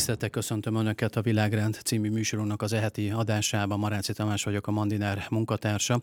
Tiszteltek 0.00 0.30
köszöntöm 0.30 0.74
Önöket 0.74 1.16
a 1.16 1.22
Világrend 1.22 1.80
című 1.84 2.10
műsorunknak 2.10 2.62
az 2.62 2.72
eheti 2.72 3.10
adásában. 3.10 3.78
Maráci 3.78 4.12
Tamás 4.12 4.44
vagyok, 4.44 4.66
a 4.66 4.70
Mandiner 4.70 5.26
munkatársa, 5.30 6.02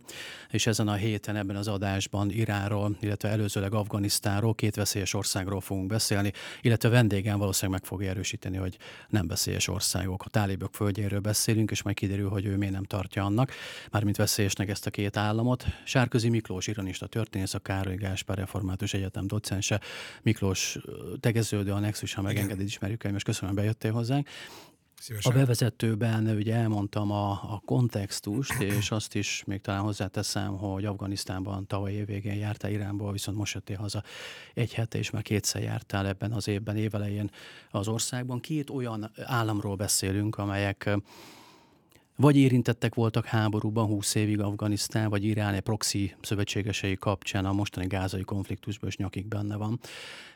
és 0.49 0.67
ezen 0.67 0.87
a 0.87 0.93
héten 0.93 1.35
ebben 1.35 1.55
az 1.55 1.67
adásban 1.67 2.31
Iránról, 2.31 2.97
illetve 2.99 3.29
előzőleg 3.29 3.73
Afganisztánról, 3.73 4.55
két 4.55 4.75
veszélyes 4.75 5.13
országról 5.13 5.61
fogunk 5.61 5.87
beszélni, 5.87 6.31
illetve 6.61 6.89
vendégem 6.89 7.37
valószínűleg 7.37 7.79
meg 7.79 7.89
fogja 7.89 8.09
erősíteni, 8.09 8.57
hogy 8.57 8.77
nem 9.09 9.27
veszélyes 9.27 9.67
országok. 9.67 10.23
A 10.25 10.29
tálibok 10.29 10.73
földjéről 10.73 11.19
beszélünk, 11.19 11.71
és 11.71 11.81
majd 11.81 11.95
kiderül, 11.95 12.29
hogy 12.29 12.45
ő 12.45 12.57
miért 12.57 12.73
nem 12.73 12.83
tartja 12.83 13.23
annak, 13.23 13.51
mármint 13.91 14.17
veszélyesnek 14.17 14.69
ezt 14.69 14.85
a 14.85 14.89
két 14.89 15.17
államot. 15.17 15.65
Sárközi 15.83 16.29
Miklós 16.29 16.67
ironista 16.67 17.07
történész, 17.07 17.53
a 17.53 17.59
Károly 17.59 17.95
Gáspár 17.95 18.37
Református 18.37 18.93
Egyetem 18.93 19.27
docense. 19.27 19.81
Miklós 20.21 20.77
tegeződő 21.19 21.71
a 21.71 21.79
Nexus, 21.79 22.13
ha 22.13 22.21
megengeded, 22.21 22.65
ismerjük 22.65 23.03
el, 23.03 23.15
és 23.15 23.23
köszönöm, 23.23 23.55
bejöttél 23.55 23.85
hozzánk. 23.91 24.27
Szívesen. 24.99 25.31
A 25.31 25.35
bevezetőben 25.35 26.27
ugye 26.27 26.55
elmondtam 26.55 27.11
a, 27.11 27.31
a 27.31 27.61
kontextust, 27.65 28.61
és 28.77 28.91
azt 28.91 29.15
is 29.15 29.43
még 29.45 29.61
talán 29.61 29.81
hozzáteszem, 29.81 30.57
hogy 30.57 30.85
Afganisztánban 30.85 31.67
tavaly 31.67 31.91
évvégén 31.91 32.35
jártál 32.35 32.71
Iránból, 32.71 33.11
viszont 33.11 33.37
most 33.37 33.53
jöttél 33.53 33.77
haza 33.77 34.03
egy 34.53 34.73
hete, 34.73 34.97
és 34.97 35.09
már 35.09 35.21
kétszer 35.21 35.61
jártál 35.61 36.07
ebben 36.07 36.31
az 36.31 36.47
évben, 36.47 36.77
évelején 36.77 37.31
az 37.71 37.87
országban. 37.87 38.39
Két 38.39 38.69
olyan 38.69 39.11
államról 39.15 39.75
beszélünk, 39.75 40.37
amelyek 40.37 40.89
vagy 42.17 42.37
érintettek 42.37 42.95
voltak 42.95 43.25
háborúban 43.25 43.85
20 43.85 44.15
évig 44.15 44.39
Afganisztán, 44.39 45.09
vagy 45.09 45.23
Irán 45.23 45.53
egy 45.53 45.61
proxy 45.61 46.15
szövetségesei 46.21 46.95
kapcsán 46.95 47.45
a 47.45 47.53
mostani 47.53 47.87
gázai 47.87 48.23
konfliktusban 48.23 48.89
is 48.89 48.97
nyakig 48.97 49.27
benne 49.27 49.55
van, 49.55 49.79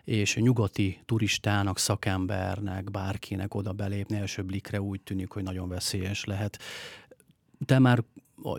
és 0.03 0.35
nyugati 0.35 0.99
turistának, 1.05 1.77
szakembernek, 1.77 2.91
bárkinek 2.91 3.55
oda 3.55 3.71
belépni 3.71 4.17
első 4.17 4.43
blikre 4.43 4.81
úgy 4.81 5.01
tűnik, 5.01 5.29
hogy 5.29 5.43
nagyon 5.43 5.69
veszélyes 5.69 6.23
lehet. 6.23 6.59
Te 7.65 7.79
már 7.79 8.03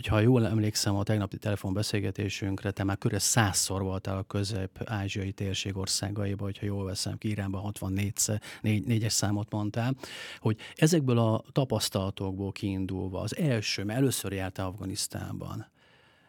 ha 0.09 0.21
jól 0.21 0.47
emlékszem 0.47 0.97
a 0.97 1.03
tegnapi 1.03 1.39
telefonbeszélgetésünkre, 1.39 2.71
te 2.71 2.85
már 2.85 2.99
körülbelül 2.99 3.27
százszor 3.29 3.83
voltál 3.83 4.17
a 4.17 4.23
közép-ázsiai 4.23 5.33
térség 5.33 5.77
országaiban, 5.77 6.45
hogyha 6.45 6.67
jól 6.67 6.85
veszem 6.85 7.19
ki, 7.19 7.29
Iránban 7.29 7.61
64 7.61 8.13
négy, 8.61 9.11
számot 9.11 9.51
mondtál, 9.51 9.95
hogy 10.39 10.59
ezekből 10.75 11.19
a 11.19 11.45
tapasztalatokból 11.53 12.53
kiindulva 12.53 13.21
az 13.21 13.37
első, 13.37 13.85
mert 13.85 13.99
először 13.99 14.33
jártál 14.33 14.67
Afganisztánban, 14.67 15.71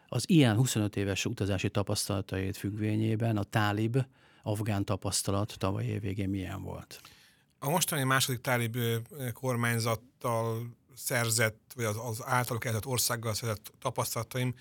az 0.08 0.28
ilyen 0.28 0.56
25 0.56 0.96
éves 0.96 1.24
utazási 1.24 1.70
tapasztalatait 1.70 2.56
függvényében 2.56 3.36
a 3.36 3.42
tálib 3.42 4.04
afgán 4.42 4.84
tapasztalat 4.84 5.54
tavaly 5.58 5.84
év 5.84 6.00
végén 6.00 6.28
milyen 6.28 6.62
volt? 6.62 7.00
A 7.58 7.70
mostani 7.70 8.02
második 8.02 8.40
tálib 8.40 8.76
kormányzattal 9.32 10.76
szerzett, 10.96 11.72
vagy 11.74 11.84
az, 11.84 11.96
az 11.96 12.22
általuk 12.24 12.64
eltett 12.64 12.86
országgal 12.86 13.34
szerzett 13.34 13.72
tapasztalataim 13.78 14.54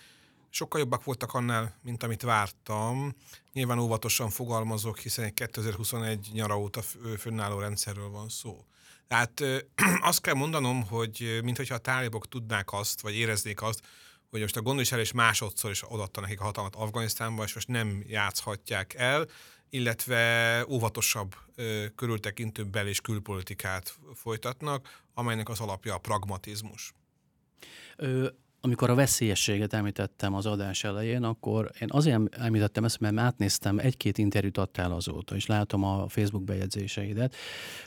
sokkal 0.50 0.80
jobbak 0.80 1.04
voltak 1.04 1.34
annál, 1.34 1.80
mint 1.82 2.04
amit 2.04 2.22
vártam. 2.22 3.16
Nyilván 3.54 3.80
óvatosan 3.80 4.30
fogalmazok, 4.30 5.00
hiszen 5.00 5.26
egy 5.26 5.34
2021 5.34 6.30
nyara 6.34 6.60
óta 6.60 6.82
fönnálló 7.18 7.60
rendszerről 7.60 8.10
van 8.10 8.30
szó. 8.30 8.66
Tehát 9.08 9.44
azt 10.10 10.22
kell 10.22 10.34
mondanom, 10.34 10.88
hogy 10.88 11.40
mintha 11.44 11.74
a 11.74 11.78
tálibok 11.78 12.28
tudnák 12.28 12.74
azt, 12.74 13.02
vagy 13.02 13.16
éreznék 13.16 13.62
azt, 13.62 13.82
hogy 14.30 14.42
most 14.42 14.58
a 14.58 14.62
gondviselés 14.62 15.12
másodszor 15.12 15.72
is 15.72 15.92
odaadta 15.92 16.22
nekik 16.22 16.40
a 16.40 16.44
hatalmat 16.44 16.76
Afganisztánba, 16.76 17.44
és 17.44 17.54
most 17.54 17.68
nem 17.68 18.04
játszhatják 18.08 18.94
el, 18.94 19.28
illetve 19.74 20.66
óvatosabb, 20.70 21.36
körültekintőbb 21.96 22.68
bel- 22.68 22.88
és 22.88 23.02
külpolitikát 23.02 23.98
folytatnak, 24.14 25.04
amelynek 25.14 25.50
az 25.50 25.60
alapja 25.60 25.94
a 25.94 25.98
pragmatizmus. 25.98 26.94
Ö, 27.98 28.28
amikor 28.62 28.90
a 28.90 28.96
veszélyességet 28.96 29.74
említettem 29.74 30.34
az 30.34 30.46
adás 30.46 30.84
elején, 30.84 31.24
akkor 31.24 31.72
én 31.80 31.88
azért 31.92 32.36
említettem 32.36 32.84
ezt, 32.84 33.00
mert 33.00 33.18
átnéztem, 33.18 33.80
egy-két 33.80 34.18
interjút 34.18 34.58
adtál 34.58 34.92
azóta, 34.92 35.36
és 35.36 35.46
látom 35.46 35.84
a 35.84 36.08
Facebook 36.08 36.44
bejegyzéseidet, 36.44 37.36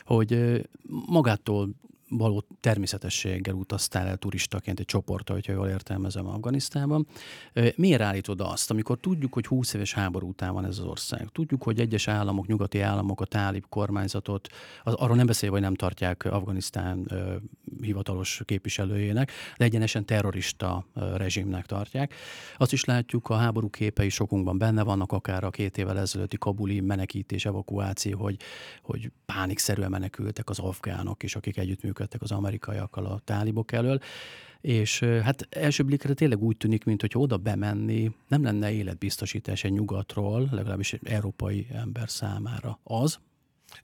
hogy 0.03 0.61
magától 1.05 1.69
való 2.09 2.43
természetességgel 2.59 3.53
utaztál 3.53 4.07
el 4.07 4.17
turistaként 4.17 4.79
egy 4.79 4.85
csoportra, 4.85 5.33
hogyha 5.33 5.53
jól 5.53 5.67
értelmezem 5.67 6.27
Afganisztánban. 6.27 7.07
Miért 7.75 8.01
állítod 8.01 8.41
azt, 8.41 8.71
amikor 8.71 8.97
tudjuk, 8.99 9.33
hogy 9.33 9.45
20 9.45 9.73
éves 9.73 9.93
háború 9.93 10.27
után 10.27 10.53
van 10.53 10.65
ez 10.65 10.77
az 10.77 10.85
ország? 10.85 11.27
Tudjuk, 11.31 11.63
hogy 11.63 11.79
egyes 11.79 12.07
államok, 12.07 12.47
nyugati 12.47 12.79
államok 12.79 13.21
a 13.21 13.25
tálib 13.25 13.65
kormányzatot, 13.69 14.47
az, 14.83 14.93
arról 14.93 15.15
nem 15.15 15.25
beszélve, 15.25 15.55
hogy 15.55 15.63
nem 15.63 15.75
tartják 15.75 16.25
Afganisztán 16.25 17.05
ö, 17.09 17.35
hivatalos 17.81 18.41
képviselőjének, 18.45 19.31
de 19.57 19.65
egyenesen 19.65 20.05
terrorista 20.05 20.85
ö, 20.93 21.17
rezsimnek 21.17 21.65
tartják. 21.65 22.13
Azt 22.57 22.73
is 22.73 22.85
látjuk, 22.85 23.29
a 23.29 23.35
háború 23.35 23.69
képei 23.69 24.09
sokunkban 24.09 24.57
benne 24.57 24.83
vannak, 24.83 25.11
akár 25.11 25.43
a 25.43 25.49
két 25.49 25.77
évvel 25.77 25.99
ezelőtti 25.99 26.37
kabuli 26.37 26.79
menekítés, 26.79 27.45
evakuáció, 27.45 28.19
hogy, 28.19 28.37
hogy 28.81 29.11
pánikszerűen 29.25 29.89
menekültek 29.89 30.49
az 30.49 30.59
afgánok, 30.59 31.23
és 31.23 31.35
akik 31.35 31.57
együttműködnek 31.57 31.96
együttműködtek 31.97 32.21
az 32.21 32.31
amerikaiakkal 32.31 33.05
a 33.05 33.21
tálibok 33.23 33.71
elől, 33.71 33.99
és 34.61 34.99
hát 34.99 35.47
első 35.49 35.83
blikre 35.83 36.13
tényleg 36.13 36.41
úgy 36.41 36.57
tűnik, 36.57 36.83
mint 36.83 37.01
hogy 37.01 37.11
oda 37.13 37.37
bemenni 37.37 38.11
nem 38.27 38.43
lenne 38.43 38.71
életbiztosítás 38.71 39.63
egy 39.63 39.71
nyugatról, 39.71 40.49
legalábbis 40.51 40.93
egy 40.93 41.07
európai 41.07 41.67
ember 41.71 42.09
számára. 42.09 42.79
Az, 42.83 43.19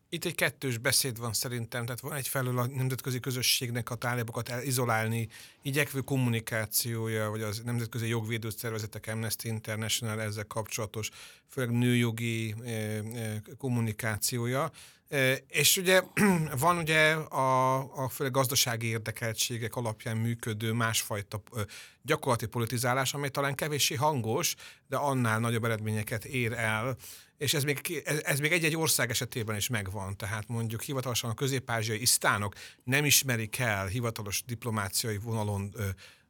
itt 0.10 0.26
egy 0.26 0.36
kettős 0.36 0.78
beszéd 0.78 1.20
van 1.20 1.34
szerintem, 1.34 1.86
tehát 1.86 2.00
van 2.00 2.14
egyfelől 2.14 2.60
a 2.60 2.68
nemzetközi 2.68 3.20
közösségnek 3.20 3.90
a 3.90 3.96
tálibokat 3.96 4.52
izolálni, 4.64 5.28
igyekvő 5.62 6.00
kommunikációja, 6.00 7.30
vagy 7.30 7.42
az 7.42 7.62
nemzetközi 7.66 8.08
jogvédő 8.08 8.50
szervezetek 8.50 9.08
Amnesty 9.08 9.46
International 9.46 10.22
ezzel 10.22 10.46
kapcsolatos, 10.46 11.10
főleg 11.48 11.72
nőjogi 11.72 12.56
kommunikációja, 13.58 14.72
és 15.48 15.78
ugye 15.78 16.02
van 16.60 16.78
ugye 16.78 17.12
a, 17.14 17.78
a 18.04 18.10
főleg 18.10 18.34
gazdasági 18.34 18.88
érdekeltségek 18.88 19.76
alapján 19.76 20.18
működő 20.18 20.72
másfajta 20.72 21.44
gyakorlati 22.02 22.46
politizálás, 22.46 23.14
amely 23.14 23.30
talán 23.30 23.56
kevéssé 23.56 23.96
hangos, 23.96 24.56
de 24.88 24.98
annál 24.98 25.40
nagyobb 25.40 25.64
eredményeket 25.64 26.26
ér 26.26 26.54
el, 26.54 26.98
és 27.38 27.54
ez 27.54 27.64
még, 27.64 28.02
ez, 28.06 28.22
ez 28.24 28.40
még 28.40 28.52
egy-egy 28.52 28.76
ország 28.76 29.10
esetében 29.10 29.56
is 29.56 29.68
megvan. 29.68 30.18
Tehát 30.18 30.48
mondjuk 30.48 30.82
hivatalosan 30.82 31.30
a 31.30 31.34
közép-ázsiai 31.34 32.02
isztánok 32.02 32.54
nem 32.84 33.06
ismerik 33.06 33.60
el 33.60 33.88
hivatalos 33.88 34.44
diplomáciai 34.46 35.18
vonalon 35.18 35.76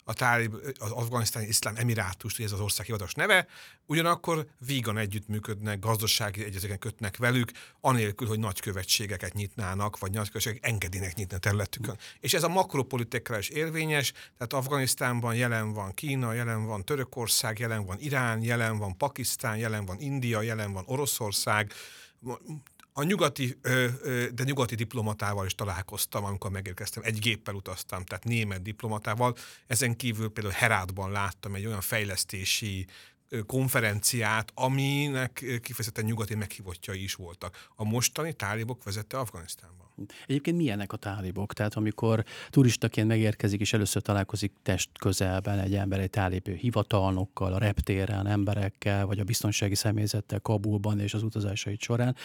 a 0.03 0.13
tálib, 0.13 0.55
az 0.79 0.91
afganisztáni 0.91 1.47
iszlám 1.47 1.75
emirátus, 1.75 2.39
ez 2.39 2.51
az 2.51 2.59
ország 2.59 2.85
hivatalos 2.85 3.13
neve, 3.13 3.47
ugyanakkor 3.85 4.47
vígan 4.65 4.97
együttműködnek, 4.97 5.79
gazdasági 5.79 6.43
egyezeken 6.43 6.79
kötnek 6.79 7.17
velük, 7.17 7.51
anélkül, 7.81 8.27
hogy 8.27 8.39
nagykövetségeket 8.39 9.33
nyitnának, 9.33 9.99
vagy 9.99 10.11
nagykövetségek 10.11 10.65
engedének 10.65 11.15
nyitni 11.15 11.35
a 11.35 11.39
területükön. 11.39 11.97
És 12.19 12.33
ez 12.33 12.43
a 12.43 12.47
makropolitikára 12.47 13.39
is 13.39 13.49
érvényes, 13.49 14.11
tehát 14.11 14.53
Afganisztánban 14.53 15.35
jelen 15.35 15.73
van 15.73 15.93
Kína, 15.93 16.33
jelen 16.33 16.65
van 16.65 16.85
Törökország, 16.85 17.59
jelen 17.59 17.85
van 17.85 17.99
Irán, 17.99 18.41
jelen 18.41 18.77
van 18.77 18.97
Pakisztán, 18.97 19.57
jelen 19.57 19.85
van 19.85 19.99
India, 19.99 20.41
jelen 20.41 20.73
van 20.73 20.83
Oroszország, 20.87 21.73
a 22.93 23.03
nyugati, 23.03 23.57
de 24.33 24.43
nyugati 24.43 24.75
diplomatával 24.75 25.45
is 25.45 25.55
találkoztam, 25.55 26.23
amikor 26.23 26.51
megérkeztem. 26.51 27.03
Egy 27.05 27.19
géppel 27.19 27.55
utaztam, 27.55 28.03
tehát 28.03 28.23
német 28.23 28.61
diplomatával. 28.61 29.35
Ezen 29.67 29.95
kívül 29.95 30.29
például 30.29 30.55
Herátban 30.55 31.11
láttam 31.11 31.55
egy 31.55 31.65
olyan 31.65 31.81
fejlesztési 31.81 32.87
konferenciát, 33.45 34.51
aminek 34.55 35.59
kifejezetten 35.61 36.05
nyugati 36.05 36.35
meghívottjai 36.35 37.03
is 37.03 37.15
voltak. 37.15 37.67
A 37.75 37.83
mostani 37.83 38.33
tálibok 38.33 38.83
vezette 38.83 39.17
Afganisztánban. 39.17 39.81
Egyébként 40.27 40.57
milyenek 40.57 40.93
a 40.93 40.97
tálibok? 40.97 41.53
Tehát 41.53 41.73
amikor 41.73 42.23
turistaként 42.49 43.07
megérkezik 43.07 43.59
és 43.59 43.73
először 43.73 44.01
találkozik 44.01 44.51
test 44.63 44.89
közelben 44.99 45.59
egy 45.59 45.75
ember 45.75 45.99
egy 45.99 46.09
tálib 46.09 46.49
hivatalnokkal, 46.49 47.53
a 47.53 47.57
reptéren, 47.57 48.27
emberekkel, 48.27 49.05
vagy 49.05 49.19
a 49.19 49.23
biztonsági 49.23 49.75
személyzettel 49.75 50.39
Kabulban 50.39 50.99
és 50.99 51.13
az 51.13 51.23
utazásait 51.23 51.81
során, 51.81 52.15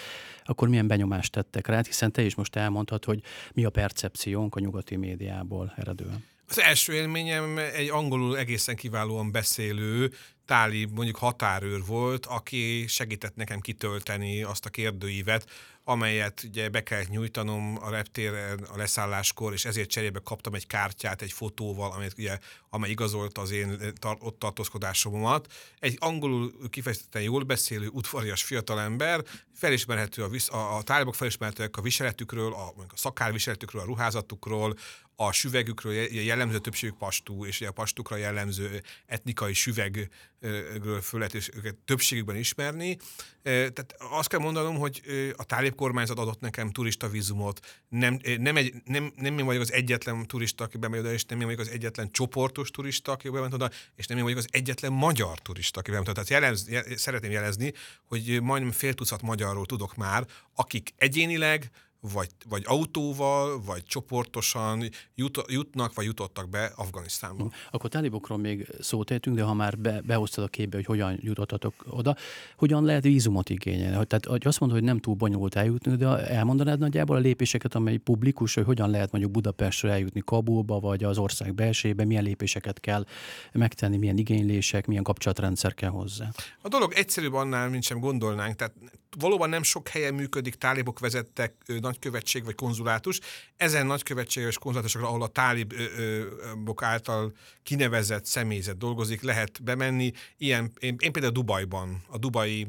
akkor 0.44 0.68
milyen 0.68 0.86
benyomást 0.86 1.32
tettek 1.32 1.66
rá? 1.66 1.80
Hiszen 1.82 2.12
te 2.12 2.22
is 2.22 2.34
most 2.34 2.56
elmondhat, 2.56 3.04
hogy 3.04 3.22
mi 3.52 3.64
a 3.64 3.70
percepciónk 3.70 4.56
a 4.56 4.60
nyugati 4.60 4.96
médiából 4.96 5.72
eredően. 5.76 6.24
Az 6.48 6.60
első 6.60 6.92
élményem 6.92 7.58
egy 7.58 7.88
angolul 7.88 8.38
egészen 8.38 8.76
kiválóan 8.76 9.30
beszélő 9.30 10.12
táli 10.44 10.88
mondjuk 10.94 11.16
határőr 11.16 11.84
volt, 11.86 12.26
aki 12.26 12.84
segített 12.86 13.36
nekem 13.36 13.60
kitölteni 13.60 14.42
azt 14.42 14.66
a 14.66 14.70
kérdőívet, 14.70 15.50
amelyet 15.84 16.42
ugye 16.48 16.68
be 16.68 16.82
kellett 16.82 17.08
nyújtanom 17.08 17.78
a 17.80 17.90
reptéren 17.90 18.58
a 18.58 18.76
leszálláskor, 18.76 19.52
és 19.52 19.64
ezért 19.64 19.88
cserébe 19.88 20.20
kaptam 20.24 20.54
egy 20.54 20.66
kártyát 20.66 21.22
egy 21.22 21.32
fotóval, 21.32 21.92
amelyet 21.92 22.18
ugye, 22.18 22.38
amely 22.70 22.90
igazolta 22.90 23.40
az 23.40 23.50
én 23.50 23.78
tar- 23.98 24.22
ott 24.22 24.38
tartózkodásomat. 24.38 25.52
Egy 25.78 25.96
angolul 26.00 26.52
kifejezetten 26.70 27.22
jól 27.22 27.42
beszélő, 27.42 27.88
udvarias 27.88 28.42
fiatalember, 28.42 29.24
felismerhető 29.54 30.22
a, 30.22 30.28
visz, 30.28 30.50
a, 30.50 30.76
a 30.76 30.82
tálibok 30.82 31.14
felismerhetőek 31.14 31.76
a 31.76 31.82
viseletükről, 31.82 32.52
a, 32.52 32.66
a 32.66 32.84
szakálviseletükről, 32.94 33.82
a 33.82 33.84
ruházatukról, 33.84 34.74
a 35.20 35.32
süvegükről 35.32 35.92
jellemző 36.12 36.58
többségük 36.58 36.96
pastú, 36.96 37.44
és 37.44 37.60
a 37.60 37.72
pastukra 37.72 38.16
jellemző 38.16 38.82
etnikai 39.06 39.52
süvegről 39.52 41.00
föl 41.02 41.22
és 41.22 41.50
őket 41.54 41.74
többségükben 41.74 42.36
ismerni. 42.36 42.96
Tehát 43.42 43.96
azt 44.10 44.28
kell 44.28 44.40
mondanom, 44.40 44.76
hogy 44.76 45.02
a 45.36 45.44
tálib 45.44 45.74
kormányzat 45.74 46.18
adott 46.18 46.40
nekem 46.40 46.70
turista 46.70 47.08
vízumot, 47.08 47.84
nem, 47.88 48.18
nem, 48.38 48.56
egy, 48.56 48.74
nem, 48.84 49.12
nem 49.16 49.38
én 49.38 49.44
vagyok 49.44 49.62
az 49.62 49.72
egyetlen 49.72 50.26
turista, 50.26 50.64
aki 50.64 50.78
bemegy 50.78 51.00
oda, 51.00 51.12
és 51.12 51.24
nem 51.24 51.38
én 51.38 51.44
vagyok 51.44 51.60
az 51.60 51.68
egyetlen 51.68 52.10
csoportos 52.10 52.70
turista, 52.70 53.12
aki 53.12 53.28
bement 53.28 53.54
oda, 53.54 53.70
és 53.96 54.06
nem 54.06 54.16
én 54.16 54.22
vagyok 54.22 54.38
az 54.38 54.48
egyetlen 54.50 54.92
magyar 54.92 55.38
turista, 55.38 55.80
aki 55.80 55.90
bement 55.90 56.08
oda. 56.08 56.22
Tehát 56.22 56.42
jelez, 56.42 56.68
jel, 56.68 56.96
szeretném 56.96 57.30
jelezni, 57.30 57.72
hogy 58.04 58.42
majdnem 58.42 58.72
fél 58.72 58.94
tucat 58.94 59.22
magyarról 59.22 59.66
tudok 59.66 59.96
már, 59.96 60.26
akik 60.54 60.94
egyénileg, 60.96 61.70
vagy, 62.00 62.28
vagy 62.48 62.62
autóval, 62.66 63.60
vagy 63.60 63.84
csoportosan 63.84 64.88
jut, 65.14 65.44
jutnak, 65.48 65.94
vagy 65.94 66.04
jutottak 66.04 66.48
be 66.48 66.72
Afganisztánba. 66.76 67.42
Hm. 67.42 67.48
Akkor 67.70 67.90
talibokról 67.90 68.38
még 68.38 68.68
szót 68.80 69.10
értünk, 69.10 69.36
de 69.36 69.42
ha 69.42 69.54
már 69.54 69.78
be, 69.78 70.00
behoztad 70.00 70.44
a 70.44 70.48
képbe, 70.48 70.76
hogy 70.76 70.86
hogyan 70.86 71.18
jutottatok 71.22 71.74
oda, 71.90 72.16
hogyan 72.56 72.84
lehet 72.84 73.02
vízumot 73.02 73.50
igényelni? 73.50 74.06
Tehát 74.06 74.26
hogy 74.26 74.46
azt 74.46 74.60
mondod, 74.60 74.78
hogy 74.78 74.86
nem 74.86 74.98
túl 74.98 75.14
bonyolult 75.14 75.54
eljutni, 75.54 75.96
de 75.96 76.06
elmondanád 76.06 76.78
nagyjából 76.78 77.16
a 77.16 77.20
lépéseket, 77.20 77.74
amely 77.74 77.96
publikus, 77.96 78.54
hogy 78.54 78.64
hogyan 78.64 78.90
lehet 78.90 79.10
mondjuk 79.10 79.32
Budapestről 79.32 79.90
eljutni 79.90 80.22
Kabulba, 80.24 80.80
vagy 80.80 81.04
az 81.04 81.18
ország 81.18 81.54
belsébe, 81.54 82.04
milyen 82.04 82.22
lépéseket 82.22 82.80
kell 82.80 83.04
megtenni, 83.52 83.96
milyen 83.96 84.18
igénylések, 84.18 84.86
milyen 84.86 85.02
kapcsolatrendszer 85.02 85.74
kell 85.74 85.90
hozzá? 85.90 86.30
A 86.62 86.68
dolog 86.68 86.92
egyszerűbb 86.92 87.34
annál, 87.34 87.68
mint 87.68 87.82
sem 87.82 88.00
gondolnánk. 88.00 88.56
Tehát 88.56 88.74
valóban 89.18 89.48
nem 89.48 89.62
sok 89.62 89.88
helyen 89.88 90.14
működik, 90.14 90.54
tálibok 90.54 90.98
vezettek 90.98 91.54
nagykövetség 91.88 92.44
vagy 92.44 92.54
konzulátus. 92.54 93.20
Ezen 93.56 93.86
nagykövetség 93.86 94.44
és 94.44 94.58
konzulátusokra, 94.58 95.08
ahol 95.08 95.22
a 95.22 95.26
tálibok 95.26 96.82
által 96.82 97.32
kinevezett 97.62 98.24
személyzet 98.24 98.78
dolgozik, 98.78 99.22
lehet 99.22 99.62
bemenni. 99.62 100.12
Ilyen, 100.36 100.72
én, 100.78 100.96
én 100.98 101.12
például 101.12 101.32
Dubajban, 101.32 102.02
a 102.08 102.18
dubai 102.18 102.66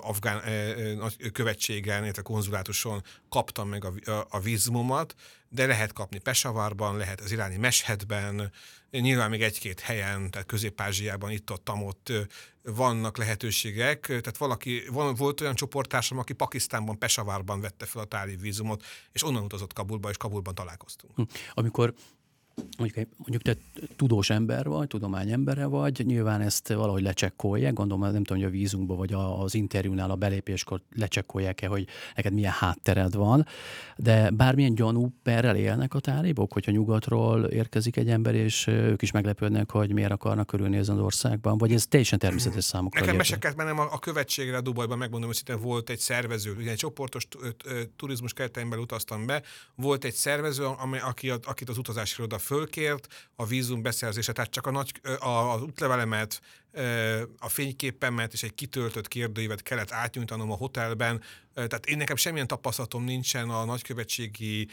afgán 0.00 0.42
követségen, 1.32 2.02
illetve 2.02 2.22
konzulátuson 2.22 3.02
kaptam 3.28 3.68
meg 3.68 3.84
a, 3.84 4.26
a, 4.30 4.40
vízumomat, 4.40 5.14
de 5.48 5.66
lehet 5.66 5.92
kapni 5.92 6.18
Pesavarban, 6.18 6.96
lehet 6.96 7.20
az 7.20 7.32
iráni 7.32 7.56
Meshedben, 7.56 8.52
nyilván 8.90 9.30
még 9.30 9.42
egy-két 9.42 9.80
helyen, 9.80 10.30
tehát 10.30 10.46
Közép-Ázsiában 10.46 11.30
itt-ott, 11.30 11.70
ott 11.70 12.12
vannak 12.62 13.16
lehetőségek. 13.16 14.06
Tehát 14.06 14.36
valaki, 14.36 14.82
volt 14.90 15.40
olyan 15.40 15.54
csoporttársam, 15.54 16.18
aki 16.18 16.32
Pakisztánban, 16.32 16.98
Pesavárban 16.98 17.60
vette 17.60 17.86
fel 17.86 18.02
a 18.02 18.04
táli 18.04 18.36
vízumot, 18.36 18.84
és 19.12 19.24
onnan 19.24 19.42
utazott 19.42 19.72
Kabulba, 19.72 20.10
és 20.10 20.16
Kabulban 20.16 20.54
találkoztunk. 20.54 21.14
Hm. 21.14 21.22
Amikor 21.54 21.94
mondjuk, 22.78 23.08
mondjuk 23.16 23.42
te 23.42 23.56
tudós 23.96 24.30
ember 24.30 24.66
vagy, 24.66 24.86
tudományembere 24.86 25.66
vagy, 25.66 26.06
nyilván 26.06 26.40
ezt 26.40 26.68
valahogy 26.68 27.02
lecsekkolják, 27.02 27.72
gondolom, 27.72 28.02
nem 28.02 28.24
tudom, 28.24 28.42
hogy 28.42 28.52
a 28.52 28.58
vízunkban 28.58 28.96
vagy 28.96 29.12
az 29.12 29.54
interjúnál 29.54 30.10
a 30.10 30.16
belépéskor 30.16 30.80
lecsekkolják-e, 30.96 31.66
hogy 31.66 31.86
neked 32.16 32.32
milyen 32.32 32.52
háttered 32.52 33.14
van, 33.14 33.46
de 33.96 34.30
bármilyen 34.30 34.74
gyanú 34.74 35.12
perrel 35.22 35.56
élnek 35.56 35.94
a 35.94 36.00
tálibok, 36.00 36.52
hogyha 36.52 36.70
nyugatról 36.70 37.44
érkezik 37.44 37.96
egy 37.96 38.08
ember, 38.08 38.34
és 38.34 38.66
ők 38.66 39.02
is 39.02 39.10
meglepődnek, 39.10 39.70
hogy 39.70 39.92
miért 39.92 40.10
akarnak 40.10 40.46
körülnézni 40.46 40.92
az 40.92 41.00
országban, 41.00 41.58
vagy 41.58 41.72
ez 41.72 41.86
teljesen 41.86 42.18
természetes 42.18 42.64
számukra. 42.64 43.00
Nekem 43.00 43.16
meseket 43.16 43.56
mennem 43.56 43.78
a, 43.78 43.92
a 43.92 43.98
követségre 43.98 44.56
a 44.56 44.60
Dubajban, 44.60 44.98
megmondom, 44.98 45.28
hogy 45.28 45.36
szinte 45.36 45.56
volt 45.56 45.90
egy 45.90 45.98
szervező, 45.98 46.54
ugye 46.58 46.70
egy 46.70 46.76
csoportos 46.76 47.28
turizmus 47.96 48.32
keretein 48.32 48.72
utaztam 48.72 49.26
be, 49.26 49.42
volt 49.74 50.04
egy 50.04 50.14
szervező, 50.14 50.64
amely, 50.64 51.00
aki, 51.00 51.30
akit 51.30 51.68
az 51.68 51.78
utazási 51.78 52.14
iroda 52.18 52.38
fölkért 52.42 53.30
a 53.36 53.46
vízum 53.46 53.82
beszerzése, 53.82 54.32
tehát 54.32 54.50
csak 54.50 54.66
a 54.66 54.70
nagy, 54.70 54.92
a, 55.18 55.28
az 55.28 55.62
útlevelemet, 55.62 56.40
a 57.38 57.48
fényképemet 57.48 58.32
és 58.32 58.42
egy 58.42 58.54
kitöltött 58.54 59.08
kérdőívet 59.08 59.62
kellett 59.62 59.90
átnyújtanom 59.90 60.50
a 60.50 60.56
hotelben. 60.56 61.22
Tehát 61.54 61.86
én 61.86 61.96
nekem 61.96 62.16
semmilyen 62.16 62.46
tapasztalatom 62.46 63.04
nincsen 63.04 63.50
a 63.50 63.64
nagykövetségi 63.64 64.68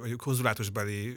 vagy 0.00 0.16
konzulátusbeli 0.16 1.16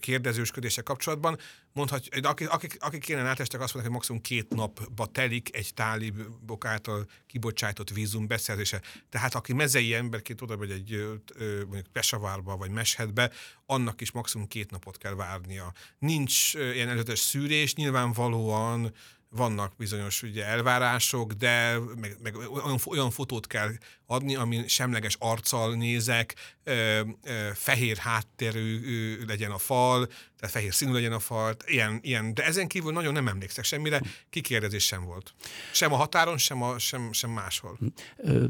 kérdezősködése 0.00 0.82
kapcsolatban. 0.82 1.38
Mondhatja, 1.72 2.28
akik, 2.28 2.50
akik, 2.50 2.76
akik 2.80 3.14
átestek, 3.14 3.60
azt 3.60 3.74
mondják, 3.74 3.82
hogy 3.84 3.90
maximum 3.90 4.20
két 4.20 4.48
napba 4.48 5.06
telik 5.06 5.56
egy 5.56 5.74
tálibok 5.74 6.64
által 6.64 7.06
kibocsájtott 7.26 7.90
vízum 7.90 8.26
beszerzése. 8.26 8.82
Tehát 9.08 9.34
aki 9.34 9.52
mezei 9.52 9.94
emberként 9.94 10.42
oda 10.42 10.56
vagy 10.56 10.70
egy 10.70 11.20
mondjuk 11.38 11.86
Pesavárba 11.92 12.56
vagy 12.56 12.70
Meshedbe, 12.70 13.30
annak 13.66 14.00
is 14.00 14.10
maximum 14.10 14.48
két 14.48 14.70
napot 14.70 14.98
kell 14.98 15.14
várnia. 15.14 15.72
Nincs 15.98 16.54
ilyen 16.54 16.88
előzetes 16.88 17.18
szűrés, 17.18 17.74
nyilvánvalóan 17.74 18.94
vannak 19.34 19.76
bizonyos 19.76 20.22
ugye, 20.22 20.44
elvárások, 20.44 21.32
de 21.32 21.78
meg, 22.00 22.16
meg 22.22 22.36
olyan, 22.36 22.78
olyan 22.86 23.10
fotót 23.10 23.46
kell 23.46 23.70
adni, 24.06 24.34
ami 24.34 24.68
semleges 24.68 25.16
arccal 25.18 25.74
nézek, 25.74 26.34
ö, 26.64 27.00
ö, 27.24 27.48
fehér 27.54 27.96
háttérű 27.96 29.24
legyen 29.26 29.50
a 29.50 29.58
fal, 29.58 30.06
tehát 30.06 30.54
fehér 30.54 30.74
színű 30.74 30.92
legyen 30.92 31.12
a 31.12 31.18
fal, 31.18 31.56
ilyen, 31.66 31.98
ilyen, 32.02 32.34
de 32.34 32.44
ezen 32.44 32.68
kívül 32.68 32.92
nagyon 32.92 33.12
nem 33.12 33.28
emlékszek 33.28 33.64
semmire, 33.64 34.00
kikérdezés 34.30 34.84
sem 34.84 35.04
volt. 35.04 35.34
Sem 35.72 35.92
a 35.92 35.96
határon, 35.96 36.38
sem, 36.38 36.62
a, 36.62 36.78
sem, 36.78 37.12
sem 37.12 37.30
máshol. 37.30 37.78
Ö, 38.16 38.46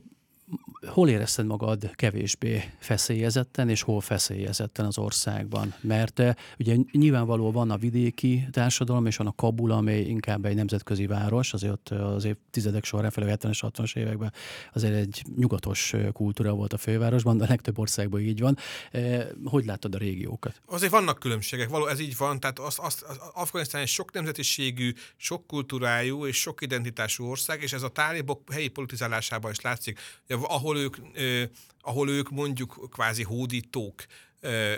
hol 0.87 1.09
érezted 1.09 1.47
magad 1.47 1.91
kevésbé 1.95 2.71
feszélyezetten, 2.79 3.69
és 3.69 3.83
hol 3.83 4.01
feszélyezetten 4.01 4.87
az 4.87 4.99
országban? 4.99 5.75
Mert 5.81 6.19
eh, 6.19 6.35
ugye 6.59 6.77
nyilvánvaló 6.93 7.51
van 7.51 7.71
a 7.71 7.77
vidéki 7.77 8.49
társadalom, 8.51 9.07
és 9.07 9.17
van 9.17 9.27
a 9.27 9.33
Kabul, 9.33 9.71
amely 9.71 10.01
inkább 10.01 10.45
egy 10.45 10.55
nemzetközi 10.55 11.07
város, 11.07 11.53
azért 11.53 11.73
ott 11.73 11.89
eh, 11.91 12.15
az 12.15 12.25
évtizedek 12.25 12.85
során, 12.85 13.11
főleg 13.11 13.39
70-es, 13.41 13.59
60-as 13.61 13.97
években 13.97 14.33
azért 14.75 14.95
egy 14.95 15.23
nyugatos 15.37 15.93
eh, 15.93 16.09
kultúra 16.13 16.53
volt 16.53 16.73
a 16.73 16.79
fővárosban, 16.79 17.37
de 17.37 17.45
a 17.45 17.49
legtöbb 17.49 17.79
országban 17.79 18.21
így 18.21 18.41
van. 18.41 18.57
Hogy 19.45 19.65
láttad 19.65 19.95
a 19.95 19.99
régiókat? 19.99 20.61
Azért 20.67 20.93
vannak 20.93 21.19
különbségek, 21.19 21.69
való 21.69 21.87
ez 21.87 22.01
így 22.01 22.17
van, 22.17 22.41
tehát 22.41 22.59
az, 22.59 22.79
az, 22.79 23.05
az 23.09 23.19
Afganisztán 23.35 23.81
egy 23.81 23.89
sok 23.89 24.13
nemzetiségű, 24.13 24.93
sok 25.17 25.47
kultúrájú 25.47 26.27
és 26.27 26.37
sok 26.41 26.63
identitású 26.63 27.25
ország, 27.25 27.63
és 27.63 27.73
ez 27.73 27.83
a 27.83 27.89
tálibok 27.89 28.53
helyi 28.53 28.69
politizálásában 28.69 29.51
is 29.51 29.61
látszik, 29.61 29.99
ahol 30.45 30.79
ők, 30.79 30.97
ahol 31.81 32.09
ők 32.09 32.31
mondjuk 32.31 32.89
kvázi 32.91 33.23
hódítók, 33.23 34.05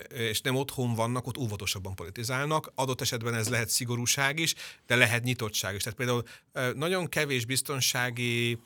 és 0.08 0.40
nem 0.40 0.56
otthon 0.56 0.94
vannak, 0.94 1.26
ott 1.26 1.38
óvatosabban 1.38 1.94
politizálnak. 1.94 2.73
Adott 2.75 3.00
esetben 3.00 3.35
ez 3.35 3.49
lehet 3.49 3.68
szigorúság 3.68 4.38
is, 4.38 4.54
de 4.87 4.97
lehet 4.97 5.23
nyitottság 5.23 5.75
is. 5.75 5.83
Tehát 5.83 5.99
például 5.99 6.25
nagyon 6.75 7.09
kevés 7.09 7.44
biztonsági 7.44 8.59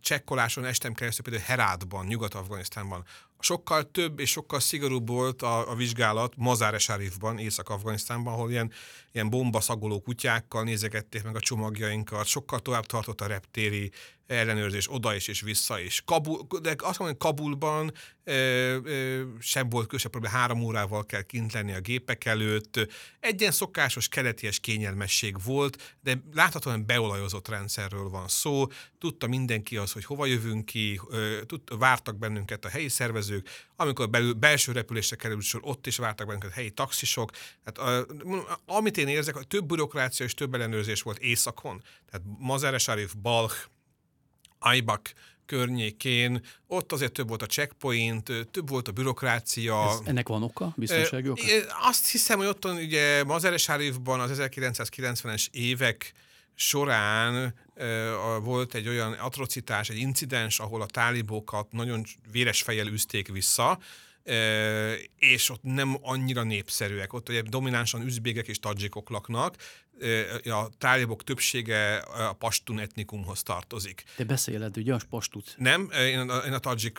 csekkoláson 0.00 0.64
estem 0.64 0.92
keresztül 0.92 1.24
például 1.24 1.46
Herátban, 1.46 2.06
Nyugat-Afganisztánban. 2.06 3.04
Sokkal 3.42 3.90
több 3.90 4.18
és 4.18 4.30
sokkal 4.30 4.60
szigorúbb 4.60 5.08
volt 5.08 5.42
a, 5.42 5.70
a 5.70 5.74
vizsgálat 5.74 6.32
Mazare 6.36 6.78
Sharifban, 6.78 7.38
Észak-Afganisztánban, 7.38 8.32
ahol 8.32 8.50
ilyen, 8.50 8.72
ilyen 9.12 9.30
bombaszagoló 9.30 10.00
kutyákkal 10.00 10.62
nézegették 10.62 11.22
meg 11.22 11.36
a 11.36 11.40
csomagjainkat, 11.40 12.26
sokkal 12.26 12.58
tovább 12.58 12.86
tartott 12.86 13.20
a 13.20 13.26
reptéri 13.26 13.90
ellenőrzés 14.32 14.92
oda 14.92 15.14
is 15.14 15.28
és 15.28 15.40
vissza 15.40 15.80
is. 15.80 16.02
Kabul, 16.04 16.46
de 16.62 16.70
azt 16.70 16.98
mondom, 16.98 17.06
hogy 17.06 17.16
Kabulban 17.16 17.92
ö, 18.24 18.32
ö, 18.84 19.22
sem 19.38 19.68
volt 19.68 19.84
különösebb 19.84 20.10
probléma, 20.10 20.36
három 20.36 20.62
órával 20.62 21.06
kell 21.06 21.22
kint 21.22 21.52
lenni 21.52 21.72
a 21.72 21.80
gépek 21.80 22.24
előtt. 22.24 22.88
Egy 23.20 23.40
ilyen 23.40 23.52
szokásos 23.52 24.08
keleties 24.08 24.60
kényelmesség 24.60 25.36
volt, 25.44 25.96
de 26.02 26.22
láthatóan 26.32 26.86
beolajozott 26.86 27.48
rendszerről 27.48 28.08
van 28.08 28.28
szó. 28.28 28.66
Tudta 28.98 29.26
mindenki 29.26 29.76
az, 29.76 29.92
hogy 29.92 30.04
hova 30.04 30.26
jövünk 30.26 30.64
ki, 30.64 31.00
ö, 31.10 31.38
tud, 31.46 31.78
vártak 31.78 32.18
bennünket 32.18 32.64
a 32.64 32.68
helyi 32.68 32.88
szervezők, 32.88 33.31
amikor 33.76 34.10
belül, 34.10 34.32
belső 34.32 34.72
repülésre 34.72 35.16
került 35.16 35.42
sor, 35.42 35.60
ott 35.64 35.86
is 35.86 35.96
vártak 35.96 36.26
bennünket 36.26 36.50
a 36.50 36.54
helyi 36.54 36.70
taxisok. 36.70 37.30
Tehát, 37.64 38.06
amit 38.66 38.96
én 38.96 39.08
érzek, 39.08 39.34
több 39.42 39.64
bürokrácia 39.64 40.26
és 40.26 40.34
több 40.34 40.54
ellenőrzés 40.54 41.02
volt 41.02 41.18
északon. 41.18 41.82
Tehát 42.10 42.26
Mazare 42.38 42.78
Sharif, 42.78 43.12
Balch, 43.14 43.56
Aibak 44.58 45.12
környékén, 45.46 46.44
ott 46.66 46.92
azért 46.92 47.12
több 47.12 47.28
volt 47.28 47.42
a 47.42 47.46
checkpoint, 47.46 48.30
több 48.50 48.68
volt 48.68 48.88
a 48.88 48.92
bürokrácia. 48.92 49.88
Ez, 49.90 49.98
ennek 50.04 50.28
van 50.28 50.42
oka, 50.42 50.72
biztonsági 50.76 51.28
oka? 51.28 51.42
Azt 51.82 52.10
hiszem, 52.10 52.38
hogy 52.38 52.46
ott 52.46 52.64
ugye 52.64 53.24
Mazeres 53.24 53.68
az 53.68 54.40
1990-es 54.40 55.46
évek 55.50 56.12
során 56.54 57.54
volt 58.42 58.74
egy 58.74 58.88
olyan 58.88 59.12
atrocitás, 59.12 59.88
egy 59.88 59.98
incidens, 59.98 60.60
ahol 60.60 60.82
a 60.82 60.86
tálibokat 60.86 61.72
nagyon 61.72 62.04
véres 62.30 62.62
fejjel 62.62 62.86
üzték 62.86 63.28
vissza, 63.28 63.78
és 65.16 65.50
ott 65.50 65.62
nem 65.62 65.96
annyira 66.02 66.42
népszerűek. 66.42 67.12
Ott 67.12 67.28
ugye 67.28 67.42
dominánsan 67.42 68.02
üzbégek 68.02 68.48
és 68.48 68.58
tadzsikok 68.58 69.10
laknak, 69.10 69.56
a 70.44 70.68
tálibok 70.78 71.24
többsége 71.24 71.96
a 71.96 72.32
pastun 72.32 72.78
etnikumhoz 72.78 73.42
tartozik. 73.42 74.04
Te 74.16 74.24
beszéled 74.24 74.76
ugye 74.76 74.94
a 74.94 74.98
pastut? 75.10 75.54
Nem, 75.58 75.90
én 75.90 76.18
a, 76.18 76.36
én 76.36 76.52
a 76.52 76.58
tadzsik, 76.58 76.98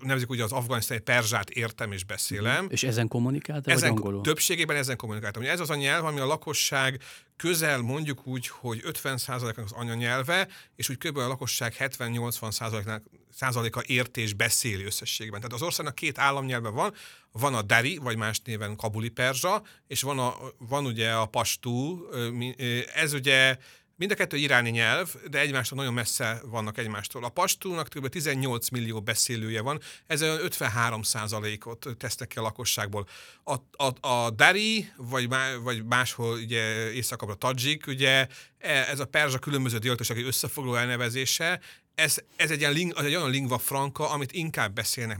nevezik 0.00 0.30
ugye 0.30 0.44
az 0.44 0.52
afganisztáni 0.52 1.00
perzsát 1.00 1.50
értem 1.50 1.92
és 1.92 2.04
beszélem. 2.04 2.66
És 2.70 2.82
ezen 2.82 3.08
kommunikáltál, 3.08 3.74
ezen, 3.74 3.88
vagy 3.88 3.98
angolul? 3.98 4.22
Többségében 4.22 4.76
ezen 4.76 4.96
kommunikáltam. 4.96 5.42
Ugye 5.42 5.50
ez 5.50 5.60
az 5.60 5.70
a 5.70 5.74
nyelv, 5.74 6.04
ami 6.04 6.20
a 6.20 6.26
lakosság 6.26 7.00
közel 7.36 7.80
mondjuk 7.80 8.26
úgy, 8.26 8.48
hogy 8.48 8.82
50%-nak 8.84 9.58
az 9.58 9.72
anyanyelve, 9.72 10.48
és 10.76 10.88
úgy 10.88 10.98
kb. 10.98 11.16
a 11.16 11.28
lakosság 11.28 11.74
70-80%-nak 11.78 13.02
százaléka 13.34 13.82
ért 13.86 14.16
és 14.16 14.34
beszéli 14.34 14.84
összességben. 14.84 15.40
Tehát 15.40 15.54
az 15.54 15.62
országnak 15.62 15.94
két 15.94 16.18
államnyelve 16.18 16.68
van, 16.68 16.94
van 17.38 17.54
a 17.54 17.62
Dari, 17.62 17.96
vagy 17.96 18.16
más 18.16 18.40
néven 18.40 18.76
Kabuli 18.76 19.08
perzsa, 19.08 19.62
és 19.86 20.02
van, 20.02 20.18
a, 20.18 20.36
van 20.58 20.86
ugye 20.86 21.12
a 21.12 21.26
pastú, 21.26 22.06
ez 22.94 23.12
ugye 23.12 23.56
Mind 23.98 24.10
a 24.10 24.14
kettő 24.14 24.36
iráni 24.36 24.70
nyelv, 24.70 25.14
de 25.30 25.38
egymástól 25.38 25.78
nagyon 25.78 25.94
messze 25.94 26.40
vannak 26.44 26.78
egymástól. 26.78 27.24
A 27.24 27.28
pastúnak 27.28 27.88
kb. 27.88 28.08
18 28.08 28.68
millió 28.68 29.00
beszélője 29.00 29.60
van, 29.60 29.80
ez 30.06 30.22
olyan 30.22 30.40
53 30.40 31.00
ot 31.64 31.86
tesznek 31.98 32.28
ki 32.28 32.38
a 32.38 32.42
lakosságból. 32.42 33.06
A, 33.44 33.54
a, 33.84 34.08
a 34.08 34.30
Dari, 34.30 34.92
vagy, 34.96 35.28
má, 35.28 35.54
vagy 35.54 35.84
máshol 35.84 36.38
ugye 36.38 36.92
északabbra 36.92 37.34
Tadzsik, 37.34 37.86
ugye 37.86 38.26
e, 38.58 38.70
ez 38.70 39.00
a 39.00 39.04
perzsa 39.04 39.38
különböző 39.38 39.78
dialektusok 39.78 40.16
összefoglaló 40.16 40.76
elnevezése, 40.76 41.60
ez, 41.96 42.16
ez 42.36 42.50
egy, 42.50 42.60
ilyen, 42.60 42.92
az 42.94 43.04
egy 43.04 43.14
olyan 43.14 43.30
lingva 43.30 43.58
franca, 43.58 44.10
amit 44.10 44.32
inkább 44.32 44.74
beszélnek 44.74 45.18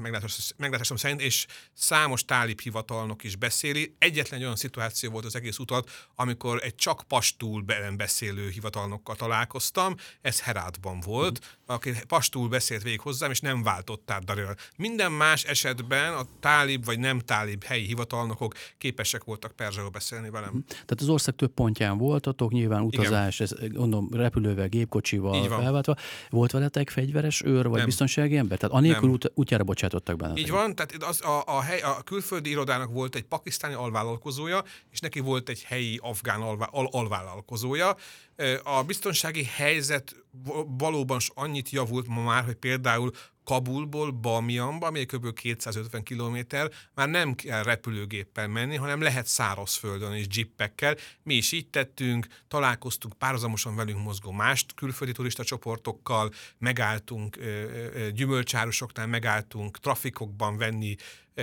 meglátásom 0.56 0.97
szerint, 0.97 1.21
és 1.21 1.47
számos 1.73 2.25
tálib 2.25 2.61
hivatalnok 2.61 3.25
is 3.25 3.37
beszéli. 3.37 3.95
Egyetlen 3.99 4.40
olyan 4.40 4.56
szituáció 4.56 5.11
volt 5.11 5.25
az 5.25 5.37
egész 5.37 5.59
utat, 5.59 5.90
amikor 6.14 6.61
egy 6.62 6.75
csak 6.75 7.02
pastul 7.09 7.64
beszélő 7.97 8.49
hivatalnokkal 8.49 9.16
találkoztam, 9.16 9.95
ez 10.21 10.40
Herátban 10.40 11.00
volt, 11.00 11.40
mm. 11.40 11.75
aki 11.75 11.92
pastul 12.09 12.49
beszélt 12.49 12.83
végig 12.83 13.00
hozzám, 13.00 13.30
és 13.30 13.40
nem 13.40 13.62
váltott 13.62 14.11
át 14.11 14.25
Daril. 14.25 14.54
Minden 14.76 15.12
más 15.12 15.45
esetben 15.45 16.14
a 16.14 16.26
tálib 16.40 16.85
vagy 16.85 16.99
nem 16.99 17.18
tálib 17.18 17.64
helyi 17.64 17.87
hivatalnokok 17.87 18.54
képesek 18.78 19.25
voltak 19.25 19.52
perzsául 19.52 19.88
beszélni 19.88 20.30
velem. 20.30 20.52
Mm. 20.56 20.61
Tehát 20.68 21.00
az 21.00 21.09
ország 21.09 21.35
több 21.35 21.52
pontján 21.52 21.99
voltatok, 21.99 22.52
nyilván 22.52 22.83
utazás, 22.83 23.40
Igen. 23.40 23.62
ez 23.62 23.73
gondolom 23.73 24.09
repülővel, 24.12 24.68
gépkocsival 24.68 25.49
felváltva. 25.49 25.97
Volt 26.30 26.50
vele 26.50 26.64
veletek 26.66 26.90
fegyveres 26.90 27.42
őr, 27.42 27.68
vagy 27.68 27.76
nem. 27.76 27.85
biztonsági 27.85 28.37
ember? 28.37 28.58
Tehát 28.58 28.75
anélkül 28.76 29.08
út, 29.08 29.32
útjára 29.35 29.64
bocsátottak 29.64 30.16
benne. 30.16 30.32
Így 30.37 30.50
van, 30.50 30.75
tehát 30.75 31.02
az, 31.02 31.23
a, 31.25 31.42
a, 31.46 31.61
hely, 31.61 31.80
a 31.80 32.02
külföldi 32.02 32.50
irodának 32.50 32.92
volt 32.92 33.14
egy 33.14 33.23
pakisztáni 33.23 33.75
alvállalkozója, 33.75 34.64
és 34.90 35.00
neki 35.00 35.20
volt 35.20 35.49
egy 35.49 35.62
helyi 35.62 35.99
afgán 36.02 36.40
alvá, 36.40 36.64
al, 36.64 36.88
alvállalkozója. 36.90 37.96
A 38.62 38.82
biztonsági 38.82 39.44
helyzet 39.44 40.16
valóban 40.78 41.18
annyit 41.35 41.70
javult 41.70 42.06
ma 42.06 42.23
már, 42.23 42.44
hogy 42.44 42.54
például 42.54 43.11
Kabulból 43.46 44.10
Bamianba, 44.10 44.86
ami 44.86 45.04
kb. 45.04 45.32
250 45.32 46.02
kilométer, 46.02 46.70
már 46.94 47.08
nem 47.08 47.34
kell 47.34 47.62
repülőgéppel 47.62 48.48
menni, 48.48 48.76
hanem 48.76 49.00
lehet 49.00 49.26
szárazföldön 49.26 50.12
és 50.12 50.26
jippekkel. 50.30 50.96
Mi 51.22 51.34
is 51.34 51.52
így 51.52 51.68
tettünk, 51.68 52.26
találkoztunk 52.48 53.14
párhuzamosan 53.14 53.76
velünk 53.76 54.02
mozgó 54.02 54.30
más 54.30 54.66
külföldi 54.74 55.12
turista 55.12 55.44
csoportokkal, 55.44 56.32
megálltunk 56.58 57.38
gyümölcsárusoknál, 58.14 59.06
megálltunk 59.06 59.78
trafikokban 59.78 60.56
venni 60.56 60.96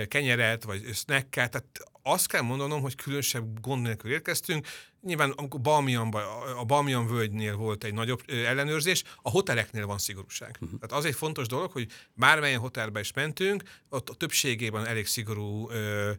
kenyeret, 0.08 0.64
vagy 0.64 0.94
snacket, 0.94 1.50
tehát 1.50 1.66
azt 2.02 2.28
kell 2.28 2.40
mondanom, 2.40 2.80
hogy 2.80 2.94
különösebb 2.94 3.60
gond 3.60 3.82
nélkül 3.82 4.10
érkeztünk. 4.10 4.66
Nyilván 5.02 5.30
amikor 5.30 5.60
Balmianban, 5.60 6.22
a 6.58 6.64
Balmian 6.64 7.06
völgynél 7.06 7.56
volt 7.56 7.84
egy 7.84 7.94
nagyobb 7.94 8.22
ellenőrzés, 8.26 9.02
a 9.22 9.30
hoteleknél 9.30 9.86
van 9.86 9.98
szigorúság. 9.98 10.58
Uh-huh. 10.60 10.78
Tehát 10.80 10.98
az 10.98 11.04
egy 11.04 11.14
fontos 11.14 11.46
dolog, 11.46 11.70
hogy 11.70 11.88
bármelyen 12.14 12.60
hotelbe 12.60 13.00
is 13.00 13.12
mentünk, 13.12 13.62
ott 13.88 14.08
a 14.08 14.14
többségében 14.14 14.86
elég 14.86 15.06
szigorú 15.06 15.70
ö, 15.70 16.12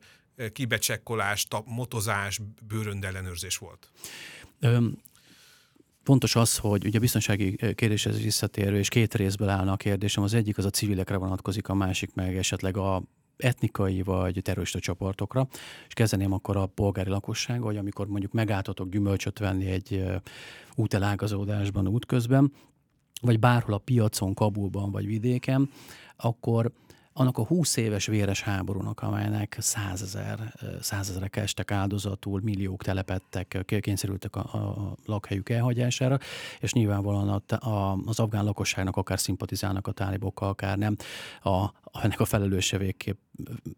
kibecsekkolás, 0.53 1.47
motozás, 1.65 2.39
bőrönd 2.67 3.03
ellenőrzés 3.03 3.57
volt. 3.57 3.91
Um. 4.61 5.03
Fontos 6.03 6.35
az, 6.35 6.57
hogy 6.57 6.85
ugye 6.85 6.97
a 6.97 7.01
biztonsági 7.01 7.55
kérdéshez 7.75 8.21
visszatérő, 8.21 8.77
és 8.77 8.89
két 8.89 9.13
részből 9.13 9.49
állna 9.49 9.71
a 9.71 9.77
kérdésem. 9.77 10.23
Az 10.23 10.33
egyik 10.33 10.57
az 10.57 10.65
a 10.65 10.69
civilekre 10.69 11.17
vonatkozik, 11.17 11.67
a 11.67 11.73
másik 11.73 12.13
meg 12.13 12.37
esetleg 12.37 12.77
a 12.77 13.03
etnikai 13.37 14.01
vagy 14.01 14.39
terrorista 14.41 14.79
csoportokra, 14.79 15.47
és 15.87 15.93
kezdeném 15.93 16.31
akkor 16.31 16.57
a 16.57 16.65
polgári 16.65 17.09
lakosság, 17.09 17.61
hogy 17.61 17.77
amikor 17.77 18.07
mondjuk 18.07 18.31
megálltatok 18.31 18.89
gyümölcsöt 18.89 19.39
venni 19.39 19.65
egy 19.65 20.05
útelágazódásban 20.75 21.87
útközben, 21.87 22.51
vagy 23.21 23.39
bárhol 23.39 23.73
a 23.73 23.77
piacon, 23.77 24.33
Kabulban 24.33 24.91
vagy 24.91 25.05
vidéken, 25.05 25.69
akkor 26.15 26.71
annak 27.17 27.37
a 27.37 27.45
20 27.45 27.77
éves 27.77 28.05
véres 28.05 28.41
háborúnak, 28.41 29.01
amelynek 29.01 29.57
százezer, 29.59 30.53
százezerek 30.81 31.35
estek 31.35 31.71
áldozatul, 31.71 32.41
milliók 32.43 32.83
telepettek, 32.83 33.63
kényszerültek 33.79 34.35
a, 34.35 34.39
a 34.39 34.95
lakhelyük 35.05 35.49
elhagyására, 35.49 36.19
és 36.59 36.73
nyilvánvalóan 36.73 37.29
a, 37.29 37.67
a, 37.69 37.97
az 38.05 38.19
afgán 38.19 38.43
lakosságnak 38.43 38.97
akár 38.97 39.19
szimpatizálnak 39.19 39.87
a 39.87 39.91
tálibokkal, 39.91 40.49
akár 40.49 40.77
nem. 40.77 40.95
A, 41.43 41.69
ennek 42.01 42.19
a 42.19 42.25
felelőse 42.25 42.77
végképp 42.77 43.17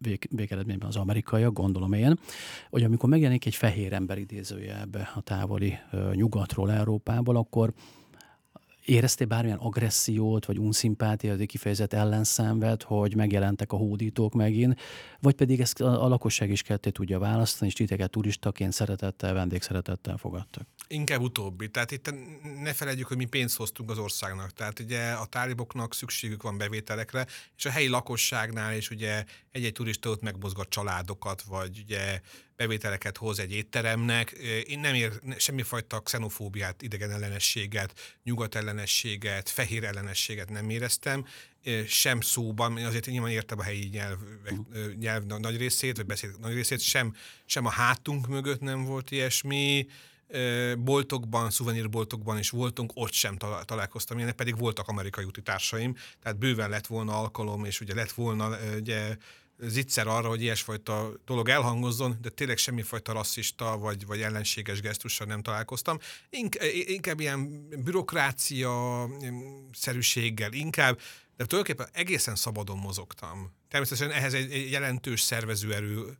vég, 0.00 0.28
végeredményben 0.30 0.88
az 0.88 0.96
amerikaiak, 0.96 1.52
gondolom 1.52 1.92
én, 1.92 2.18
hogy 2.70 2.82
amikor 2.82 3.08
megjelenik 3.08 3.46
egy 3.46 3.54
fehér 3.54 3.92
ember 3.92 4.18
idézője 4.18 4.80
ebbe 4.80 5.12
a 5.14 5.20
távoli 5.20 5.78
nyugatról, 6.12 6.72
Európából, 6.72 7.36
akkor 7.36 7.72
Éreztél 8.88 9.26
bármilyen 9.26 9.58
agressziót, 9.58 10.44
vagy 10.44 10.58
unszimpátiát, 10.58 11.36
vagy 11.36 11.46
kifejezett 11.46 11.92
ellenszenvet, 11.92 12.82
hogy 12.82 13.14
megjelentek 13.14 13.72
a 13.72 13.76
hódítók 13.76 14.34
megint, 14.34 14.80
vagy 15.20 15.34
pedig 15.34 15.60
ezt 15.60 15.80
a, 15.80 16.04
a 16.04 16.08
lakosság 16.08 16.50
is 16.50 16.62
ketté 16.62 16.90
tudja 16.90 17.18
választani, 17.18 17.70
és 17.70 17.76
titeket 17.76 18.10
turistaként 18.10 18.72
szeretettel, 18.72 19.32
vendégszeretettel 19.32 20.16
fogadtak? 20.16 20.66
Inkább 20.86 21.20
utóbbi. 21.20 21.70
Tehát 21.70 21.90
itt 21.90 22.14
ne 22.62 22.72
felejtjük, 22.72 23.06
hogy 23.06 23.16
mi 23.16 23.24
pénzt 23.24 23.56
hoztunk 23.56 23.90
az 23.90 23.98
országnak. 23.98 24.52
Tehát 24.52 24.80
ugye 24.80 25.10
a 25.10 25.24
táliboknak 25.26 25.94
szükségük 25.94 26.42
van 26.42 26.58
bevételekre, 26.58 27.26
és 27.56 27.64
a 27.64 27.70
helyi 27.70 27.88
lakosságnál 27.88 28.76
is 28.76 28.90
ugye 28.90 29.24
egy-egy 29.52 29.72
turista 29.72 30.10
ott 30.10 30.22
megmozgat 30.22 30.68
családokat, 30.68 31.42
vagy 31.42 31.82
ugye 31.84 32.20
bevételeket 32.58 33.16
hoz 33.16 33.38
egy 33.38 33.52
étteremnek. 33.52 34.30
Én 34.66 34.78
nem 34.78 34.94
ér 34.94 35.12
semmifajta 35.36 36.00
xenofóbiát, 36.00 36.82
idegen 36.82 37.10
ellenességet, 37.10 38.18
nyugat 38.24 38.54
ellenességet, 38.54 39.48
fehér 39.48 39.84
ellenességet 39.84 40.50
nem 40.50 40.70
éreztem, 40.70 41.26
sem 41.86 42.20
szóban, 42.20 42.76
azért 42.76 43.06
nyilván 43.06 43.30
értem 43.30 43.58
a 43.58 43.62
helyi 43.62 43.88
nyelv, 43.88 44.18
nyelv 44.98 45.24
nagy 45.24 45.56
részét, 45.56 45.96
vagy 45.96 46.06
beszél 46.06 46.30
nagy 46.40 46.54
részét, 46.54 46.80
sem, 46.80 47.14
sem 47.46 47.66
a 47.66 47.70
hátunk 47.70 48.26
mögött 48.26 48.60
nem 48.60 48.84
volt 48.84 49.10
ilyesmi, 49.10 49.86
boltokban, 50.78 51.50
szuvenírboltokban 51.50 52.38
is 52.38 52.50
voltunk, 52.50 52.92
ott 52.94 53.12
sem 53.12 53.36
találkoztam 53.64 54.16
ilyenek, 54.16 54.34
pedig 54.34 54.58
voltak 54.58 54.88
amerikai 54.88 55.24
úti 55.24 55.42
társaim, 55.42 55.96
tehát 56.22 56.38
bőven 56.38 56.70
lett 56.70 56.86
volna 56.86 57.18
alkalom, 57.18 57.64
és 57.64 57.80
ugye 57.80 57.94
lett 57.94 58.12
volna 58.12 58.58
ugye, 58.76 59.16
zicser 59.60 60.06
arra, 60.06 60.28
hogy 60.28 60.42
ilyesfajta 60.42 61.12
dolog 61.24 61.48
elhangozzon, 61.48 62.18
de 62.20 62.28
tényleg 62.28 62.56
semmifajta 62.56 63.12
rasszista 63.12 63.78
vagy, 63.78 64.06
vagy 64.06 64.20
ellenséges 64.20 64.80
gesztussal 64.80 65.26
nem 65.26 65.42
találkoztam. 65.42 65.98
Ink, 66.30 66.56
inkább 66.72 67.20
ilyen 67.20 67.68
bürokrácia 67.68 69.06
szerűséggel, 69.72 70.52
inkább, 70.52 71.00
de 71.36 71.44
tulajdonképpen 71.44 71.92
egészen 71.92 72.34
szabadon 72.34 72.78
mozogtam. 72.78 73.54
Természetesen 73.68 74.10
ehhez 74.10 74.34
egy, 74.34 74.52
egy 74.52 74.70
jelentős 74.70 75.20
szervezőerő 75.20 76.18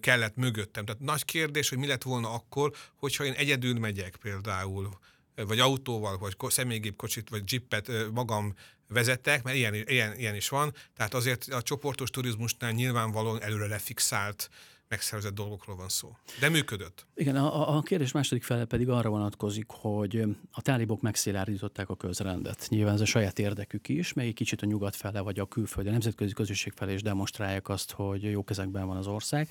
kellett 0.00 0.36
mögöttem. 0.36 0.84
Tehát 0.84 1.00
nagy 1.00 1.24
kérdés, 1.24 1.68
hogy 1.68 1.78
mi 1.78 1.86
lett 1.86 2.02
volna 2.02 2.32
akkor, 2.32 2.72
hogyha 2.96 3.24
én 3.24 3.32
egyedül 3.32 3.78
megyek 3.78 4.16
például, 4.16 4.98
vagy 5.34 5.58
autóval, 5.58 6.18
vagy 6.18 6.36
személygépkocsit, 6.48 7.28
vagy 7.28 7.52
jippet 7.52 7.90
magam 8.12 8.54
vezettek, 8.88 9.42
mert 9.42 9.56
ilyen, 9.56 9.74
ilyen, 9.74 10.18
ilyen 10.18 10.34
is 10.34 10.48
van. 10.48 10.74
Tehát 10.96 11.14
azért 11.14 11.44
a 11.44 11.62
csoportos 11.62 12.10
turizmusnál 12.10 12.72
nyilvánvalóan 12.72 13.42
előre 13.42 13.66
lefixált 13.66 14.50
megszervezett 14.90 15.34
dolgokról 15.34 15.76
van 15.76 15.88
szó. 15.88 16.16
De 16.40 16.48
működött. 16.48 17.06
Igen, 17.14 17.36
a, 17.36 17.76
a 17.76 17.82
kérdés 17.82 18.12
második 18.12 18.42
fele 18.42 18.64
pedig 18.64 18.88
arra 18.88 19.08
vonatkozik, 19.08 19.66
hogy 19.68 20.24
a 20.52 20.62
tálibok 20.62 21.00
megszilárdították 21.00 21.88
a 21.88 21.96
közrendet. 21.96 22.66
Nyilván 22.68 22.94
ez 22.94 23.00
a 23.00 23.04
saját 23.04 23.38
érdekük 23.38 23.88
is, 23.88 24.12
mely 24.12 24.32
kicsit 24.32 24.62
a 24.62 24.66
nyugat 24.66 24.96
fele 24.96 25.20
vagy 25.20 25.38
a 25.38 25.46
külföldi, 25.46 25.88
a 25.88 25.92
nemzetközi 25.92 26.32
közösség 26.32 26.72
felé 26.76 26.94
is 26.94 27.02
demonstrálják 27.02 27.68
azt, 27.68 27.90
hogy 27.90 28.22
jó 28.22 28.44
kezekben 28.44 28.86
van 28.86 28.96
az 28.96 29.06
ország. 29.06 29.48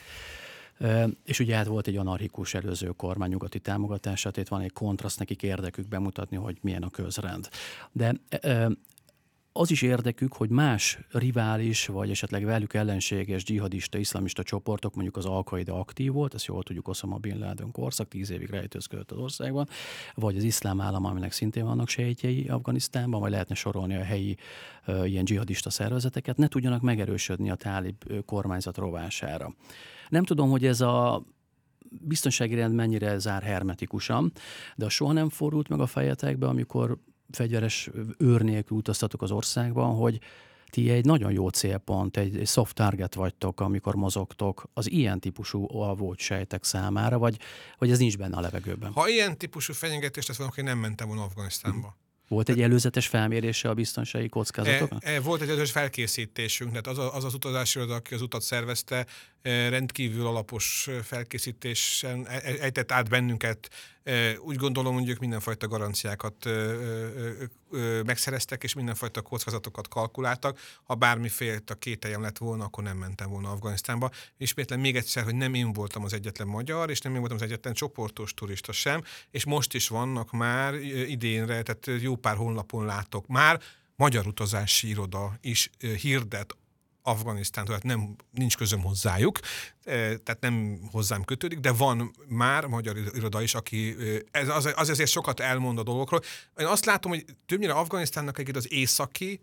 És 1.23 1.39
ugye 1.39 1.55
hát 1.55 1.65
volt 1.65 1.87
egy 1.87 1.97
anarchikus 1.97 2.53
előző 2.53 2.87
kormány 2.87 3.29
nyugati 3.29 3.59
támogatását, 3.59 4.37
itt 4.37 4.47
van 4.47 4.61
egy 4.61 4.73
kontraszt, 4.73 5.19
nekik 5.19 5.43
érdekük 5.43 5.87
bemutatni, 5.87 6.37
hogy 6.37 6.57
milyen 6.61 6.83
a 6.83 6.89
közrend. 6.89 7.49
De 7.91 8.13
az 9.59 9.71
is 9.71 9.81
érdekük, 9.81 10.33
hogy 10.33 10.49
más 10.49 10.99
rivális, 11.11 11.85
vagy 11.85 12.09
esetleg 12.09 12.45
velük 12.45 12.73
ellenséges 12.73 13.43
dzsihadista, 13.43 13.97
iszlamista 13.97 14.43
csoportok, 14.43 14.93
mondjuk 14.93 15.17
az 15.17 15.25
Al-Qaida 15.25 15.79
aktív 15.79 16.11
volt, 16.11 16.33
ezt 16.33 16.45
jól 16.45 16.63
tudjuk, 16.63 16.87
Osama 16.87 17.17
Bin 17.17 17.39
Laden 17.39 17.71
korszak, 17.71 18.07
tíz 18.07 18.29
évig 18.29 18.49
rejtőzködött 18.49 19.11
az 19.11 19.17
országban, 19.17 19.67
vagy 20.13 20.37
az 20.37 20.43
iszlám 20.43 20.81
állam, 20.81 21.05
aminek 21.05 21.31
szintén 21.31 21.65
vannak 21.65 21.89
sejtjei 21.89 22.47
Afganisztánban, 22.47 23.19
vagy 23.19 23.31
lehetne 23.31 23.55
sorolni 23.55 23.95
a 23.95 24.03
helyi 24.03 24.37
uh, 24.87 25.09
ilyen 25.09 25.23
dzsihadista 25.23 25.69
szervezeteket, 25.69 26.37
ne 26.37 26.47
tudjanak 26.47 26.81
megerősödni 26.81 27.49
a 27.49 27.55
tálib 27.55 27.95
kormányzat 28.25 28.77
rovására. 28.77 29.53
Nem 30.09 30.23
tudom, 30.23 30.49
hogy 30.49 30.65
ez 30.65 30.81
a 30.81 31.23
biztonsági 31.89 32.55
rend 32.55 32.75
mennyire 32.75 33.17
zár 33.17 33.43
hermetikusan, 33.43 34.31
de 34.75 34.85
a 34.85 34.89
soha 34.89 35.11
nem 35.11 35.29
fordult 35.29 35.67
meg 35.67 35.79
a 35.79 35.87
fejetekbe, 35.87 36.47
amikor 36.47 36.97
fegyveres 37.31 37.89
őr 38.17 38.41
nélkül 38.41 38.77
utaztatok 38.77 39.21
az 39.21 39.31
országban, 39.31 39.95
hogy 39.95 40.19
ti 40.69 40.89
egy 40.89 41.05
nagyon 41.05 41.31
jó 41.31 41.49
célpont, 41.49 42.17
egy, 42.17 42.37
egy 42.37 42.47
soft 42.47 42.75
target 42.75 43.15
vagytok, 43.15 43.59
amikor 43.59 43.95
mozogtok 43.95 44.69
az 44.73 44.89
ilyen 44.89 45.19
típusú 45.19 45.67
alvót 45.77 46.19
sejtek 46.19 46.63
számára, 46.63 47.17
vagy, 47.17 47.37
vagy 47.77 47.91
ez 47.91 47.99
nincs 47.99 48.17
benne 48.17 48.37
a 48.37 48.39
levegőben? 48.39 48.91
Ha 48.91 49.09
ilyen 49.09 49.37
típusú 49.37 49.73
fenyegetést 49.73 50.27
tesz 50.27 50.37
valaki, 50.37 50.61
nem 50.61 50.77
mentem 50.77 51.07
volna 51.07 51.23
Afganisztánba. 51.23 51.97
Volt 52.27 52.49
egy 52.49 52.61
előzetes 52.61 53.07
felmérése 53.07 53.69
a 53.69 53.73
biztonsági 53.73 54.29
kockázatoknak? 54.29 55.05
E, 55.05 55.13
e, 55.13 55.19
volt 55.19 55.41
egy 55.41 55.47
előzetes 55.47 55.71
felkészítésünk, 55.71 56.69
tehát 56.69 56.87
az, 56.87 56.97
a, 56.97 57.15
az 57.15 57.23
az 57.23 57.33
utazási 57.33 57.77
iroda, 57.77 57.95
aki 57.95 58.13
az 58.13 58.21
utat 58.21 58.41
szervezte, 58.41 59.05
rendkívül 59.41 60.27
alapos 60.27 60.89
felkészítésen 61.03 62.25
e, 62.27 62.33
e, 62.33 62.55
ejtett 62.59 62.91
át 62.91 63.09
bennünket. 63.09 63.69
Úgy 64.39 64.55
gondolom, 64.55 65.07
ők 65.07 65.19
mindenfajta 65.19 65.67
garanciákat 65.67 66.49
megszereztek, 68.05 68.63
és 68.63 68.73
mindenfajta 68.73 69.21
kockázatokat 69.21 69.87
kalkuláltak. 69.87 70.59
Ha 70.83 70.95
bármiféle 70.95 71.59
a 71.65 71.73
kételjem 71.73 72.21
lett 72.21 72.37
volna, 72.37 72.63
akkor 72.63 72.83
nem 72.83 72.97
mentem 72.97 73.29
volna 73.29 73.51
Afganisztánba. 73.51 74.11
Ismétlen 74.37 74.79
még 74.79 74.95
egyszer, 74.95 75.23
hogy 75.23 75.35
nem 75.35 75.53
én 75.53 75.73
voltam 75.73 76.03
az 76.03 76.13
egyetlen 76.13 76.47
magyar, 76.47 76.89
és 76.89 76.99
nem 76.99 77.13
én 77.13 77.19
voltam 77.19 77.37
az 77.37 77.43
egyetlen 77.43 77.73
csoportos 77.73 78.33
turista 78.33 78.71
sem, 78.71 79.03
és 79.31 79.45
most 79.45 79.73
is 79.73 79.87
vannak 79.87 80.31
már 80.31 80.73
idénre, 81.07 81.61
tehát 81.61 82.01
jó 82.01 82.15
pár 82.15 82.35
honlapon 82.35 82.85
látok 82.85 83.27
már, 83.27 83.61
magyar 83.95 84.27
utazási 84.27 84.87
iroda 84.87 85.37
is 85.41 85.69
hirdet 86.01 86.55
Afganisztán, 87.09 87.65
tehát 87.65 87.83
nem, 87.83 88.15
nincs 88.31 88.57
közöm 88.57 88.81
hozzájuk, 88.81 89.39
tehát 89.83 90.37
nem 90.39 90.79
hozzám 90.91 91.23
kötődik, 91.23 91.59
de 91.59 91.71
van 91.71 92.15
már 92.27 92.65
magyar 92.65 92.97
iroda 93.13 93.41
is, 93.41 93.55
aki 93.55 93.95
ez 94.31 94.49
az, 94.49 94.73
az 94.75 94.89
azért 94.89 95.09
sokat 95.09 95.39
elmond 95.39 95.77
a 95.77 95.83
dolgokról. 95.83 96.21
Én 96.57 96.65
azt 96.65 96.85
látom, 96.85 97.11
hogy 97.11 97.25
többnyire 97.45 97.73
Afganisztánnak 97.73 98.39
egy 98.39 98.55
az 98.55 98.71
északi, 98.71 99.41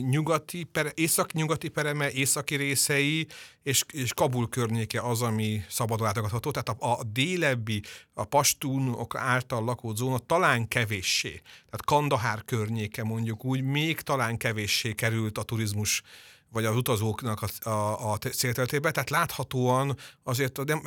nyugati, 0.00 0.70
észak-nyugati 0.94 1.68
pereme, 1.68 2.10
északi 2.10 2.56
részei 2.56 3.26
és, 3.62 3.84
és 3.92 4.14
Kabul 4.14 4.48
környéke 4.48 5.00
az, 5.00 5.22
ami 5.22 5.64
szabadon 5.68 6.06
látogatható. 6.06 6.50
Tehát 6.50 6.68
a, 6.68 6.98
a 6.98 7.04
délebbi, 7.04 7.82
a 8.14 8.24
pastúnok 8.24 9.14
által 9.14 9.64
lakott 9.64 9.96
zóna 9.96 10.18
talán 10.18 10.68
kevéssé. 10.68 11.30
Tehát 11.30 11.84
Kandahár 11.84 12.44
környéke 12.44 13.04
mondjuk 13.04 13.44
úgy, 13.44 13.62
még 13.62 14.00
talán 14.00 14.36
kevéssé 14.36 14.92
került 14.92 15.38
a 15.38 15.42
turizmus 15.42 16.02
vagy 16.54 16.64
az 16.64 16.76
utazóknak 16.76 17.42
a, 17.42 17.68
a, 17.68 18.12
a 18.12 18.18
célterületébe, 18.18 18.90
tehát 18.90 19.10
láthatóan 19.10 19.96
azért, 20.22 20.64
nem, 20.64 20.82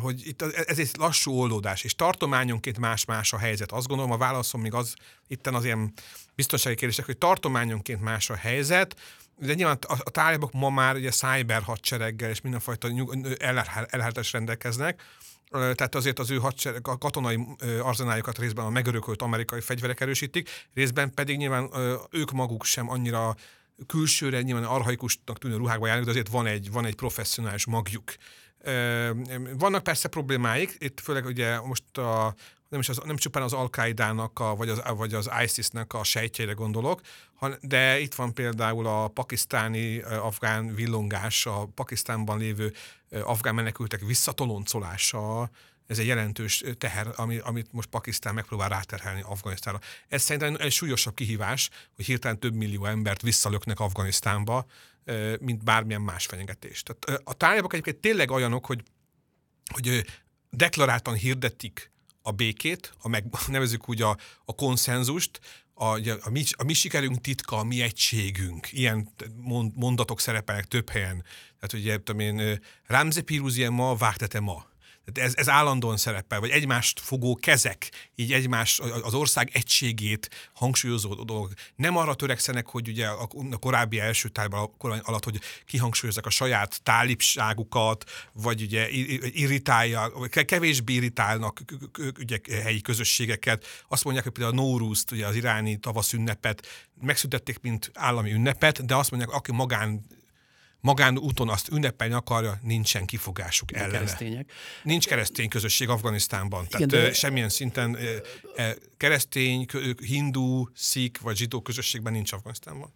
hogy 0.00 0.26
itt 0.26 0.42
ez 0.42 0.78
egy 0.78 0.90
lassú 0.98 1.32
oldódás, 1.32 1.84
és 1.84 1.94
tartományonként 1.94 2.78
más-más 2.78 3.32
a 3.32 3.38
helyzet. 3.38 3.72
Azt 3.72 3.86
gondolom, 3.86 4.12
a 4.12 4.16
válaszom 4.16 4.60
még 4.60 4.74
az, 4.74 4.94
itten 5.26 5.54
az 5.54 5.64
ilyen 5.64 5.92
biztonsági 6.34 6.76
kérdések, 6.76 7.04
hogy 7.04 7.18
tartományonként 7.18 8.00
más 8.00 8.30
a 8.30 8.34
helyzet, 8.34 8.96
de 9.38 9.54
nyilván 9.54 9.78
a, 9.86 10.20
a 10.20 10.48
ma 10.52 10.70
már 10.70 10.94
ugye 10.94 11.10
cyber 11.10 11.62
hadsereggel 11.62 12.30
és 12.30 12.40
mindenfajta 12.40 12.88
elhártás 13.90 14.32
rendelkeznek, 14.32 15.02
tehát 15.50 15.94
azért 15.94 16.18
az 16.18 16.30
ő 16.30 16.36
hadsereg, 16.36 16.88
a 16.88 16.98
katonai 16.98 17.46
arzenáljukat 17.82 18.38
részben 18.38 18.64
a 18.64 18.70
megörökölt 18.70 19.22
amerikai 19.22 19.60
fegyverek 19.60 20.00
erősítik, 20.00 20.68
részben 20.74 21.14
pedig 21.14 21.36
nyilván 21.36 21.70
ők 22.10 22.30
maguk 22.30 22.64
sem 22.64 22.90
annyira 22.90 23.36
külsőre 23.86 24.42
nyilván 24.42 24.64
arhaikusnak 24.64 25.38
tűnő 25.38 25.56
ruhákba 25.56 25.86
járnak, 25.86 26.04
de 26.04 26.10
azért 26.10 26.28
van 26.28 26.46
egy, 26.46 26.70
van 26.70 26.84
egy 26.84 26.94
professzionális 26.94 27.66
magjuk. 27.66 28.14
Vannak 29.58 29.82
persze 29.82 30.08
problémáik, 30.08 30.76
itt 30.78 31.00
főleg 31.00 31.24
ugye 31.24 31.60
most 31.60 31.98
a, 31.98 32.34
nem, 32.68 32.80
is 32.80 32.88
az, 32.88 33.00
nem 33.04 33.16
csupán 33.16 33.42
az 33.42 33.52
al 33.52 33.70
a, 34.34 34.56
vagy, 34.56 34.68
az, 34.68 34.82
vagy 34.96 35.14
az 35.14 35.30
ISIS-nek 35.44 35.92
a 35.92 36.04
sejtjeire 36.04 36.52
gondolok, 36.52 37.00
de 37.60 37.98
itt 37.98 38.14
van 38.14 38.34
például 38.34 38.86
a 38.86 39.08
pakisztáni 39.08 39.98
afgán 40.00 40.74
villongás, 40.74 41.46
a 41.46 41.68
Pakisztánban 41.74 42.38
lévő 42.38 42.72
afgán 43.10 43.54
menekültek 43.54 44.00
visszatoloncolása, 44.00 45.50
ez 45.86 45.98
egy 45.98 46.06
jelentős 46.06 46.64
teher, 46.78 47.12
ami, 47.16 47.38
amit 47.38 47.72
most 47.72 47.88
Pakisztán 47.88 48.34
megpróbál 48.34 48.68
ráterhelni 48.68 49.22
Afganisztánra. 49.22 49.80
Ez 50.08 50.22
szerintem 50.22 50.56
egy 50.58 50.72
súlyosabb 50.72 51.14
kihívás, 51.14 51.70
hogy 51.96 52.04
hirtelen 52.04 52.38
több 52.38 52.54
millió 52.54 52.84
embert 52.84 53.22
visszalöknek 53.22 53.80
Afganisztánba, 53.80 54.66
mint 55.40 55.64
bármilyen 55.64 56.00
más 56.00 56.26
fenyegetés. 56.26 56.82
Tehát 56.82 57.22
a 57.24 57.34
tárgyalak 57.34 57.72
egyébként 57.72 58.00
tényleg 58.00 58.30
olyanok, 58.30 58.66
hogy, 58.66 58.82
hogy 59.72 60.04
deklaráltan 60.50 61.14
hirdetik 61.14 61.90
a 62.22 62.32
békét, 62.32 62.92
a 62.98 63.08
meg, 63.08 63.24
nevezük 63.46 63.88
úgy 63.88 64.02
a, 64.02 64.16
a 64.44 64.54
konszenzust, 64.54 65.40
a, 65.74 65.84
a, 66.20 66.30
mi, 66.30 66.44
a 66.56 66.64
mi 66.64 66.72
sikerünk 66.72 67.20
titka, 67.20 67.56
a 67.56 67.64
mi 67.64 67.82
egységünk. 67.82 68.72
Ilyen 68.72 69.08
mondatok 69.74 70.20
szerepelnek 70.20 70.64
több 70.64 70.90
helyen. 70.90 71.24
Tehát 71.58 71.84
ugye, 71.84 71.96
tudom 71.96 72.20
én, 72.20 72.60
Ramze 72.86 73.22
Piruzie 73.22 73.70
ma, 73.70 73.94
vágtete 73.94 74.40
ma 74.40 74.72
ez, 75.12 75.34
ez 75.36 75.48
állandóan 75.48 75.96
szerepel, 75.96 76.40
vagy 76.40 76.50
egymást 76.50 77.00
fogó 77.00 77.34
kezek, 77.34 77.90
így 78.14 78.32
egymás, 78.32 78.80
az 79.02 79.14
ország 79.14 79.50
egységét 79.52 80.50
hangsúlyozó 80.52 81.14
dolgok. 81.14 81.52
Nem 81.76 81.96
arra 81.96 82.14
törekszenek, 82.14 82.66
hogy 82.66 82.88
ugye 82.88 83.06
a, 83.06 83.28
korábbi 83.60 83.98
első 83.98 84.28
tárban 84.28 84.70
alatt, 84.78 85.24
hogy 85.24 85.40
kihangsúlyozzák 85.66 86.26
a 86.26 86.30
saját 86.30 86.82
tálipságukat, 86.82 88.10
vagy 88.32 88.62
ugye 88.62 88.90
irritálja, 89.32 90.12
vagy 90.14 90.44
kevésbé 90.44 90.92
irritálnak 90.92 91.60
ugye, 92.18 92.38
helyi 92.62 92.80
közösségeket. 92.80 93.64
Azt 93.88 94.04
mondják, 94.04 94.24
hogy 94.24 94.34
például 94.34 94.58
a 94.58 94.62
Nóruzt, 94.62 95.10
ugye 95.10 95.26
az 95.26 95.34
iráni 95.34 95.76
tavaszünnepet 95.76 96.66
megszüntették, 97.00 97.60
mint 97.60 97.90
állami 97.94 98.32
ünnepet, 98.32 98.86
de 98.86 98.94
azt 98.94 99.10
mondják, 99.10 99.32
aki 99.32 99.52
magán 99.52 100.06
magánúton 100.84 101.48
azt 101.48 101.68
ünnepelni 101.68 102.14
akarja, 102.14 102.58
nincsen 102.62 103.06
kifogásuk 103.06 103.74
ellene. 103.74 103.92
Keresztények. 103.92 104.52
Nincs 104.82 105.06
keresztény 105.06 105.48
közösség 105.48 105.88
Afganisztánban. 105.88 106.66
Tehát 106.68 106.86
Igen, 106.86 107.04
de... 107.04 107.12
semmilyen 107.12 107.48
szinten 107.48 107.98
keresztény, 108.96 109.66
hindu, 110.02 110.68
szik 110.74 111.20
vagy 111.20 111.36
zsidó 111.36 111.62
közösségben 111.62 112.12
nincs 112.12 112.32
Afganisztánban. 112.32 112.92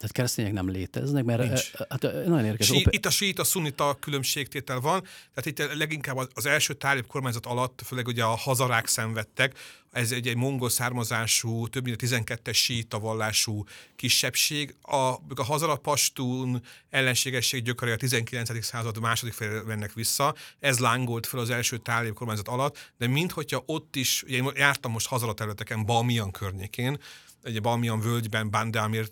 Tehát 0.00 0.14
keresztények 0.14 0.52
nem 0.52 0.68
léteznek, 0.68 1.24
mert 1.24 1.42
Nincs. 1.42 1.70
hát 1.88 2.02
nagyon 2.02 2.44
érdekes. 2.44 2.66
Sí, 2.66 2.86
itt 2.90 3.06
a 3.06 3.10
sít, 3.10 3.38
a 3.38 3.44
szunita 3.44 3.96
különbségtétel 4.00 4.80
van, 4.80 5.04
tehát 5.34 5.46
itt 5.46 5.76
leginkább 5.76 6.28
az 6.34 6.46
első 6.46 6.74
tálib 6.74 7.06
kormányzat 7.06 7.46
alatt, 7.46 7.82
főleg 7.84 8.06
ugye 8.06 8.24
a 8.24 8.34
hazarák 8.36 8.86
szenvedtek, 8.86 9.54
ez 9.90 10.12
egy, 10.12 10.28
egy 10.28 10.36
mongol 10.36 10.70
származású, 10.70 11.68
több 11.68 11.84
mint 11.84 12.02
12-es 12.02 12.54
síta 12.54 12.98
vallású 12.98 13.64
kisebbség. 13.96 14.74
A, 14.82 14.96
a 14.96 15.44
hazarapastún 15.44 16.62
ellenségesség 16.90 17.62
gyökere 17.62 17.92
a 17.92 17.96
19. 17.96 18.64
század 18.64 19.00
második 19.00 19.32
fél 19.32 19.64
vennek 19.64 19.92
vissza. 19.92 20.34
Ez 20.60 20.78
lángolt 20.78 21.26
fel 21.26 21.40
az 21.40 21.50
első 21.50 21.78
tálib 21.78 22.14
kormányzat 22.14 22.48
alatt, 22.48 22.92
de 22.98 23.06
minthogyha 23.06 23.62
ott 23.66 23.96
is, 23.96 24.22
ugye 24.22 24.36
én 24.36 24.50
jártam 24.54 24.92
most 24.92 25.06
hazara 25.06 25.32
területeken, 25.32 25.84
Balmian 25.84 26.30
környékén, 26.30 26.98
egy 27.42 27.62
valamilyen 27.62 28.00
völgyben, 28.00 28.50
Bandámir 28.50 29.08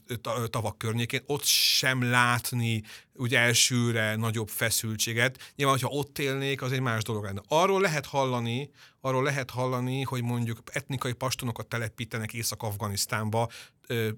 tavak 0.50 0.78
környékén, 0.78 1.22
ott 1.26 1.44
sem 1.44 2.10
látni 2.10 2.82
ugye 3.14 3.38
elsőre 3.38 4.16
nagyobb 4.16 4.48
feszültséget. 4.48 5.52
Nyilván, 5.56 5.78
hogyha 5.80 5.96
ott 5.96 6.18
élnék, 6.18 6.62
az 6.62 6.72
egy 6.72 6.80
más 6.80 7.02
dolog 7.02 7.24
lenne. 7.24 7.40
Arról 7.48 7.80
lehet 7.80 8.06
hallani, 8.06 8.70
arról 9.00 9.22
lehet 9.22 9.50
hallani, 9.50 10.02
hogy 10.02 10.22
mondjuk 10.22 10.62
etnikai 10.72 11.12
pastonokat 11.12 11.66
telepítenek 11.66 12.32
Észak-Afganisztánba, 12.32 13.48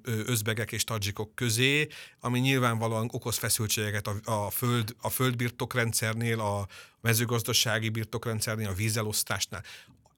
özbegek 0.03 0.73
és 0.73 0.85
tadzsikok 0.85 1.35
közé, 1.35 1.87
ami 2.20 2.38
nyilvánvalóan 2.38 3.09
okoz 3.12 3.37
feszültségeket 3.37 4.07
a, 4.07 4.14
a, 4.25 4.51
föld, 4.51 4.94
a 5.01 5.09
földbirtokrendszernél, 5.09 6.40
a 6.40 6.66
mezőgazdasági 7.01 7.88
birtokrendszernél, 7.88 8.68
a 8.68 8.73
vízelosztásnál 8.73 9.62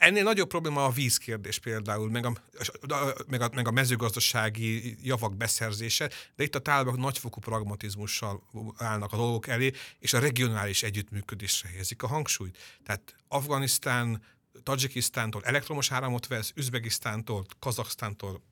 Ennél 0.02 0.22
nagyobb 0.22 0.48
probléma 0.48 0.84
a 0.84 0.90
vízkérdés 0.90 1.58
például, 1.58 2.10
meg 2.10 2.26
a, 2.26 2.32
meg 3.26 3.40
a, 3.40 3.50
meg 3.54 3.68
a 3.68 3.70
mezőgazdasági 3.70 4.96
javak 5.02 5.36
beszerzése, 5.36 6.10
de 6.36 6.44
itt 6.44 6.54
a 6.54 6.58
tálibok 6.58 6.96
nagyfokú 6.96 7.40
pragmatizmussal 7.40 8.42
állnak 8.76 9.12
a 9.12 9.16
dolgok 9.16 9.46
elé, 9.46 9.72
és 9.98 10.12
a 10.12 10.18
regionális 10.18 10.82
együttműködésre 10.82 11.68
helyezik 11.68 12.02
a 12.02 12.06
hangsúlyt. 12.06 12.58
Tehát 12.84 13.14
Afganisztán, 13.28 14.22
Tajikisztántól 14.62 15.42
elektromos 15.44 15.92
áramot 15.92 16.26
vesz, 16.26 16.52
Üzbegisztántól, 16.54 17.46
Kazaksztántól 17.58 18.42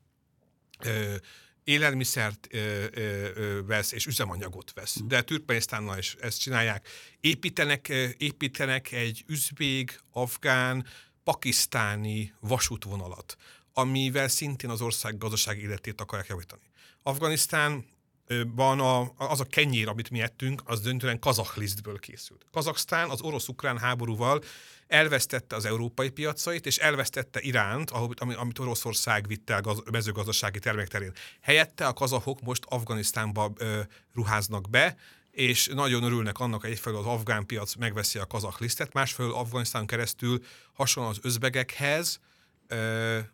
élelmiszert 1.63 2.47
ö, 2.51 2.85
ö, 2.93 3.27
ö, 3.35 3.65
vesz 3.65 3.91
és 3.91 4.05
üzemanyagot 4.05 4.73
vesz. 4.73 4.97
De 5.03 5.21
Türkmenisztánnal 5.21 5.97
is 5.97 6.15
ezt 6.19 6.39
csinálják. 6.39 6.87
Építenek, 7.19 7.87
építenek 8.17 8.91
egy 8.91 9.23
üzbég, 9.27 9.99
afgán, 10.11 10.85
pakisztáni 11.23 12.33
vasútvonalat, 12.39 13.37
amivel 13.73 14.27
szintén 14.27 14.69
az 14.69 14.81
ország 14.81 15.17
gazdaság 15.17 15.59
életét 15.59 16.01
akarják 16.01 16.27
javítani. 16.27 16.61
Afganisztánban 17.03 18.79
a, 18.79 19.13
az 19.17 19.39
a 19.39 19.45
kenyér, 19.45 19.87
amit 19.87 20.09
mi 20.09 20.21
ettünk, 20.21 20.61
az 20.65 20.81
döntően 20.81 21.19
kazaklisztből 21.19 21.99
készült. 21.99 22.45
Kazaksztán 22.51 23.09
az 23.09 23.21
orosz-ukrán 23.21 23.77
háborúval 23.77 24.43
elvesztette 24.87 25.55
az 25.55 25.65
európai 25.65 26.09
piacait, 26.09 26.65
és 26.65 26.77
elvesztette 26.77 27.41
Iránt, 27.41 27.91
amit 28.17 28.59
Oroszország 28.59 29.27
vitt 29.27 29.49
el 29.49 29.61
gaz, 29.61 29.83
mezőgazdasági 29.91 30.59
termék 30.59 30.87
terén. 30.87 31.13
Helyette 31.41 31.87
a 31.87 31.93
kazahok 31.93 32.41
most 32.41 32.63
Afganisztánba 32.65 33.51
ö, 33.57 33.81
ruháznak 34.13 34.69
be, 34.69 34.97
és 35.31 35.67
nagyon 35.67 36.03
örülnek 36.03 36.39
annak, 36.39 36.65
egyfelől 36.65 36.99
az 36.99 37.05
afgán 37.05 37.45
piac 37.45 37.75
megveszi 37.75 38.19
a 38.19 38.25
kazak 38.25 38.59
lisztet, 38.59 38.93
másfelől 38.93 39.33
Afganisztán 39.33 39.85
keresztül 39.85 40.39
hasonló 40.73 41.09
az 41.09 41.19
özbegekhez, 41.21 42.19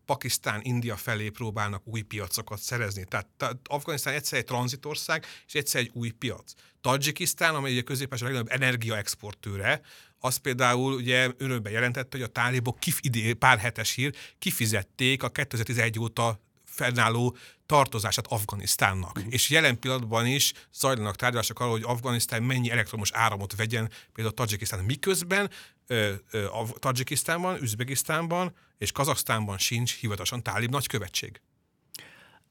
Pakisztán, 0.06 0.62
India 0.64 0.96
felé 0.96 1.30
próbálnak 1.30 1.88
új 1.88 2.02
piacokat 2.02 2.60
szerezni. 2.60 3.06
Tehát, 3.06 3.28
tehát 3.38 3.58
Afganisztán 3.68 4.14
egyszer 4.14 4.40
egy 4.40 4.46
tranzitország, 4.46 5.26
és 5.48 5.54
egyszer 5.54 5.82
egy 5.82 5.92
új 5.94 6.10
piac. 6.10 6.54
Tajikisztán, 6.82 7.56
amely 7.56 7.72
ugye 7.72 7.82
közép 7.82 8.14
a 8.14 8.16
legnagyobb 8.20 8.52
energiaexportőre, 8.52 9.82
az 10.20 10.38
például 10.38 10.94
ugye 10.94 11.32
örömben 11.38 11.72
jelentette, 11.72 12.18
hogy 12.18 12.26
a 12.26 12.32
tálibok 12.32 12.80
kif, 12.80 13.00
idé, 13.02 13.34
pár 13.34 13.58
hetes 13.58 13.94
hír, 13.94 14.16
kifizették 14.40 15.24
a 15.24 15.30
2011 15.30 16.00
óta 16.00 16.40
fennálló 16.78 17.38
tartozását 17.66 18.28
Afganisztánnak. 18.28 19.18
Uh-huh. 19.18 19.34
És 19.34 19.50
jelen 19.50 19.80
pillanatban 19.80 20.26
is 20.26 20.54
zajlanak 20.74 21.16
tárgyalások 21.16 21.60
arról, 21.60 21.72
hogy 21.72 21.84
Afganisztán 21.84 22.44
mennyi 22.44 22.72
elektromos 22.72 23.12
áramot 23.12 23.56
vegyen 23.56 23.90
például 24.14 24.36
Tajikisztán. 24.36 24.84
Miközben 24.84 25.50
ö, 25.88 26.14
ö, 26.32 26.46
Tajikisztánban, 26.80 27.62
Üzbegisztánban 27.62 28.56
és 28.78 28.92
Kazaksztánban 28.92 29.58
sincs 29.58 29.96
hivatalosan 29.96 30.44
tálib 30.44 30.72
nagykövetség. 30.72 31.42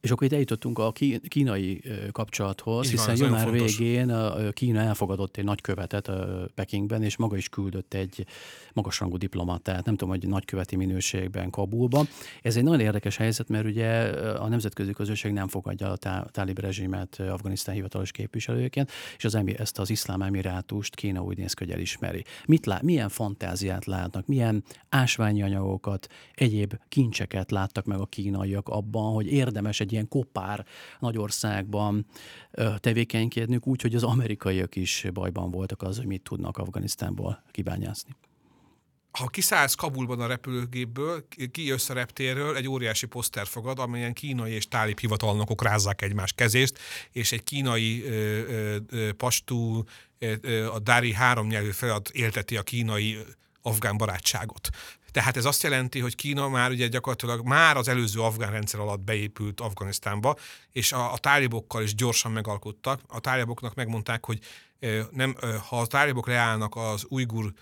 És 0.07 0.12
akkor 0.12 0.27
itt 0.27 0.33
eljutottunk 0.33 0.79
a 0.79 0.92
kínai 1.29 1.83
kapcsolathoz, 2.12 2.85
Így 2.85 2.90
hiszen 2.90 3.16
van, 3.16 3.25
január 3.25 3.51
végén 3.51 4.11
a 4.11 4.51
Kína 4.51 4.81
elfogadott 4.81 5.37
egy 5.37 5.45
nagykövetet 5.45 6.11
Pekingben, 6.55 7.03
és 7.03 7.16
maga 7.16 7.37
is 7.37 7.49
küldött 7.49 7.95
egy 7.95 8.27
magasrangú 8.73 9.16
diplomatát, 9.16 9.85
nem 9.85 9.97
tudom, 9.97 10.14
hogy 10.14 10.29
nagyköveti 10.29 10.77
minőségben 10.77 11.51
Kabulban. 11.51 12.09
Ez 12.42 12.57
egy 12.57 12.62
nagyon 12.62 12.81
érdekes 12.81 13.16
helyzet, 13.16 13.49
mert 13.49 13.64
ugye 13.64 13.88
a 14.38 14.49
nemzetközi 14.49 14.92
közösség 14.92 15.33
nem 15.33 15.49
fogadja 15.49 15.92
a 15.92 15.97
tálib 16.31 16.59
rezsimet 16.59 17.21
Afganisztán 17.21 17.75
hivatalos 17.75 18.11
képviselőként, 18.11 18.90
és 19.16 19.25
az 19.25 19.35
emi, 19.35 19.59
ezt 19.59 19.79
az 19.79 19.90
iszlám 19.90 20.23
emirátust 20.23 20.95
Kína 20.95 21.23
úgy 21.23 21.37
néz 21.37 21.53
ki, 21.53 21.64
hogy 21.64 21.73
elismeri. 21.73 22.25
Mit 22.47 22.66
lát, 22.66 22.83
milyen 22.83 23.09
fantáziát 23.09 23.85
látnak, 23.85 24.27
milyen 24.27 24.64
ásványi 24.88 25.42
anyagokat, 25.42 26.09
egyéb 26.35 26.75
kincseket 26.88 27.51
láttak 27.51 27.85
meg 27.85 28.01
a 28.01 28.07
kínaiak 28.07 28.69
abban, 28.69 29.12
hogy 29.12 29.27
érdemes 29.27 29.81
egy 29.81 29.92
ilyen 29.97 30.09
kopár 30.09 30.67
nagyországban 30.99 32.07
tevékenykednünk, 32.77 33.67
úgy, 33.67 33.83
hogy 33.83 33.95
az 33.95 34.03
amerikaiak 34.03 34.77
is 34.77 35.07
bajban 35.13 35.51
voltak 35.51 35.83
az, 35.83 35.97
hogy 35.97 36.07
mit 36.07 36.23
tudnak 36.23 36.57
Afganisztánból 36.59 37.43
kibányászni 37.51 38.17
ha 39.19 39.27
kiszállsz 39.27 39.75
Kabulban 39.75 40.21
a 40.21 40.27
repülőgépből, 40.27 41.27
kijössz 41.51 41.89
a 41.89 41.95
reptérről, 41.95 42.57
egy 42.57 42.69
óriási 42.69 43.07
poszter 43.07 43.47
fogad, 43.47 43.79
amelyen 43.79 44.13
kínai 44.13 44.53
és 44.53 44.69
tálib 44.69 44.99
hivatalnokok 44.99 45.63
rázzák 45.63 46.03
egymás 46.03 46.33
kezést, 46.33 46.79
és 47.13 47.33
egy 47.33 47.45
kínai 47.45 48.05
ö, 48.05 48.11
ö, 48.11 48.77
ö, 48.91 49.13
pastú, 49.13 49.85
ö, 50.19 50.67
a 50.73 50.79
Dári 50.79 51.13
három 51.13 51.47
nyelvű 51.47 51.71
feladat 51.71 52.09
élteti 52.09 52.57
a 52.57 52.63
kínai 52.63 53.19
afgán 53.63 53.97
barátságot. 53.97 54.69
Tehát 55.16 55.37
ez 55.37 55.44
azt 55.44 55.62
jelenti, 55.62 56.00
hogy 56.00 56.14
Kína 56.14 56.48
már 56.48 56.70
ugye 56.70 56.87
gyakorlatilag 56.88 57.46
már 57.46 57.76
az 57.76 57.88
előző 57.88 58.20
afgán 58.20 58.50
rendszer 58.50 58.81
alatt 58.81 59.00
beépült 59.00 59.61
Afganisztánba, 59.61 60.37
és 60.72 60.92
a, 60.92 61.12
a 61.12 61.18
tálibokkal 61.18 61.83
is 61.83 61.94
gyorsan 61.94 62.33
megalkottak. 62.33 63.00
A 63.07 63.20
táliboknak 63.20 63.74
megmondták, 63.74 64.24
hogy 64.24 64.38
nem, 65.11 65.37
ha 65.68 65.81
a 65.81 65.87
tálibok 65.87 66.26
leállnak 66.26 66.76
az 66.76 67.05
ujgur 67.09 67.52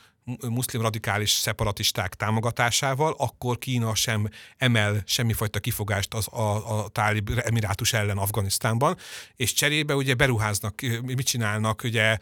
muszlim 0.49 0.83
radikális 0.83 1.31
szeparatisták 1.31 2.15
támogatásával, 2.15 3.15
akkor 3.19 3.59
Kína 3.59 3.95
sem 3.95 4.29
emel 4.57 5.03
semmifajta 5.07 5.61
kifogást 5.61 6.15
az, 6.15 6.29
a, 6.29 6.79
a 6.79 6.89
tálib 6.89 7.31
emirátus 7.45 7.93
ellen 7.93 8.19
Afganisztánban, 8.19 8.97
és 9.37 9.53
cserébe 9.53 9.95
ugye 9.95 10.15
beruháznak, 10.15 10.81
mit 11.03 11.27
csinálnak, 11.27 11.83
ugye 11.83 12.19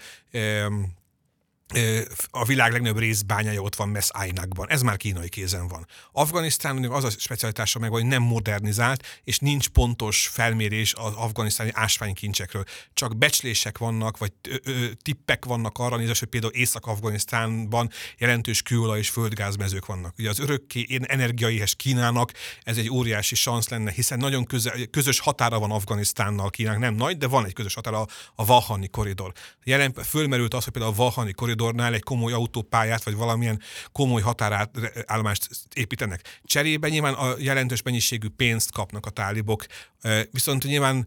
a 2.30 2.44
világ 2.44 2.72
legnagyobb 2.72 2.98
részbányája 2.98 3.61
ott 3.61 3.74
van 3.74 3.88
Mess 3.88 4.08
Ainakban. 4.11 4.70
Ez 4.70 4.82
már 4.82 4.96
kínai 4.96 5.28
kézen 5.28 5.68
van. 5.68 5.87
Afganisztán 6.12 6.85
az 6.85 7.04
a 7.04 7.11
specialitása 7.11 7.78
meg, 7.78 7.90
hogy 7.90 8.04
nem 8.04 8.22
modernizált, 8.22 9.20
és 9.24 9.38
nincs 9.38 9.68
pontos 9.68 10.26
felmérés 10.26 10.94
az 10.94 11.12
afganisztáni 11.14 11.70
ásványkincsekről. 11.74 12.64
Csak 12.94 13.16
becslések 13.16 13.78
vannak, 13.78 14.18
vagy 14.18 14.32
tippek 15.02 15.44
vannak 15.44 15.78
arra 15.78 15.96
nézve, 15.96 16.14
hogy 16.18 16.28
például 16.28 16.52
Észak-Afganisztánban 16.52 17.90
jelentős 18.18 18.62
kőolaj 18.62 18.98
és 18.98 19.08
földgázmezők 19.08 19.87
vannak. 19.87 20.14
Ugye 20.18 20.28
az 20.28 20.38
örökké 20.38 20.87
energiaihes 21.06 21.74
Kínának 21.74 22.32
ez 22.62 22.76
egy 22.76 22.90
óriási 22.90 23.35
szansz 23.35 23.68
lenne, 23.68 23.90
hiszen 23.90 24.18
nagyon 24.18 24.44
köze, 24.44 24.74
közös 24.90 25.18
határa 25.18 25.58
van 25.58 25.70
Afganisztánnal 25.70 26.50
Kínának, 26.50 26.80
nem 26.80 26.94
nagy, 26.94 27.16
de 27.16 27.26
van 27.26 27.44
egy 27.44 27.52
közös 27.52 27.74
határa, 27.74 28.06
a 28.35 28.44
Vahani 28.44 28.88
koridor. 28.88 29.32
Jelen 29.64 29.92
fölmerült 29.92 30.54
az, 30.54 30.64
hogy 30.64 30.72
például 30.72 30.94
a 30.94 30.96
Vahani 30.96 31.32
koridor 31.32 31.62
koridornál 31.62 31.94
egy 31.94 32.03
komoly 32.03 32.33
autópályát, 32.33 33.05
vagy 33.05 33.14
valamilyen 33.14 33.61
komoly 33.92 34.22
határállomást 34.22 35.48
építenek. 35.75 36.40
Cserébe 36.44 36.88
nyilván 36.88 37.14
a 37.14 37.35
jelentős 37.38 37.83
mennyiségű 37.83 38.29
pénzt 38.29 38.72
kapnak 38.72 39.07
a 39.07 39.11
tálibok, 39.11 39.66
viszont 40.31 40.64
nyilván 40.64 41.07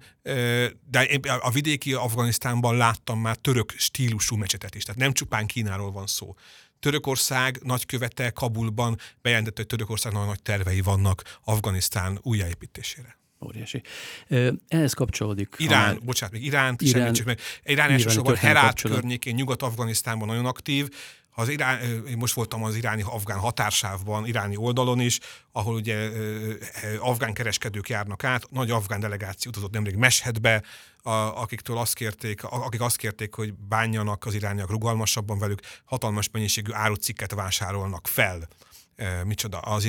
de 0.92 1.20
a 1.40 1.52
vidéki 1.52 1.94
Afganisztánban 1.94 2.78
láttam 2.78 3.20
már 3.20 3.36
török 3.36 3.74
stílusú 3.78 4.36
mecsetet 4.36 4.76
is, 4.76 4.84
tehát 4.84 5.00
nem 5.00 5.14
csupán 5.14 5.46
Kínáról 5.46 5.92
van 5.92 6.08
szó. 6.08 6.36
Törökország 6.80 7.60
nagykövete 7.64 8.30
Kabulban 8.30 8.98
bejelentette, 9.22 9.58
hogy 9.58 9.68
Törökországnak 9.68 10.26
nagy 10.26 10.42
tervei 10.42 10.82
vannak 10.82 11.40
Afganisztán 11.44 12.20
újjáépítésére. 12.22 13.18
Óriási. 13.46 13.82
Ehhez 14.68 14.94
kapcsolódik. 14.94 15.56
Irán, 15.58 15.82
már... 15.82 16.00
bocsánat, 16.02 16.34
még 16.34 16.46
Iránt, 16.46 16.82
Irán, 16.82 17.14
csak 17.14 17.26
meg. 17.26 17.40
Irán 17.64 17.92
elsősorban 17.92 18.36
Herát 18.36 18.82
környékén, 18.82 19.36
Nyugat-Afganisztánban 19.36 20.28
nagyon 20.28 20.46
aktív, 20.46 20.90
az 21.38 21.50
irán, 21.50 21.82
én 22.08 22.18
most 22.18 22.34
voltam 22.34 22.64
az 22.64 22.76
iráni 22.76 23.02
afgán 23.06 23.40
határsávban, 23.40 24.26
iráni 24.26 24.56
oldalon 24.56 25.00
is, 25.00 25.20
ahol 25.52 25.76
ugye 25.76 26.10
afgán 27.00 27.34
kereskedők 27.34 27.90
járnak 27.90 28.24
át, 28.24 28.52
nagy 28.52 28.72
afgán 28.72 29.00
delegáció 29.00 29.52
utazott 29.52 29.72
nemrég 29.72 29.96
Meshedbe, 29.96 30.64
a, 31.02 31.12
akiktől 31.12 31.78
azt 31.78 31.94
kérték, 31.94 32.44
akik 32.44 32.82
azt 32.82 32.98
kérték, 32.98 33.34
hogy 33.34 33.54
bánjanak 33.54 34.26
az 34.26 34.34
irániak 34.34 34.70
rugalmasabban 34.70 35.40
velük, 35.40 35.60
hatalmas 35.86 36.30
mennyiségű 36.32 36.72
árucikket 36.74 37.34
vásárolnak 37.34 38.08
fel 38.08 38.48
micsoda, 39.24 39.60
az, 39.60 39.86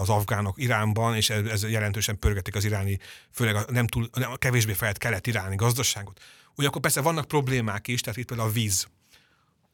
az 0.00 0.08
afgánok 0.08 0.58
Iránban, 0.58 1.16
és 1.16 1.30
ez, 1.30 1.46
ez 1.46 1.70
jelentősen 1.70 2.18
pörgetik 2.18 2.54
az 2.54 2.64
iráni, 2.64 2.98
főleg 3.30 3.54
a 3.54 3.64
nem 3.68 3.86
túl, 3.86 4.08
a 4.12 4.36
kevésbé 4.36 4.72
fejlett 4.72 4.98
kelet-iráni 4.98 5.56
gazdaságot. 5.56 6.20
Ugyanakkor 6.54 6.80
persze 6.80 7.00
vannak 7.00 7.28
problémák 7.28 7.88
is, 7.88 8.00
tehát 8.00 8.18
itt 8.18 8.26
például 8.26 8.48
a 8.48 8.52
víz. 8.52 8.88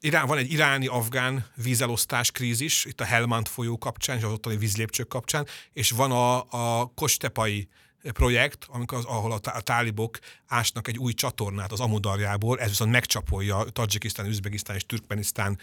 Irán, 0.01 0.27
van 0.27 0.39
egy 0.39 0.53
iráni-afgán 0.53 1.47
vízelosztás 1.55 2.31
krízis, 2.31 2.85
itt 2.85 3.01
a 3.01 3.05
Helmand 3.05 3.49
folyó 3.49 3.79
kapcsán, 3.79 4.17
és 4.17 4.23
az 4.23 4.33
ottani 4.33 4.57
vízlépcsők 4.57 5.09
kapcsán, 5.09 5.47
és 5.73 5.91
van 5.91 6.11
a, 6.11 6.47
a 6.81 6.87
Kostepai 6.95 7.69
projekt, 8.13 8.67
amikor 8.69 8.99
az, 8.99 9.05
ahol 9.05 9.33
a, 9.33 9.41
a 9.43 9.61
tálibok 9.61 10.19
ásnak 10.47 10.89
egy 10.89 10.99
új 10.99 11.13
csatornát 11.13 11.73
az 11.73 11.81
Amudarjából, 11.81 12.61
ez 12.61 12.69
viszont 12.69 12.91
megcsapolja 12.91 13.65
Tajikisztán, 13.73 14.27
Üzbegisztán 14.27 14.77
és 14.77 14.87
Türkmenisztán 14.87 15.59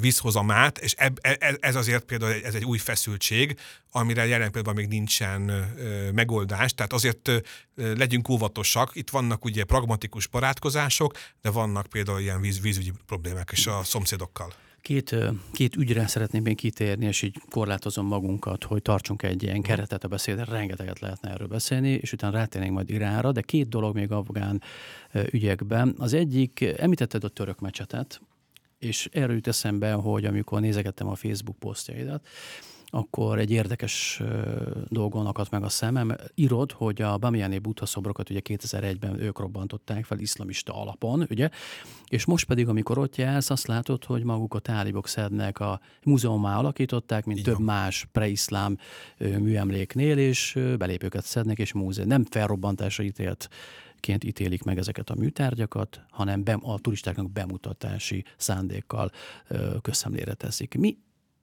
vízhozamát, 0.00 0.78
és 0.78 0.94
eb, 0.98 1.18
e, 1.22 1.36
e, 1.40 1.56
ez 1.60 1.76
azért 1.76 2.04
például 2.04 2.32
ez 2.32 2.54
egy 2.54 2.64
új 2.64 2.78
feszültség, 2.78 3.58
amire 3.90 4.26
jelen 4.26 4.50
például 4.50 4.76
még 4.76 4.88
nincsen 4.88 5.40
megoldás, 6.14 6.74
tehát 6.74 6.92
azért 6.92 7.30
legyünk 7.74 8.28
óvatosak. 8.28 8.90
Itt 8.94 9.10
vannak 9.10 9.44
ugye 9.44 9.64
pragmatikus 9.64 10.26
barátkozások, 10.26 11.12
de 11.42 11.50
vannak 11.50 11.86
például 11.86 12.20
ilyen 12.20 12.40
víz, 12.40 12.60
vízügyi 12.60 12.92
problémák 13.06 13.50
is 13.52 13.66
a 13.66 13.80
szomszédokkal. 13.84 14.52
Két, 14.80 15.16
két 15.52 15.76
ügyre 15.76 16.06
szeretném 16.06 16.42
még 16.42 16.56
kitérni, 16.56 17.06
és 17.06 17.22
így 17.22 17.42
korlátozom 17.50 18.06
magunkat, 18.06 18.64
hogy 18.64 18.82
tartsunk 18.82 19.22
egy 19.22 19.42
ilyen 19.42 19.62
keretet 19.62 20.04
a 20.04 20.08
beszédre, 20.08 20.44
rengeteget 20.44 21.00
lehetne 21.00 21.30
erről 21.30 21.46
beszélni, 21.46 21.90
és 21.90 22.12
utána 22.12 22.36
rátérnénk 22.36 22.72
majd 22.72 22.90
Iránra, 22.90 23.32
de 23.32 23.40
két 23.40 23.68
dolog 23.68 23.94
még 23.94 24.10
afgán 24.10 24.62
ügyekben. 25.30 25.94
Az 25.98 26.12
egyik, 26.12 26.60
említetted 26.76 27.24
a 27.24 27.28
török 27.28 27.60
mecsetet, 27.60 28.20
és 28.84 29.08
erről 29.12 29.34
jut 29.34 29.46
eszembe, 29.46 29.92
hogy 29.92 30.24
amikor 30.24 30.60
nézegettem 30.60 31.08
a 31.08 31.14
Facebook 31.14 31.58
posztjaidat, 31.58 32.26
akkor 32.94 33.38
egy 33.38 33.50
érdekes 33.50 34.22
dolgon 34.88 35.26
akadt 35.26 35.50
meg 35.50 35.62
a 35.62 35.68
szemem. 35.68 36.16
Írod, 36.34 36.72
hogy 36.72 37.02
a 37.02 37.18
Bamiani 37.18 37.58
Buddha 37.58 37.86
szobrokat 37.86 38.30
ugye 38.30 38.40
2001-ben 38.44 39.20
ők 39.20 39.38
robbantották 39.38 40.04
fel 40.04 40.18
iszlamista 40.18 40.80
alapon, 40.80 41.26
ugye? 41.30 41.48
És 42.08 42.24
most 42.24 42.46
pedig, 42.46 42.68
amikor 42.68 42.98
ott 42.98 43.16
jársz, 43.16 43.50
azt 43.50 43.66
látod, 43.66 44.04
hogy 44.04 44.22
maguk 44.22 44.54
a 44.54 44.58
tálibok 44.58 45.08
szednek 45.08 45.60
a 45.60 45.80
múzeumá 46.04 46.58
alakították, 46.58 47.24
mint 47.24 47.38
Igen. 47.38 47.54
több 47.54 47.64
más 47.64 48.08
preiszlám 48.12 48.78
műemléknél, 49.18 50.18
és 50.18 50.58
belépőket 50.78 51.24
szednek, 51.24 51.58
és 51.58 51.72
múzeum. 51.72 52.08
Nem 52.08 52.24
felrobbantásra 52.24 53.04
ítélt 53.04 53.48
ként 54.04 54.24
ítélik 54.24 54.62
meg 54.62 54.78
ezeket 54.78 55.10
a 55.10 55.14
műtárgyakat, 55.14 56.04
hanem 56.10 56.42
a 56.62 56.78
turistáknak 56.78 57.30
bemutatási 57.30 58.24
szándékkal 58.36 59.10
közszemlére 59.82 60.34
teszik. 60.34 60.74
Mi 60.74 60.98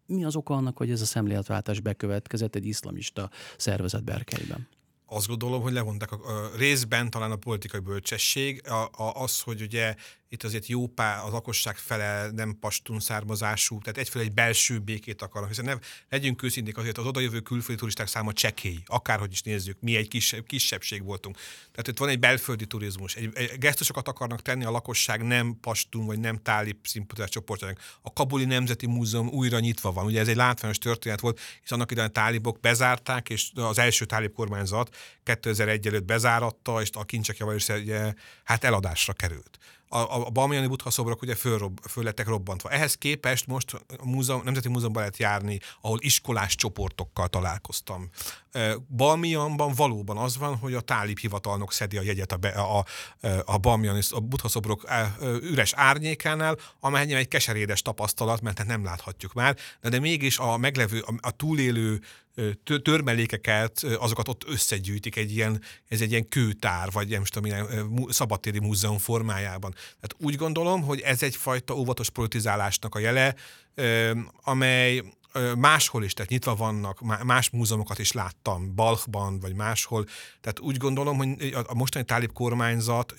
mi 0.05 0.23
az 0.23 0.35
oka 0.35 0.53
annak, 0.53 0.77
hogy 0.77 0.91
ez 0.91 1.01
a 1.01 1.05
szemléletváltás 1.05 1.79
bekövetkezett 1.79 2.55
egy 2.55 2.65
iszlamista 2.65 3.29
szervezet 3.57 4.03
berkeiben? 4.03 4.67
Azt 5.05 5.27
gondolom, 5.27 5.61
hogy 5.61 5.73
levonták 5.73 6.11
a, 6.11 6.15
a 6.15 6.49
részben 6.57 7.09
talán 7.09 7.31
a 7.31 7.35
politikai 7.35 7.79
bölcsesség, 7.79 8.61
a, 8.67 9.03
a, 9.03 9.21
az, 9.23 9.41
hogy 9.41 9.61
ugye 9.61 9.95
itt 10.33 10.43
azért 10.43 10.67
jó 10.67 10.87
pár, 10.87 11.17
a 11.17 11.29
lakosság 11.29 11.77
fele 11.77 12.29
nem 12.31 12.57
pastun 12.59 12.99
származású, 12.99 13.79
tehát 13.79 13.97
egyfelé 13.97 14.23
egy 14.25 14.31
belső 14.31 14.79
békét 14.79 15.21
akarnak, 15.21 15.49
hiszen 15.49 15.65
ne, 15.65 15.73
legyünk 16.09 16.43
őszinték 16.43 16.77
azért 16.77 16.97
az 16.97 17.05
odajövő 17.05 17.39
külföldi 17.39 17.79
turisták 17.79 18.07
száma 18.07 18.33
csekély, 18.33 18.79
akárhogy 18.85 19.31
is 19.31 19.41
nézzük, 19.41 19.77
mi 19.79 19.95
egy 19.95 20.07
kisebb, 20.07 20.45
kisebbség 20.45 21.03
voltunk. 21.03 21.37
Tehát 21.71 21.87
itt 21.87 21.97
van 21.97 22.09
egy 22.09 22.19
belföldi 22.19 22.65
turizmus, 22.65 23.15
egy, 23.15 23.29
egy 23.33 23.57
gesztusokat 23.57 24.07
akarnak 24.07 24.41
tenni 24.41 24.65
a 24.65 24.71
lakosság 24.71 25.23
nem 25.23 25.57
pastun 25.61 26.05
vagy 26.05 26.19
nem 26.19 26.37
tálib 26.37 26.77
szimpatizás 26.83 27.29
csoportjának. 27.29 27.79
A 28.01 28.13
Kabuli 28.13 28.45
Nemzeti 28.45 28.87
Múzeum 28.87 29.27
újra 29.27 29.59
nyitva 29.59 29.91
van, 29.91 30.05
ugye 30.05 30.19
ez 30.19 30.27
egy 30.27 30.35
látványos 30.35 30.77
történet 30.77 31.19
volt, 31.19 31.39
hisz 31.61 31.71
annak 31.71 31.91
idején 31.91 32.09
a 32.09 32.13
tálibok 32.13 32.59
bezárták, 32.59 33.29
és 33.29 33.51
az 33.55 33.79
első 33.79 34.05
tálib 34.05 34.33
kormányzat 34.33 34.95
2001 35.23 35.87
előtt 35.87 36.05
bezáratta, 36.05 36.81
és 36.81 36.89
a 36.93 37.03
kincsek 37.03 37.37
javarészt 37.37 37.73
hát 38.43 38.63
eladásra 38.63 39.13
került 39.13 39.59
a, 39.93 40.25
a 40.25 40.29
Balmiani 40.29 40.67
Buddha 40.67 40.89
szobrok 40.89 41.21
ugye 41.21 41.35
föl, 41.35 41.71
föl 41.89 42.03
lettek 42.03 42.27
robbantva. 42.27 42.69
Ehhez 42.69 42.95
képest 42.95 43.47
most 43.47 43.73
a 43.73 44.05
múzeum, 44.05 44.41
Nemzeti 44.43 44.69
Múzeumban 44.69 45.01
lehet 45.01 45.17
járni, 45.17 45.59
ahol 45.81 45.97
iskolás 46.01 46.55
csoportokkal 46.55 47.27
találkoztam. 47.27 48.09
Balmianban 48.87 49.73
valóban 49.73 50.17
az 50.17 50.37
van, 50.37 50.57
hogy 50.57 50.73
a 50.73 50.81
tálib 50.81 51.19
hivatalnok 51.19 51.73
szedi 51.73 51.97
a 51.97 52.01
jegyet 52.01 52.31
a, 52.31 52.77
a, 52.77 52.85
a 53.45 53.57
Balmiani 53.57 54.01
a 54.09 54.19
Buddha 54.19 54.47
szobrok 54.47 54.89
üres 55.41 55.73
árnyékánál, 55.73 56.57
amely 56.79 57.13
egy 57.13 57.27
keserédes 57.27 57.81
tapasztalat, 57.81 58.41
mert 58.41 58.65
nem 58.65 58.83
láthatjuk 58.83 59.33
már, 59.33 59.57
de, 59.81 59.89
de 59.89 59.99
mégis 59.99 60.37
a 60.37 60.57
meglevő, 60.57 60.99
a, 60.99 61.13
a 61.21 61.31
túlélő 61.31 62.01
törmelékeket, 62.81 63.83
azokat 63.83 64.27
ott 64.27 64.43
összegyűjtik 64.47 65.15
egy 65.15 65.35
ilyen, 65.35 65.61
ez 65.87 66.01
egy 66.01 66.11
ilyen 66.11 66.27
kőtár, 66.27 66.91
vagy 66.91 67.07
nem 67.09 67.23
tudom, 67.23 67.45
ilyen 67.45 67.87
szabadtéri 68.09 68.59
múzeum 68.59 68.97
formájában. 68.97 69.71
Tehát 69.71 70.15
úgy 70.17 70.35
gondolom, 70.35 70.81
hogy 70.81 70.99
ez 70.99 71.23
egyfajta 71.23 71.75
óvatos 71.75 72.09
politizálásnak 72.09 72.95
a 72.95 72.99
jele, 72.99 73.35
amely 74.43 75.03
máshol 75.57 76.03
is, 76.03 76.13
tehát 76.13 76.31
nyitva 76.31 76.55
vannak, 76.55 77.23
más 77.23 77.49
múzeumokat 77.49 77.99
is 77.99 78.11
láttam, 78.11 78.75
Balchban, 78.75 79.39
vagy 79.39 79.55
máshol. 79.55 80.05
Tehát 80.41 80.59
úgy 80.59 80.77
gondolom, 80.77 81.17
hogy 81.17 81.53
a 81.67 81.73
mostani 81.73 82.05
tálib 82.05 82.31
kormányzat 82.31 83.13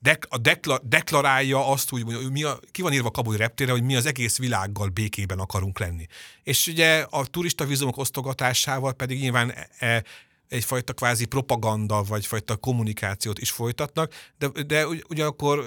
dek, 0.00 0.26
a 0.28 0.38
dekla, 0.38 0.80
deklarálja 0.82 1.66
azt, 1.66 1.90
hogy 1.90 2.30
mi 2.30 2.42
a, 2.42 2.60
ki 2.70 2.82
van 2.82 2.92
írva 2.92 3.08
a 3.08 3.10
Kabuli 3.10 3.36
reptére, 3.36 3.72
hogy 3.72 3.82
mi 3.82 3.96
az 3.96 4.06
egész 4.06 4.38
világgal 4.38 4.88
békében 4.88 5.38
akarunk 5.38 5.78
lenni. 5.78 6.06
És 6.42 6.66
ugye 6.66 7.06
a 7.10 7.26
turista 7.26 7.64
vízumok 7.64 7.96
osztogatásával 7.96 8.92
pedig 8.92 9.20
nyilván 9.20 9.50
e, 9.50 9.68
e, 9.78 10.04
egyfajta 10.48 10.92
kvázi 10.92 11.24
propaganda, 11.24 12.02
vagy 12.02 12.26
fajta 12.26 12.56
kommunikációt 12.56 13.38
is 13.38 13.50
folytatnak, 13.50 14.12
de, 14.38 14.48
de 14.66 14.86
ugyanakkor 14.86 15.66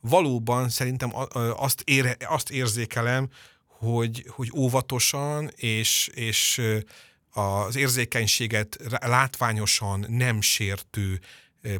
valóban 0.00 0.68
szerintem 0.68 1.10
azt, 1.56 1.82
ér, 1.84 2.16
azt 2.20 2.50
érzékelem, 2.50 3.28
hogy, 3.66 4.24
hogy 4.28 4.52
óvatosan 4.54 5.50
és, 5.56 6.10
és 6.14 6.62
az 7.30 7.76
érzékenységet 7.76 8.78
látványosan 9.00 10.06
nem 10.08 10.40
sértő 10.40 11.20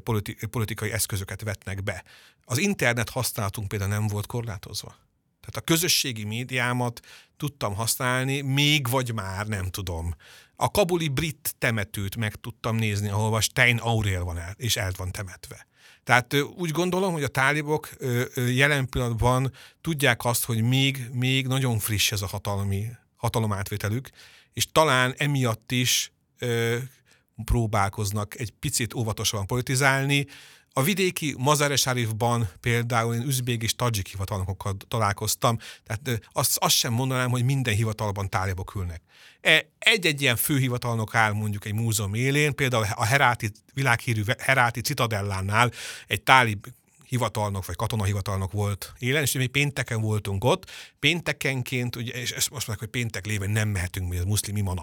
politi- 0.02 0.46
politikai 0.46 0.92
eszközöket 0.92 1.42
vetnek 1.42 1.82
be. 1.82 2.04
Az 2.44 2.58
internet 2.58 3.10
használatunk 3.10 3.68
például 3.68 3.90
nem 3.90 4.06
volt 4.06 4.26
korlátozva. 4.26 4.96
Tehát 5.40 5.56
a 5.56 5.72
közösségi 5.72 6.24
médiámat 6.24 7.00
tudtam 7.36 7.74
használni, 7.74 8.40
még 8.40 8.88
vagy 8.88 9.14
már 9.14 9.46
nem 9.46 9.70
tudom. 9.70 10.14
A 10.56 10.70
kabuli 10.70 11.08
brit 11.08 11.54
temetőt 11.58 12.16
meg 12.16 12.34
tudtam 12.34 12.76
nézni, 12.76 13.08
ahol 13.08 13.40
Stein 13.40 13.76
Aurel 13.76 14.22
van 14.22 14.38
el, 14.38 14.54
és 14.56 14.76
el 14.76 14.92
van 14.96 15.10
temetve. 15.10 15.66
Tehát 16.04 16.34
úgy 16.34 16.70
gondolom, 16.70 17.12
hogy 17.12 17.22
a 17.22 17.28
tálibok 17.28 17.88
jelen 18.34 18.88
pillanatban 18.88 19.52
tudják 19.80 20.24
azt, 20.24 20.44
hogy 20.44 20.62
még, 20.62 21.08
még 21.12 21.46
nagyon 21.46 21.78
friss 21.78 22.12
ez 22.12 22.22
a 22.22 22.26
hatalmi, 22.26 22.86
hatalomátvételük, 23.16 24.10
és 24.52 24.72
talán 24.72 25.14
emiatt 25.16 25.72
is 25.72 26.12
próbálkoznak 27.44 28.38
egy 28.38 28.50
picit 28.50 28.94
óvatosan 28.94 29.46
politizálni. 29.46 30.26
A 30.72 30.82
vidéki 30.82 31.34
Mazaresárifban 31.38 32.48
például 32.60 33.14
én 33.14 33.22
üzbég 33.22 33.62
és 33.62 33.74
tadzsik 33.74 34.08
hivatalnokokkal 34.08 34.76
találkoztam, 34.88 35.58
tehát 35.84 36.20
azt, 36.32 36.56
azt 36.56 36.74
sem 36.74 36.92
mondanám, 36.92 37.30
hogy 37.30 37.44
minden 37.44 37.74
hivatalban 37.74 38.28
tálibok 38.28 38.74
ülnek. 38.74 39.02
E, 39.40 39.68
egy-egy 39.78 40.22
ilyen 40.22 40.36
főhivatalnok 40.36 41.14
áll 41.14 41.32
mondjuk 41.32 41.64
egy 41.64 41.74
múzeum 41.74 42.14
élén, 42.14 42.54
például 42.54 42.86
a 42.94 43.04
Heráti, 43.04 43.50
világhírű 43.74 44.22
Heráti 44.38 44.80
Citadellánál 44.80 45.72
egy 46.06 46.22
tálib 46.22 46.66
hivatalnok 47.08 47.66
vagy 47.66 47.76
katonahivatalnok 47.76 48.52
volt 48.52 48.92
élen, 48.98 49.22
és 49.22 49.32
mi 49.32 49.46
pénteken 49.46 50.00
voltunk 50.00 50.44
ott. 50.44 50.70
Péntekenként, 50.98 51.96
ugye, 51.96 52.12
és 52.12 52.30
ezt 52.30 52.50
most 52.50 52.66
mondják, 52.66 52.78
hogy 52.78 53.00
péntek 53.00 53.26
lévén 53.26 53.50
nem 53.50 53.68
mehetünk, 53.68 54.08
mert 54.08 54.20
ez 54.20 54.26
muszlim 54.26 54.56
ima. 54.56 54.74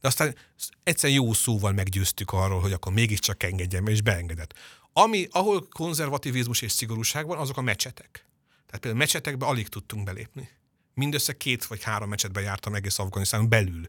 De 0.00 0.08
aztán 0.08 0.34
egyszerűen 0.82 1.22
jó 1.22 1.32
szóval 1.32 1.72
meggyőztük 1.72 2.32
arról, 2.32 2.60
hogy 2.60 2.72
akkor 2.72 2.92
mégiscsak 2.92 3.42
engedjen, 3.42 3.88
és 3.88 4.02
beengedett. 4.02 4.54
Ami, 4.92 5.28
ahol 5.30 5.68
konzervativizmus 5.70 6.62
és 6.62 6.72
szigorúság 6.72 7.26
van, 7.26 7.38
azok 7.38 7.56
a 7.56 7.62
mecsetek. 7.62 8.26
Tehát 8.66 8.80
például 8.80 8.96
mecsetekbe 8.96 9.46
alig 9.46 9.68
tudtunk 9.68 10.04
belépni 10.04 10.48
mindössze 10.94 11.36
két 11.36 11.64
vagy 11.64 11.82
három 11.82 12.08
mecsetbe 12.08 12.40
jártam 12.40 12.74
egész 12.74 12.98
Afganisztán 12.98 13.48
belül. 13.48 13.86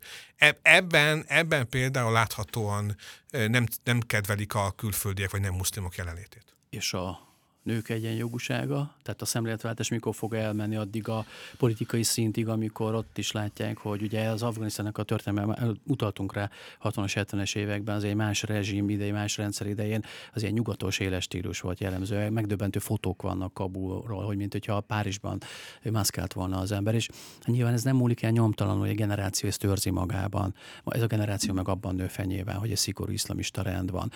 Ebben, 0.61 1.25
ebben 1.27 1.69
például 1.69 2.11
láthatóan 2.11 2.95
nem, 3.29 3.65
nem 3.83 3.99
kedvelik 3.99 4.53
a 4.53 4.71
külföldiek 4.71 5.31
vagy 5.31 5.41
nem 5.41 5.53
muszlimok 5.53 5.95
jelenlétét. 5.95 6.55
És 6.69 6.93
a 6.93 7.34
nők 7.65 7.89
egyenjogúsága, 7.89 8.93
tehát 9.04 9.21
a 9.21 9.25
szemléletváltás 9.25 9.89
mikor 9.89 10.15
fog 10.15 10.34
elmenni 10.34 10.75
addig 10.75 11.08
a 11.08 11.25
politikai 11.58 12.04
szintig, 12.04 12.47
amikor 12.47 12.95
ott 12.95 13.17
is 13.17 13.32
látják, 13.32 13.78
hogy 13.78 14.01
ugye 14.01 14.28
az 14.28 14.43
Afganisztánnak 14.43 14.97
a 14.97 15.04
történelme, 15.04 15.58
utaltunk 15.88 16.34
rá 16.34 16.49
60-as, 16.84 17.25
70-es 17.32 17.56
években, 17.56 17.95
az 17.95 18.04
egy 18.04 18.15
más 18.15 18.43
rezsim 18.43 18.89
idején, 18.89 19.13
más 19.13 19.38
rendszer 19.38 19.67
idején, 19.67 20.04
az 20.34 20.41
ilyen 20.41 20.54
nyugatos 20.54 20.99
éles 20.99 21.23
stílus 21.23 21.60
volt 21.60 21.80
jellemző. 21.80 22.30
Megdöbbentő 22.30 22.80
fotók 22.80 23.21
vannak 23.21 23.54
Kabulról, 23.54 24.25
hogy 24.25 24.38
mint 24.38 24.51
hogyha 24.51 24.82
Párizsban 24.82 25.41
maszkált 25.91 26.34
volna 26.34 26.58
az 26.58 26.71
ember, 26.71 26.95
és 26.95 27.10
nyilván 27.45 27.73
ez 27.73 27.84
nem 27.84 27.95
múlik 27.95 28.21
el 28.21 28.32
nyomtalanul, 28.32 28.80
hogy 28.80 28.89
a 28.89 28.93
generáció 28.93 29.49
ezt 29.49 29.63
őrzi 29.63 29.89
magában. 29.89 30.56
Ez 30.86 31.01
a 31.01 31.08
generáció 31.08 31.54
meg 31.54 31.67
abban 31.67 31.95
nő 31.95 32.08
fenyében, 32.08 32.56
hogy 32.56 32.71
egy 32.71 32.78
szigorú 32.78 33.12
iszlamista 33.12 33.62
rend 33.62 33.91
van. 33.91 34.12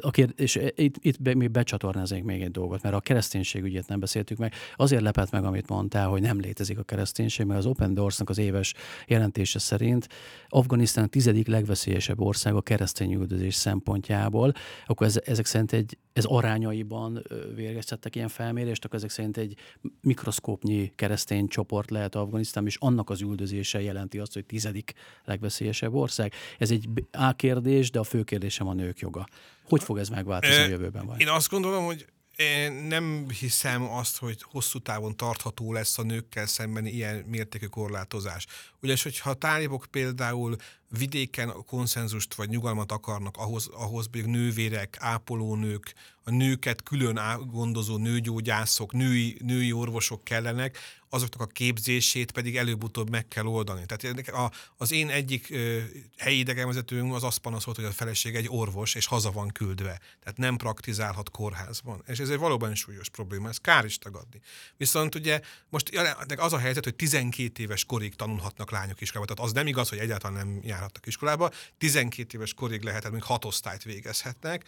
A 0.00 0.10
kérdés, 0.10 0.54
és 0.54 0.72
itt, 0.74 0.96
itt 1.00 1.34
még 1.34 1.50
becsatornáznék 1.50 2.24
még 2.24 2.42
egy 2.42 2.50
dolgot, 2.50 2.82
mert 2.82 2.93
a 2.96 3.00
kereszténység 3.00 3.62
ügyét 3.62 3.88
nem 3.88 4.00
beszéltük 4.00 4.38
meg. 4.38 4.52
Azért 4.76 5.02
lepett 5.02 5.30
meg, 5.30 5.44
amit 5.44 5.68
mondtál, 5.68 6.08
hogy 6.08 6.22
nem 6.22 6.40
létezik 6.40 6.78
a 6.78 6.82
kereszténység, 6.82 7.46
mert 7.46 7.58
az 7.58 7.66
Open 7.66 7.94
Doors-nak 7.94 8.30
az 8.30 8.38
éves 8.38 8.74
jelentése 9.06 9.58
szerint 9.58 10.08
Afganisztán 10.48 11.04
a 11.04 11.06
tizedik 11.06 11.46
legveszélyesebb 11.46 12.20
ország 12.20 12.54
a 12.54 12.60
keresztény 12.60 13.12
üldözés 13.12 13.54
szempontjából, 13.54 14.52
akkor 14.86 15.06
ez, 15.06 15.20
ezek 15.24 15.46
szerint 15.46 15.72
egy, 15.72 15.98
ez 16.12 16.24
arányaiban 16.24 17.22
végeztettek 17.54 18.16
ilyen 18.16 18.28
felmérést, 18.28 18.84
akkor 18.84 18.96
ezek 18.96 19.10
szerint 19.10 19.36
egy 19.36 19.56
mikroszkópnyi 20.00 20.92
keresztény 20.96 21.48
csoport 21.48 21.90
lehet 21.90 22.14
Afganisztán, 22.14 22.66
és 22.66 22.76
annak 22.80 23.10
az 23.10 23.20
üldözése 23.20 23.82
jelenti 23.82 24.18
azt, 24.18 24.32
hogy 24.32 24.44
tizedik 24.44 24.92
legveszélyesebb 25.24 25.94
ország. 25.94 26.32
Ez 26.58 26.70
egy 26.70 26.88
A 27.12 27.32
kérdés, 27.32 27.90
de 27.90 27.98
a 27.98 28.04
fő 28.04 28.22
kérdésem 28.22 28.68
a 28.68 28.72
nők 28.72 28.98
joga. 28.98 29.26
Hogy 29.68 29.82
fog 29.82 29.98
ez 29.98 30.08
megváltozni 30.08 30.62
a 30.62 30.66
jövőben? 30.66 31.06
Vagy? 31.06 31.20
Én 31.20 31.28
azt 31.28 31.48
gondolom, 31.48 31.84
hogy 31.84 32.06
Én 32.36 32.72
nem 32.72 33.26
hiszem 33.38 33.82
azt, 33.82 34.16
hogy 34.16 34.42
hosszú 34.42 34.78
távon 34.78 35.16
tartható 35.16 35.72
lesz 35.72 35.98
a 35.98 36.02
nőkkel 36.02 36.46
szemben 36.46 36.86
ilyen 36.86 37.16
mértékű 37.16 37.66
korlátozás. 37.66 38.46
Ugyanis, 38.80 39.02
hogyha 39.02 39.30
a 39.30 39.34
tálibok 39.34 39.86
például 39.90 40.56
vidéken 40.98 41.52
konszenzust 41.66 42.34
vagy 42.34 42.48
nyugalmat 42.48 42.92
akarnak, 42.92 43.36
ahhoz, 43.36 43.66
ahhoz 43.66 44.08
még 44.12 44.24
nővérek, 44.24 44.96
ápolónők, 45.00 45.94
a 46.24 46.30
nőket 46.30 46.82
külön 46.82 47.20
gondozó 47.50 47.96
nőgyógyászok, 47.96 48.92
női, 48.92 49.38
női 49.44 49.72
orvosok 49.72 50.24
kellenek, 50.24 50.78
azoknak 51.14 51.40
a 51.48 51.52
képzését 51.52 52.32
pedig 52.32 52.56
előbb-utóbb 52.56 53.10
meg 53.10 53.28
kell 53.28 53.44
oldani. 53.44 53.86
Tehát 53.86 54.28
a, 54.28 54.50
az 54.76 54.92
én 54.92 55.10
egyik 55.10 55.50
ö, 55.50 55.80
helyi 56.16 56.38
idegenvezetőm 56.38 57.12
az 57.12 57.24
azt 57.24 57.38
panaszolt, 57.38 57.76
hogy 57.76 57.84
a 57.84 57.90
feleség 57.90 58.34
egy 58.34 58.46
orvos, 58.48 58.94
és 58.94 59.06
haza 59.06 59.30
van 59.30 59.48
küldve. 59.48 60.00
Tehát 60.20 60.36
nem 60.36 60.56
praktizálhat 60.56 61.30
kórházban. 61.30 62.02
És 62.06 62.18
ez 62.18 62.28
egy 62.28 62.38
valóban 62.38 62.74
súlyos 62.74 63.08
probléma, 63.08 63.48
ez 63.48 63.58
kár 63.58 63.84
is 63.84 63.98
tagadni. 63.98 64.40
Viszont 64.76 65.14
ugye 65.14 65.40
most 65.68 65.98
az 66.36 66.52
a 66.52 66.58
helyzet, 66.58 66.84
hogy 66.84 66.94
12 66.94 67.62
éves 67.62 67.84
korig 67.84 68.14
tanulhatnak 68.14 68.70
lányok 68.70 69.00
iskolába. 69.00 69.34
Tehát 69.34 69.50
az 69.50 69.56
nem 69.56 69.66
igaz, 69.66 69.88
hogy 69.88 69.98
egyáltalán 69.98 70.46
nem 70.46 70.60
járhatnak 70.62 71.06
iskolába. 71.06 71.50
12 71.78 72.36
éves 72.38 72.54
korig 72.54 72.82
lehet, 72.82 73.10
még 73.10 73.22
hat 73.22 73.44
osztályt 73.44 73.82
végezhetnek. 73.82 74.64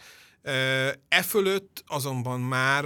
E 1.09 1.21
fölött 1.21 1.83
azonban 1.87 2.39
már 2.39 2.85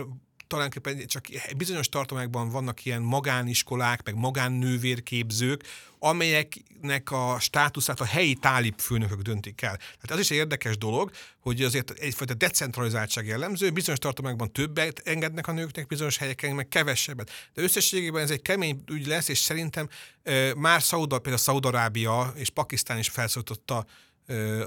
talánképpen 0.51 1.07
csak 1.07 1.25
bizonyos 1.57 1.89
tartományokban 1.89 2.49
vannak 2.49 2.85
ilyen 2.85 3.01
magániskolák, 3.01 4.03
meg 4.03 4.15
magánnővérképzők, 4.15 5.63
amelyeknek 5.99 7.11
a 7.11 7.37
státuszát 7.39 7.99
a 7.99 8.05
helyi 8.05 8.33
tálib 8.33 8.79
főnökök 8.79 9.21
döntik 9.21 9.61
el. 9.61 9.75
Tehát 9.77 10.11
az 10.11 10.19
is 10.19 10.31
egy 10.31 10.37
érdekes 10.37 10.77
dolog, 10.77 11.11
hogy 11.39 11.61
azért 11.61 11.89
egyfajta 11.91 12.33
decentralizáltság 12.33 13.25
jellemző, 13.25 13.69
bizonyos 13.69 13.99
tartományokban 13.99 14.51
többet 14.51 15.01
engednek 15.03 15.47
a 15.47 15.51
nőknek, 15.51 15.87
bizonyos 15.87 16.17
helyeken 16.17 16.55
meg 16.55 16.67
kevesebbet. 16.67 17.31
De 17.53 17.61
összességében 17.61 18.23
ez 18.23 18.31
egy 18.31 18.41
kemény 18.41 18.83
ügy 18.91 19.07
lesz, 19.07 19.27
és 19.27 19.37
szerintem 19.37 19.89
e, 20.23 20.53
már 20.55 20.81
Szauda, 20.81 21.19
például 21.19 21.43
Szaudarábia 21.43 22.33
és 22.35 22.49
Pakisztán 22.49 22.97
is 22.97 23.09
felszólította 23.09 23.85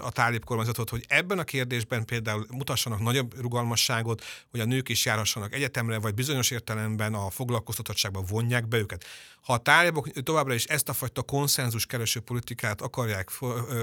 a 0.00 0.11
tálib 0.11 0.44
kormányzatot, 0.44 0.90
hogy 0.90 1.05
ebben 1.09 1.38
a 1.38 1.44
kérdésben 1.44 2.05
például 2.05 2.46
mutassanak 2.50 3.00
nagyobb 3.00 3.40
rugalmasságot, 3.40 4.24
hogy 4.50 4.61
a 4.61 4.64
nők 4.64 4.88
is 4.88 5.05
járhassanak 5.05 5.55
egyetemre, 5.55 5.98
vagy 5.98 6.14
bizonyos 6.14 6.50
értelemben 6.50 7.14
a 7.14 7.31
foglalkoztatottságban 7.31 8.24
vonják 8.29 8.68
be 8.68 8.77
őket. 8.77 9.05
Ha 9.40 9.53
a 9.53 9.59
tálibok 9.59 10.11
továbbra 10.11 10.55
is 10.55 10.64
ezt 10.64 10.88
a 10.88 10.92
fajta 10.92 11.22
konszenzus 11.22 11.87
kereső 11.87 12.20
politikát 12.20 12.81
akarják 12.81 13.31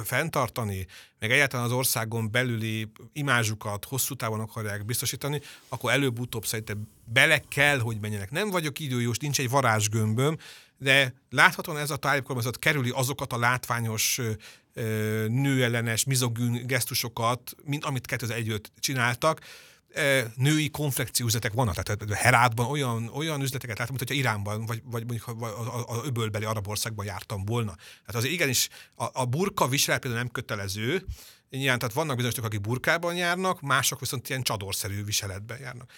fenntartani, 0.04 0.88
meg 1.20 1.32
egyáltalán 1.32 1.65
az 1.65 1.72
országon 1.72 2.32
belüli 2.32 2.91
imázsukat 3.13 3.86
hosszú 3.86 4.15
távon 4.15 4.39
akarják 4.39 4.86
biztosítani, 4.86 5.41
akkor 5.67 5.91
előbb-utóbb 5.91 6.46
szerintem 6.46 6.88
bele 7.06 7.41
kell, 7.48 7.80
hogy 7.80 7.98
menjenek. 8.00 8.32
Nem 8.32 8.50
vagyok 8.50 8.80
időjós, 8.80 9.17
nincs 9.17 9.39
egy 9.39 9.50
varázsgömböm, 9.50 10.38
de 10.82 11.13
láthatóan 11.30 11.78
ez 11.78 11.89
a 11.89 11.96
tálibkormányzat 11.96 12.60
kerüli 12.60 12.89
azokat 12.89 13.34
a 13.34 13.38
látványos 13.38 14.22
nőellenes, 15.28 16.04
mizogűn 16.04 16.67
gesztusokat, 16.67 17.56
mint 17.63 17.86
amit 17.86 18.06
2001 18.06 18.62
csináltak, 18.80 19.39
női 20.36 20.70
konfekcióüzletek 20.70 21.54
vannak, 21.54 21.76
tehát 21.76 22.13
Herátban 22.13 22.65
olyan, 22.65 23.08
olyan 23.13 23.41
üzleteket 23.41 23.78
látom, 23.78 23.96
mint 23.96 24.10
hogyha 24.10 24.24
Iránban, 24.24 24.65
vagy, 24.65 24.82
vagy 24.86 25.06
mondjuk 25.06 25.28
az 25.88 26.06
öbölbeli 26.06 26.46
arab 26.46 26.67
országban 26.67 27.06
jártam 27.06 27.46
volna. 27.46 27.76
Tehát 27.76 28.15
azért 28.15 28.34
igenis 28.34 28.70
a, 28.96 29.06
a 29.13 29.26
burka 29.26 29.67
viselet 29.67 30.02
például 30.02 30.24
nem 30.24 30.32
kötelező, 30.32 31.06
Nyilván, 31.58 31.80
tehát 31.80 31.94
vannak 31.94 32.15
bizonyos 32.15 32.38
akik 32.38 32.62
burkában 32.62 33.15
járnak, 33.15 33.62
mások 33.62 34.00
viszont 34.00 34.30
ilyen 34.30 34.44
csadorszerű 34.44 35.04
viseletben 35.04 35.60
járnak. 35.60 35.91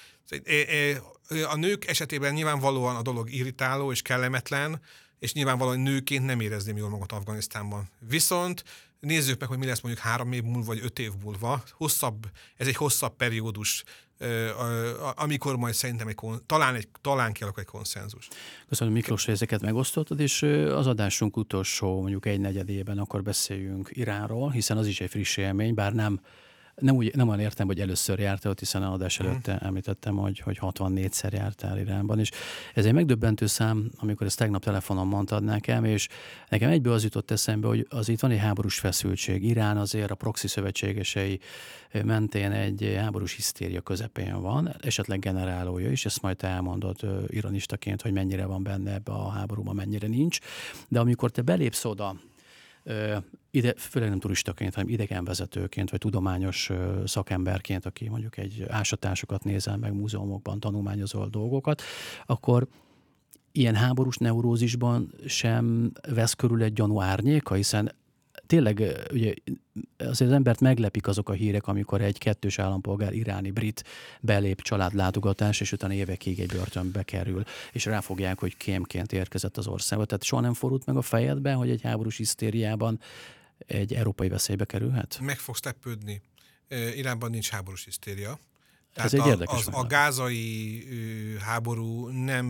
A 1.50 1.56
nők 1.56 1.88
esetében 1.88 2.34
nyilvánvalóan 2.34 2.96
a 2.96 3.02
dolog 3.02 3.32
irritáló 3.32 3.92
és 3.92 4.02
kellemetlen, 4.02 4.82
és 5.20 5.34
nyilvánvalóan 5.34 5.80
nőként 5.80 6.26
nem 6.26 6.40
érezném 6.40 6.78
jól 6.78 6.90
magat 6.90 7.12
Afganisztánban. 7.12 7.90
Viszont 8.00 8.64
nézzük 9.00 9.40
meg, 9.40 9.50
hogy 9.50 9.58
mi 9.58 9.66
lesz 9.66 9.82
mondjuk 9.82 10.06
három 10.06 10.32
év 10.32 10.44
múlva, 10.44 10.66
vagy 10.66 10.80
öt 10.84 11.00
év 11.00 11.12
múlva. 11.24 11.64
Hosszabb, 11.72 12.26
ez 12.58 12.68
egy 12.68 12.76
hosszabb 12.76 13.16
periódus, 13.16 13.84
amikor 15.16 15.56
majd 15.56 15.74
szerintem 15.74 16.08
egy, 16.08 16.18
talán, 16.46 16.76
egy, 16.76 16.88
talán 17.02 17.34
kialakul 17.34 17.62
egy 17.62 17.68
konszenzus. 17.68 18.28
Köszönöm 18.70 18.94
Miklós, 18.94 19.26
hogy 19.26 19.34
ezeket 19.34 19.62
megosztottad, 19.62 20.20
és 20.20 20.42
az 20.72 20.88
adásunk 20.88 21.38
utolsó 21.38 22.02
mondjuk 22.02 22.26
egy 22.26 22.40
negyedében 22.40 22.98
akkor 22.98 23.24
beszéljünk 23.24 23.90
Iránról, 23.92 24.52
hiszen 24.52 24.78
az 24.78 24.88
is 24.88 25.02
egy 25.02 25.10
friss 25.10 25.38
élmény, 25.38 25.74
bár 25.74 25.94
nem 25.94 26.22
nem, 26.76 26.96
úgy, 26.96 27.16
nem 27.16 27.28
olyan 27.28 27.40
értem, 27.40 27.68
hogy 27.68 27.80
először 27.80 28.20
jártál 28.20 28.52
ott, 28.52 28.60
hiszen 28.60 28.84
a 28.84 28.92
adás 28.92 29.18
mhm. 29.18 29.28
előtte 29.28 29.54
mm. 29.54 29.68
említettem, 29.68 30.16
hogy, 30.16 30.40
hogy 30.40 30.58
64-szer 30.62 31.34
jártál 31.34 31.80
Iránban, 31.80 32.20
és 32.20 32.32
ez 32.74 32.86
egy 32.86 32.94
megdöbbentő 32.94 33.46
szám, 33.46 33.92
amikor 33.98 34.28
ezt 34.28 34.38
tegnap 34.38 34.64
telefonon 34.64 35.08
mondtad 35.08 35.44
nekem, 35.44 35.86
és 35.86 36.08
nekem 36.50 36.70
egyből 36.70 36.94
az 36.94 37.04
jutott 37.04 37.32
eszembe, 37.32 37.68
hogy 37.68 37.88
az 37.90 38.10
itt 38.10 38.20
van 38.20 38.32
egy 38.32 38.40
háborús 38.40 38.80
feszültség. 38.80 39.44
Irán 39.44 39.78
azért 39.78 40.12
a 40.12 40.16
proxy 40.16 40.48
szövetségesei 40.48 41.40
mentén 42.04 42.52
egy 42.52 42.96
háborús 42.98 43.36
hisztéria 43.36 43.82
közepén 43.82 44.42
van, 44.42 44.76
esetleg 44.82 45.20
generálója 45.20 45.92
is, 45.92 46.06
ezt 46.06 46.22
majd 46.22 46.38
te 46.38 46.48
elmondod 46.48 47.28
ironistaként, 47.28 48.02
hogy 48.02 48.12
mennyire 48.12 48.46
van 48.46 48.64
benne 48.64 48.94
ebbe 48.94 49.12
a 49.12 49.30
háborúban, 49.30 49.76
mennyire 49.76 50.08
nincs. 50.08 50.38
De 50.88 51.00
amikor 51.00 51.32
te 51.32 51.42
belépsz 51.42 51.86
oda, 51.86 52.16
ide, 53.52 53.74
főleg 53.78 54.10
nem 54.10 54.20
turistaként, 54.20 54.74
hanem 54.74 54.90
idegenvezetőként, 54.90 55.90
vagy 55.90 56.00
tudományos 56.00 56.70
szakemberként, 57.06 57.86
aki 57.86 58.10
mondjuk 58.10 58.38
egy 58.38 58.66
ásatásokat 58.68 59.44
nézel 59.44 59.78
meg 59.78 59.94
múzeumokban, 59.94 60.60
tanulmányozol 60.60 61.28
dolgokat, 61.30 61.82
akkor 62.26 62.68
ilyen 63.52 63.76
háborús 63.76 64.18
neurózisban 64.18 65.14
sem 65.26 65.92
vesz 66.10 66.34
körül 66.34 66.64
egy 66.64 66.74
gyanú 66.74 67.02
árnyéka, 67.02 67.54
hiszen 67.54 67.92
tényleg 68.54 69.08
ugye 69.12 69.34
azért 69.98 70.30
az 70.30 70.36
embert 70.36 70.60
meglepik 70.60 71.08
azok 71.08 71.30
a 71.30 71.34
hírek, 71.34 71.68
amikor 71.68 72.02
egy 72.02 72.18
kettős 72.18 72.60
állampolgár 72.60 73.14
iráni 73.14 73.52
brit 73.52 73.84
belép 74.22 74.62
családlátogatás, 74.62 75.60
és 75.60 75.72
utána 75.72 75.94
évekig 75.94 76.40
egy 76.40 76.52
börtönbe 76.52 77.04
kerül, 77.04 77.44
és 77.72 77.86
ráfogják, 77.86 78.40
hogy 78.40 78.58
kémként 78.58 79.12
érkezett 79.12 79.58
az 79.58 79.68
országba. 79.68 80.06
Tehát 80.06 80.24
soha 80.24 80.42
nem 80.42 80.54
forult 80.54 80.86
meg 80.86 80.96
a 80.96 81.02
fejedben, 81.02 81.56
hogy 81.56 81.70
egy 81.70 81.82
háborús 81.82 82.18
hisztériában 82.18 83.00
egy 83.58 83.94
európai 83.94 84.30
veszélybe 84.30 84.66
kerülhet? 84.66 85.20
Meg 85.22 85.38
fogsz 85.38 85.64
lepődni. 85.64 86.22
Iránban 86.96 87.30
nincs 87.30 87.50
háborús 87.50 87.84
hisztéria. 87.84 88.40
Tehát 88.94 89.14
Ez 89.14 89.20
egy 89.20 89.28
érdekes 89.28 89.68
az, 89.68 89.70
a 89.72 89.84
gázai 89.84 90.84
háború 91.40 92.08
nem 92.08 92.46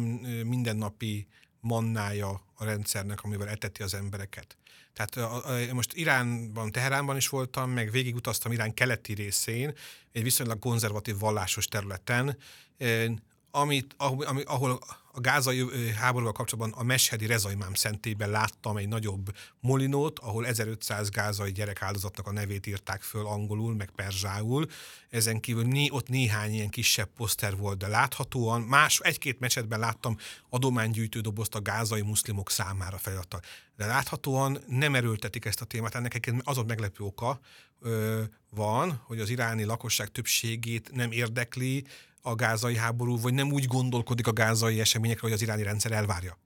mindennapi 0.46 1.28
mannája 1.60 2.42
a 2.54 2.66
rendszernek, 2.66 3.24
amivel 3.24 3.48
eteti 3.48 3.84
az 3.84 3.94
embereket. 3.94 4.58
Tehát 4.94 5.44
most 5.72 5.94
Iránban, 5.94 6.72
Teheránban 6.72 7.16
is 7.16 7.30
voltam, 7.30 7.70
meg 7.72 7.92
végigutaztam 7.92 8.52
Irán 8.52 8.74
keleti 8.74 9.14
részén, 9.14 9.74
egy 10.12 10.24
viszonylag 10.24 10.60
konzervatív 10.60 11.18
vallásos 11.18 11.66
területen, 11.66 12.38
amit, 13.56 13.94
ahol, 13.98 14.26
ahol 14.46 14.80
a 15.16 15.20
gázai 15.20 15.92
háborúval 15.92 16.34
kapcsolatban 16.34 16.80
a 16.80 16.84
Meshedi 16.84 17.26
Rezaimám 17.26 17.74
szentében 17.74 18.30
láttam 18.30 18.78
egy 18.78 18.88
nagyobb 18.88 19.36
molinót, 19.60 20.20
ahol 20.20 20.46
1500 20.46 21.10
gázai 21.10 21.52
gyerek 21.52 21.82
áldozatnak 21.82 22.28
a 22.28 22.32
nevét 22.32 22.68
írták 22.68 23.02
föl 23.02 23.26
angolul, 23.26 23.76
meg 23.76 23.90
perzsául. 23.96 24.68
Ezen 25.10 25.40
kívül 25.40 25.64
né, 25.64 25.88
ott 25.90 26.08
néhány 26.08 26.54
ilyen 26.54 26.70
kisebb 26.70 27.10
poszter 27.16 27.58
volt, 27.58 27.78
de 27.78 27.88
láthatóan 27.88 28.62
más, 28.62 29.00
egy-két 29.00 29.40
mesetben 29.40 29.80
láttam 29.80 30.18
adománygyűjtő 30.50 31.20
dobozt 31.20 31.56
a 31.56 31.62
gázai 31.62 32.02
muszlimok 32.02 32.50
számára 32.50 32.98
feladattal. 32.98 33.42
De 33.76 33.86
láthatóan 33.86 34.58
nem 34.68 34.96
erőltetik 34.96 35.46
ezt 35.46 35.62
a 35.62 35.66
témát. 35.66 35.96
Ennek 35.96 36.34
az 36.44 36.58
a 36.58 36.64
meglepő 36.64 37.04
oka 37.04 37.40
ö, 37.80 38.24
van, 38.50 39.02
hogy 39.06 39.20
az 39.20 39.30
iráni 39.30 39.64
lakosság 39.64 40.08
többségét 40.08 40.92
nem 40.92 41.12
érdekli, 41.12 41.86
a 42.26 42.36
gázai 42.36 42.78
háború, 42.78 43.20
vagy 43.20 43.34
nem 43.34 43.52
úgy 43.52 43.66
gondolkodik 43.66 44.28
a 44.28 44.34
gázai 44.34 44.80
eseményekre, 44.80 45.22
hogy 45.22 45.32
az 45.32 45.42
iráni 45.42 45.64
rendszer 45.64 45.92
elvárja. 45.92 46.38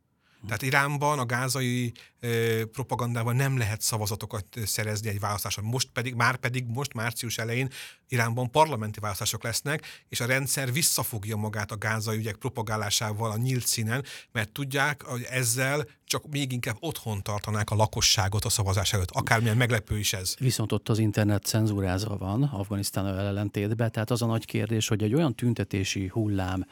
Tehát 0.46 0.62
Iránban 0.62 1.20
a 1.20 1.26
gázai 1.26 1.92
e, 2.20 2.28
propagandával 2.66 3.34
nem 3.34 3.58
lehet 3.58 3.82
szavazatokat 3.82 4.46
szerezni 4.66 5.10
egy 5.10 5.20
választáson. 5.20 5.64
Most 5.64 5.90
pedig, 5.94 6.14
már 6.16 6.36
pedig 6.36 6.66
most 6.66 6.94
március 6.94 7.38
elején 7.38 7.70
Iránban 8.08 8.52
parlamenti 8.52 9.00
választások 9.00 9.44
lesznek, 9.44 10.04
és 10.10 10.20
a 10.20 10.26
rendszer 10.26 10.74
visszafogja 10.74 11.36
magát 11.36 11.72
a 11.72 11.78
gázai 11.78 12.18
ügyek 12.18 12.36
propagálásával 12.36 13.32
a 13.32 13.38
nyílt 13.38 13.68
színen, 13.68 14.04
mert 14.32 14.52
tudják, 14.52 15.04
hogy 15.04 15.24
ezzel 15.30 15.88
csak 16.06 16.28
még 16.30 16.52
inkább 16.52 16.78
otthon 16.80 17.22
tartanák 17.22 17.70
a 17.72 17.76
lakosságot 17.76 18.46
a 18.46 18.50
szavazás 18.50 18.94
előtt. 18.94 19.12
Akármilyen 19.12 19.58
meglepő 19.58 19.98
is 19.98 20.14
ez. 20.14 20.36
Viszont 20.40 20.72
ott 20.72 20.90
az 20.90 21.00
internet 21.00 21.44
cenzúrázva 21.44 22.18
van, 22.18 22.44
Afganisztán 22.44 23.08
ellentétben, 23.08 23.92
tehát 23.92 24.12
az 24.12 24.22
a 24.22 24.26
nagy 24.26 24.46
kérdés, 24.46 24.88
hogy 24.88 25.04
egy 25.04 25.14
olyan 25.14 25.36
tüntetési 25.36 26.08
hullám, 26.08 26.66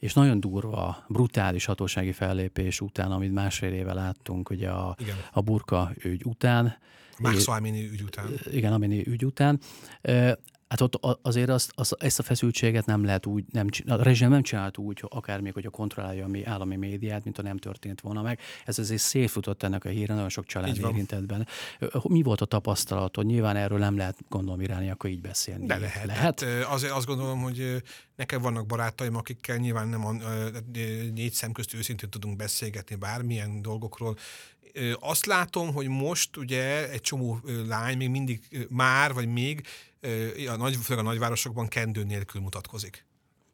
és 0.00 0.12
nagyon 0.12 0.40
durva, 0.40 1.04
brutális 1.08 1.64
hatósági 1.64 2.12
fellépés 2.12 2.80
után, 2.80 3.10
amit 3.10 3.32
másfél 3.32 3.72
éve 3.72 3.92
láttunk 3.92 4.50
ugye 4.50 4.68
a, 4.68 4.96
a 5.32 5.40
burka 5.40 5.92
ügy 6.02 6.22
után. 6.24 6.76
Max 7.18 7.48
Amini 7.48 7.88
ügy 7.88 8.02
után. 8.02 8.26
Igen, 8.50 8.72
Amini 8.72 9.06
ügy 9.06 9.24
után. 9.24 9.60
Hát 10.70 10.80
ott 10.80 11.18
azért 11.22 11.48
azt, 11.48 11.72
azt, 11.74 11.96
ezt 11.98 12.18
a 12.18 12.22
feszültséget 12.22 12.86
nem 12.86 13.04
lehet 13.04 13.26
úgy, 13.26 13.44
nem, 13.52 13.66
a 13.86 14.02
rezsim 14.02 14.28
nem 14.28 14.42
csinált 14.42 14.78
úgy, 14.78 15.04
akár 15.08 15.40
még, 15.40 15.52
hogy 15.52 15.66
a 15.66 15.70
kontrollálja 15.70 16.24
a 16.24 16.28
mi 16.28 16.44
állami 16.44 16.76
médiát, 16.76 17.24
mint 17.24 17.38
a 17.38 17.42
nem 17.42 17.56
történt 17.56 18.00
volna 18.00 18.22
meg. 18.22 18.40
Ez 18.64 18.78
azért 18.78 19.00
szélfutott 19.00 19.62
ennek 19.62 19.84
a 19.84 19.88
híre, 19.88 20.14
nagyon 20.14 20.28
sok 20.28 20.46
család 20.46 20.76
érintett 20.76 21.26
benne. 21.26 21.46
Mi 22.02 22.22
volt 22.22 22.40
a 22.40 22.44
tapasztalatod? 22.44 23.26
Nyilván 23.26 23.56
erről 23.56 23.78
nem 23.78 23.96
lehet 23.96 24.18
gondolom 24.28 24.60
irányi, 24.60 24.90
akkor 24.90 25.10
így 25.10 25.20
beszélni. 25.20 25.66
De 25.66 25.78
lehet. 25.78 26.06
lehet? 26.06 26.22
Hát, 26.22 26.64
azért 26.68 26.92
azt 26.92 27.06
gondolom, 27.06 27.40
hogy 27.40 27.82
nekem 28.16 28.40
vannak 28.42 28.66
barátaim, 28.66 29.16
akikkel 29.16 29.56
nyilván 29.56 29.88
nem 29.88 30.06
a 30.06 30.12
négy 31.14 31.32
szem 31.32 31.52
közt 31.52 31.74
őszintén 31.74 32.10
tudunk 32.10 32.36
beszélgetni 32.36 32.94
bármilyen 32.94 33.62
dolgokról. 33.62 34.16
Azt 35.00 35.26
látom, 35.26 35.72
hogy 35.72 35.88
most 35.88 36.36
ugye 36.36 36.90
egy 36.90 37.00
csomó 37.00 37.40
lány 37.68 37.96
még 37.96 38.08
mindig 38.08 38.66
már, 38.68 39.12
vagy 39.12 39.28
még 39.28 39.66
a 40.48 40.56
nagy, 40.56 40.76
főleg 40.82 41.04
a 41.04 41.08
nagyvárosokban 41.08 41.68
kendő 41.68 42.04
nélkül 42.04 42.40
mutatkozik. 42.40 43.04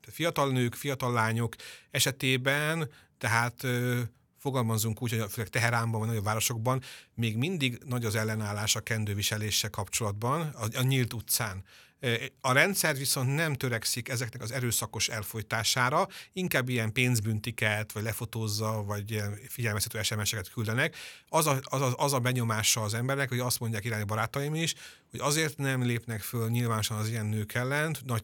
Tehát 0.01 0.16
fiatal 0.16 0.51
nők, 0.51 0.74
fiatal 0.74 1.12
lányok 1.12 1.55
esetében, 1.90 2.90
tehát 3.18 3.66
fogalmazunk 4.38 5.03
úgy, 5.03 5.11
hogy 5.11 5.30
főleg 5.30 5.51
Teheránban 5.51 6.01
vagy 6.01 6.09
nagyobb 6.09 6.24
városokban 6.24 6.82
még 7.14 7.36
mindig 7.36 7.80
nagy 7.86 8.05
az 8.05 8.14
ellenállás 8.14 8.76
a 8.76 8.80
kendőviselése 8.80 9.68
kapcsolatban, 9.68 10.40
a, 10.40 10.78
a 10.78 10.82
nyílt 10.82 11.12
utcán. 11.12 11.64
A 12.40 12.53
rendszer 12.53 12.97
viszont 12.97 13.34
nem 13.34 13.55
törekszik 13.55 14.09
ezeknek 14.09 14.42
az 14.42 14.53
erőszakos 14.53 15.09
elfolytására, 15.09 16.09
inkább 16.32 16.68
ilyen 16.68 16.92
pénzbüntiket, 16.92 17.92
vagy 17.92 18.03
lefotózza, 18.03 18.82
vagy 18.82 19.11
ilyen 19.11 19.38
figyelmeztető 19.49 20.03
SMS-eket 20.03 20.51
küldenek. 20.51 20.97
Az 21.28 21.47
a, 21.47 21.59
az, 21.62 21.80
a, 21.80 21.94
az 21.97 22.12
a 22.12 22.18
benyomása 22.18 22.82
az 22.82 22.94
emberek, 22.94 23.28
hogy 23.28 23.38
azt 23.38 23.61
mondják 23.61 23.84
irányi 23.84 24.05
barátaim 24.05 24.55
is, 24.55 24.74
hogy 25.17 25.29
azért 25.29 25.59
nem 25.59 25.83
lépnek 25.83 26.21
föl 26.21 26.49
nyilvánosan 26.49 26.99
az 26.99 27.09
ilyen 27.09 27.27
nők 27.27 27.55
ellen, 27.55 27.97
nagy, 28.05 28.23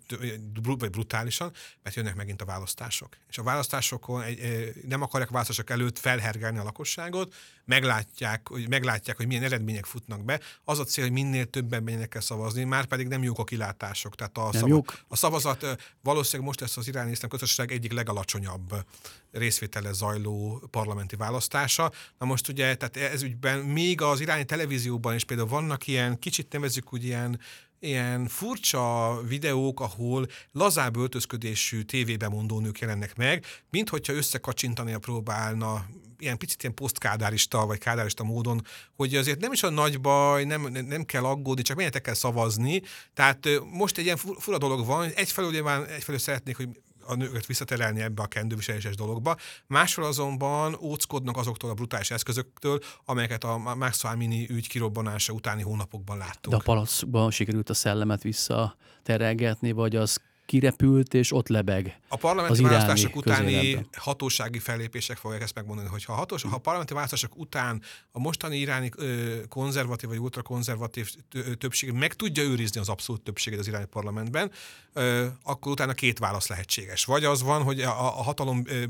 vagy 0.63 0.91
brutálisan, 0.91 1.53
mert 1.83 1.97
jönnek 1.97 2.15
megint 2.15 2.43
a 2.43 2.45
választások. 2.45 3.17
És 3.29 3.39
a 3.39 3.43
választásokon 3.43 4.23
egy, 4.23 4.73
nem 4.89 5.03
akarják 5.03 5.31
választások 5.31 5.71
előtt 5.71 5.99
felhergelni 5.99 6.59
a 6.59 6.63
lakosságot, 6.63 7.35
meglátják, 7.65 8.49
hogy, 8.49 8.69
meglátják, 8.69 9.17
hogy 9.17 9.27
milyen 9.27 9.43
eredmények 9.43 9.85
futnak 9.85 10.25
be. 10.25 10.41
Az 10.65 10.79
a 10.79 10.85
cél, 10.85 11.05
hogy 11.05 11.13
minél 11.13 11.45
többen 11.45 11.83
menjenek 11.83 12.15
el 12.15 12.21
szavazni, 12.21 12.65
már 12.65 12.85
pedig 12.85 13.09
nem 13.09 13.23
jók 13.23 13.39
a 13.39 13.45
kilátások. 13.45 14.15
Tehát 14.15 14.39
a, 14.39 14.51
szava, 14.53 14.83
a 15.09 15.17
szavazat 15.17 15.67
valószínűleg 16.03 16.47
most 16.47 16.61
lesz 16.61 16.77
az 16.77 16.89
iráni 16.89 17.11
iszlám 17.11 17.31
közösség 17.31 17.71
egyik 17.71 17.93
legalacsonyabb 17.93 18.85
részvétele 19.33 19.93
zajló 19.93 20.63
parlamenti 20.71 21.17
választása. 21.17 21.93
Na 22.19 22.27
most 22.27 22.49
ugye, 22.49 22.75
tehát 22.75 23.13
ez 23.13 23.23
ügyben 23.23 23.59
még 23.59 24.01
az 24.01 24.21
iráni 24.21 24.45
televízióban 24.45 25.15
is 25.15 25.25
például 25.25 25.49
vannak 25.49 25.87
ilyen, 25.87 26.19
kicsit 26.19 26.53
nevezzük 26.53 26.82
úgy 26.91 27.05
ilyen 27.05 27.41
ilyen 27.83 28.29
furcsa 28.29 29.19
videók, 29.29 29.81
ahol 29.81 30.27
lazább 30.53 30.97
öltözködésű 30.97 31.83
tévébemondó 31.83 32.61
nők 32.61 32.79
jelennek 32.79 33.17
meg, 33.17 33.45
mint 33.71 33.89
hogyha 33.89 34.13
összekacsintani 34.13 34.97
próbálna 34.97 35.87
ilyen 36.19 36.39
picit 36.39 36.63
ilyen 36.63 36.75
posztkádárista 36.75 37.67
vagy 37.67 37.79
kádárista 37.79 38.25
módon, 38.25 38.67
hogy 38.97 39.17
azért 39.17 39.41
nem 39.41 39.53
is 39.53 39.63
a 39.63 39.71
nagy 39.71 40.01
baj, 40.01 40.45
nem, 40.45 40.63
nem 40.63 41.05
kell 41.05 41.25
aggódni, 41.25 41.63
csak 41.63 41.77
menjetek 41.77 42.03
kell 42.03 42.15
szavazni. 42.15 42.83
Tehát 43.15 43.49
most 43.71 43.99
egy 43.99 44.05
ilyen 44.05 44.17
fura 44.17 44.59
dolog 44.59 44.87
van, 44.87 45.11
egyfelől 45.11 45.51
nyilván 45.51 45.87
egyfelől 45.87 46.21
szeretnék, 46.21 46.57
hogy 46.57 46.69
a 47.07 47.15
nőket 47.15 47.47
visszaterelni 47.47 48.01
ebbe 48.01 48.23
a 48.23 48.27
kendőviseléses 48.27 48.97
dologba. 48.97 49.37
Másról 49.67 50.07
azonban 50.07 50.77
óckodnak 50.81 51.37
azoktól 51.37 51.71
a 51.71 51.75
brutális 51.75 52.11
eszközöktől, 52.11 52.79
amelyeket 53.05 53.45
a 53.45 53.59
Max 53.59 54.05
Amini 54.05 54.47
ügy 54.51 54.69
kirobbanása 54.69 55.33
utáni 55.33 55.63
hónapokban 55.63 56.19
láttunk. 56.19 56.57
De 56.57 56.57
a 56.57 56.75
palacban 56.75 57.31
sikerült 57.31 57.71
a 57.71 57.75
szellemet 57.75 58.23
visszaterelgetni, 58.23 59.73
vagy 59.73 59.97
az 59.97 60.21
kirepült, 60.47 61.15
és 61.15 61.33
ott 61.33 61.49
lebeg. 61.49 62.01
A 62.09 62.17
parlamenti 62.17 62.63
választások 62.63 63.17
utáni 63.17 63.87
hatósági 63.97 64.59
fellépések 64.59 65.17
fogják 65.17 65.43
ezt 65.43 65.55
megmondani, 65.55 65.89
hogy 65.89 66.05
ha, 66.05 66.13
hatós, 66.13 66.43
ha 66.43 66.55
a 66.55 66.59
parlamenti 66.59 66.95
választások 66.95 67.39
után 67.39 67.83
a 68.13 68.19
mostani 68.19 68.57
iráni 68.57 68.91
ö, 68.97 69.37
konzervatív 69.49 70.09
vagy 70.09 70.19
ultrakonzervatív 70.19 71.11
többség 71.59 71.93
meg 71.93 72.15
tudja 72.15 72.43
őrizni 72.43 72.81
az 72.81 72.89
abszolút 72.89 73.23
többséget 73.23 73.59
az 73.59 73.69
iráni 73.69 73.85
parlamentben, 73.85 74.51
ö, 74.93 75.27
akkor 75.43 75.73
utána 75.73 75.93
két 75.93 76.19
válasz 76.19 76.49
lehetséges. 76.49 77.05
Vagy 77.05 77.25
az 77.25 77.43
van, 77.43 77.63
hogy 77.63 77.81
a, 77.81 78.19
a 78.19 78.23
hatalom 78.23 78.63
ö, 78.67 78.83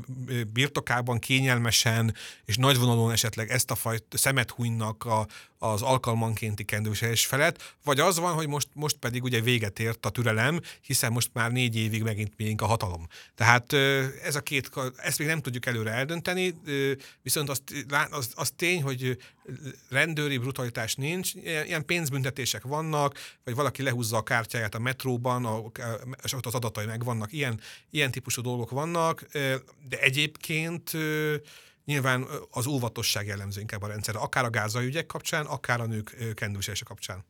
birtokában 0.53 1.19
kényelmesen 1.19 2.15
és 2.45 2.57
nagyvonalon 2.57 3.11
esetleg 3.11 3.49
ezt 3.49 3.71
a 3.71 3.75
fajta 3.75 4.17
szemet 4.17 4.51
hunynak 4.51 5.05
a, 5.05 5.27
az 5.63 5.81
alkalmankénti 5.81 6.63
kendőviselés 6.63 7.25
felett, 7.25 7.75
vagy 7.83 7.99
az 7.99 8.19
van, 8.19 8.33
hogy 8.33 8.47
most, 8.47 8.67
most 8.73 8.95
pedig 8.95 9.23
ugye 9.23 9.41
véget 9.41 9.79
ért 9.79 10.05
a 10.05 10.09
türelem, 10.09 10.59
hiszen 10.81 11.11
most 11.11 11.29
már 11.33 11.51
négy 11.51 11.75
évig 11.75 12.03
megint 12.03 12.33
miénk 12.37 12.61
a 12.61 12.65
hatalom. 12.65 13.07
Tehát 13.35 13.73
ez 14.23 14.35
a 14.35 14.41
két, 14.41 14.69
ezt 14.95 15.19
még 15.19 15.27
nem 15.27 15.41
tudjuk 15.41 15.65
előre 15.65 15.91
eldönteni, 15.91 16.53
viszont 17.21 17.49
az, 17.49 17.61
az, 18.09 18.31
az 18.35 18.51
tény, 18.55 18.81
hogy 18.81 19.17
rendőri 19.89 20.37
brutalitás 20.37 20.95
nincs, 20.95 21.33
ilyen 21.65 21.85
pénzbüntetések 21.85 22.63
vannak, 22.63 23.19
vagy 23.43 23.55
valaki 23.55 23.81
lehúzza 23.83 24.17
a 24.17 24.23
kártyáját 24.23 24.75
a 24.75 24.79
metróban, 24.79 25.45
a, 25.45 25.61
és 26.23 26.33
ott 26.33 26.45
az 26.45 26.53
adatai 26.53 26.85
megvannak, 26.85 27.33
ilyen, 27.33 27.59
ilyen 27.89 28.11
típusú 28.11 28.41
dolgok 28.41 28.69
vannak, 28.69 29.25
de 29.89 29.99
egyébként 29.99 30.91
Nyilván 31.85 32.25
az 32.51 32.67
óvatosság 32.67 33.25
jellemző 33.25 33.61
inkább 33.61 33.81
a 33.81 33.87
rendszerre, 33.87 34.19
akár 34.19 34.45
a 34.45 34.49
gázai 34.49 34.85
ügyek 34.85 35.05
kapcsán, 35.05 35.45
akár 35.45 35.81
a 35.81 35.85
nők 35.85 36.33
kendősése 36.35 36.83
kapcsán. 36.83 37.25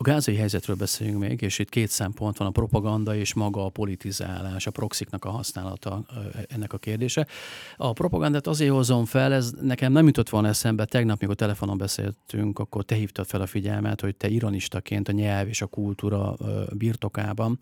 A 0.00 0.04
gázai 0.04 0.36
helyzetről 0.36 0.76
beszéljünk 0.76 1.20
még, 1.20 1.40
és 1.40 1.58
itt 1.58 1.68
két 1.68 1.90
szempont 1.90 2.36
van, 2.36 2.48
a 2.48 2.50
propaganda 2.50 3.14
és 3.14 3.34
maga 3.34 3.64
a 3.64 3.68
politizálás, 3.68 4.66
a 4.66 4.70
proxiknak 4.70 5.24
a 5.24 5.30
használata 5.30 6.04
ennek 6.48 6.72
a 6.72 6.78
kérdése. 6.78 7.26
A 7.76 7.92
propagandát 7.92 8.46
azért 8.46 8.72
hozom 8.72 9.04
fel, 9.04 9.32
ez 9.32 9.50
nekem 9.60 9.92
nem 9.92 10.06
jutott 10.06 10.28
volna 10.28 10.48
eszembe, 10.48 10.84
tegnap, 10.84 11.20
mikor 11.20 11.34
telefonon 11.34 11.78
beszéltünk, 11.78 12.58
akkor 12.58 12.84
te 12.84 12.94
hívtad 12.94 13.26
fel 13.26 13.40
a 13.40 13.46
figyelmet, 13.46 14.00
hogy 14.00 14.16
te 14.16 14.28
ironistaként 14.28 15.08
a 15.08 15.12
nyelv 15.12 15.48
és 15.48 15.62
a 15.62 15.66
kultúra 15.66 16.36
birtokában 16.72 17.58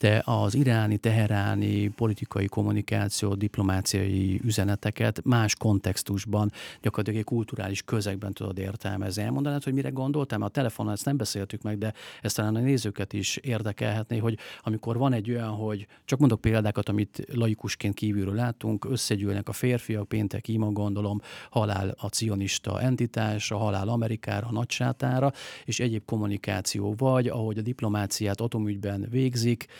te 0.00 0.22
az 0.24 0.54
iráni, 0.54 0.96
teheráni 0.96 1.88
politikai 1.88 2.46
kommunikáció, 2.46 3.34
diplomáciai 3.34 4.40
üzeneteket 4.44 5.20
más 5.24 5.54
kontextusban, 5.54 6.52
gyakorlatilag 6.80 7.18
egy 7.18 7.26
kulturális 7.26 7.82
közegben 7.82 8.32
tudod 8.32 8.58
értelmezni. 8.58 9.22
Elmondanád, 9.22 9.62
hogy 9.62 9.72
mire 9.72 9.88
gondoltam? 9.88 10.42
A 10.42 10.48
telefonon 10.48 10.92
ezt 10.92 11.04
nem 11.04 11.16
beszéltük 11.16 11.62
meg, 11.62 11.78
de 11.78 11.92
ezt 12.22 12.36
talán 12.36 12.54
a 12.54 12.60
nézőket 12.60 13.12
is 13.12 13.36
érdekelhetné, 13.36 14.18
hogy 14.18 14.38
amikor 14.62 14.96
van 14.96 15.12
egy 15.12 15.30
olyan, 15.30 15.48
hogy 15.48 15.86
csak 16.04 16.18
mondok 16.18 16.40
példákat, 16.40 16.88
amit 16.88 17.26
laikusként 17.32 17.94
kívülről 17.94 18.34
látunk, 18.34 18.84
összegyűlnek 18.84 19.48
a 19.48 19.52
férfiak, 19.52 20.08
péntek 20.08 20.48
ima 20.48 20.70
gondolom, 20.70 21.20
halál 21.50 21.94
a 21.98 22.08
cionista 22.08 22.80
entitás, 22.80 23.50
a 23.50 23.56
halál 23.56 23.88
Amerikára, 23.88 24.46
a 24.46 24.52
nagysátára, 24.52 25.32
és 25.64 25.80
egyéb 25.80 26.04
kommunikáció, 26.04 26.94
vagy 26.98 27.28
ahogy 27.28 27.58
a 27.58 27.62
diplomáciát 27.62 28.40
atomügyben 28.40 29.06
végzik, 29.10 29.66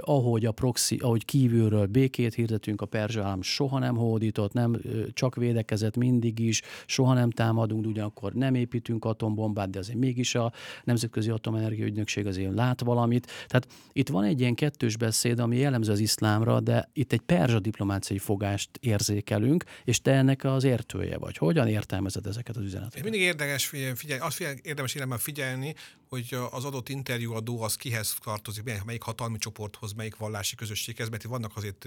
ahogy 0.00 0.44
a 0.44 0.52
proxy, 0.52 0.96
ahogy 0.96 1.24
kívülről 1.24 1.86
békét 1.86 2.34
hirdetünk, 2.34 2.80
a 2.80 2.86
perzsa 2.86 3.22
állam 3.22 3.42
soha 3.42 3.78
nem 3.78 3.96
hódított, 3.96 4.52
nem 4.52 4.80
csak 5.12 5.34
védekezett 5.34 5.96
mindig 5.96 6.38
is, 6.38 6.62
soha 6.86 7.14
nem 7.14 7.30
támadunk, 7.30 7.86
ugyanakkor 7.86 8.32
nem 8.32 8.54
építünk 8.54 9.04
atombombát, 9.04 9.70
de 9.70 9.78
azért 9.78 9.98
mégis 9.98 10.34
a 10.34 10.52
Nemzetközi 10.84 11.30
Atomenergia 11.30 11.84
Ügynökség 11.84 12.26
azért 12.26 12.54
lát 12.54 12.80
valamit. 12.80 13.26
Tehát 13.46 13.66
itt 13.92 14.08
van 14.08 14.24
egy 14.24 14.40
ilyen 14.40 14.54
kettős 14.54 14.96
beszéd, 14.96 15.38
ami 15.38 15.56
jellemző 15.56 15.92
az 15.92 15.98
iszlámra, 15.98 16.60
de 16.60 16.90
itt 16.92 17.12
egy 17.12 17.20
perzsa 17.20 17.60
diplomáciai 17.60 18.18
fogást 18.18 18.70
érzékelünk, 18.80 19.64
és 19.84 20.00
te 20.00 20.12
ennek 20.12 20.44
az 20.44 20.64
értője 20.64 21.18
vagy. 21.18 21.36
Hogyan 21.36 21.68
értelmezed 21.68 22.26
ezeket 22.26 22.56
az 22.56 22.62
üzeneteket? 22.62 23.02
Mindig 23.02 23.20
érdekes 23.20 23.66
figyelj, 23.66 24.20
azt 24.20 24.36
figyelj, 24.36 24.56
érdemes 24.62 24.96
figyelni, 25.16 25.74
hogy 26.08 26.36
az 26.50 26.64
adott 26.64 26.88
interjúadó 26.88 27.62
az 27.62 27.74
kihez 27.74 28.16
tartozik, 28.24 28.64
melyik 28.84 29.02
hatalmi 29.02 29.38
csoporthoz, 29.62 29.92
melyik 29.92 30.16
vallási 30.16 30.54
közösséghez, 30.56 31.08
mert 31.08 31.22
vannak 31.22 31.56
azért 31.56 31.86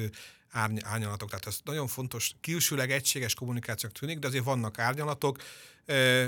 árnyalatok. 0.52 1.30
Tehát 1.30 1.48
ez 1.48 1.60
nagyon 1.64 1.88
fontos, 1.88 2.32
külsőleg 2.42 2.92
egységes 2.92 3.34
kommunikációk 3.34 3.92
tűnik, 3.92 4.20
de 4.20 4.28
azért 4.28 4.44
vannak 4.44 4.80
árnyalatok. 4.80 5.38
E, 5.86 6.28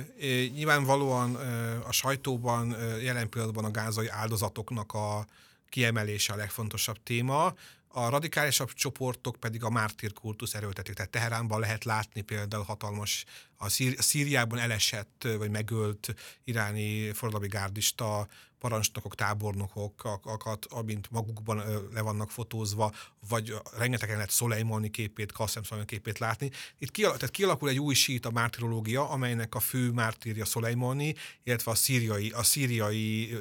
nyilvánvalóan 0.53 1.35
a 1.83 1.91
sajtóban 1.91 2.75
jelen 3.01 3.29
pillanatban 3.29 3.65
a 3.65 3.71
gázai 3.71 4.07
áldozatoknak 4.07 4.93
a 4.93 5.25
kiemelése 5.69 6.33
a 6.33 6.35
legfontosabb 6.35 7.03
téma. 7.03 7.53
A 7.87 8.09
radikálisabb 8.09 8.73
csoportok 8.73 9.35
pedig 9.35 9.63
a 9.63 9.69
mártírkultusz 9.69 10.53
erőltetik. 10.53 10.93
Tehát 10.93 11.11
Teheránban 11.11 11.59
lehet 11.59 11.83
látni 11.83 12.21
például 12.21 12.63
hatalmas 12.63 13.25
a, 13.57 13.69
Szíri- 13.69 14.01
Szíriában 14.01 14.59
elesett 14.59 15.27
vagy 15.37 15.49
megölt 15.49 16.13
iráni 16.43 17.13
forradalmi 17.13 17.47
gárdista 17.47 18.27
parancsnokok, 18.59 19.15
tábornokokat, 19.15 20.65
amint 20.65 21.11
magukban 21.11 21.63
le 21.93 22.01
vannak 22.01 22.31
fotózva, 22.31 22.93
vagy 23.29 23.53
rengetegen 23.77 24.15
lehet 24.15 24.29
Szolejmani 24.29 24.89
képét, 24.89 25.31
Kassem 25.31 25.63
Szolejmani 25.63 25.95
képét 25.95 26.19
látni. 26.19 26.51
Itt 26.77 26.91
kialakul, 26.91 27.19
tehát 27.19 27.35
kialakul 27.35 27.69
egy 27.69 27.79
új 27.79 27.93
sít 27.93 28.25
a 28.25 28.31
mártirológia, 28.31 29.09
amelynek 29.09 29.55
a 29.55 29.59
fő 29.59 29.91
mártírja 29.91 30.45
Szolejmani, 30.45 31.15
illetve 31.43 31.71
a 31.71 31.75
szíriai, 31.75 32.29
a 32.29 32.43
szíriai 32.43 33.37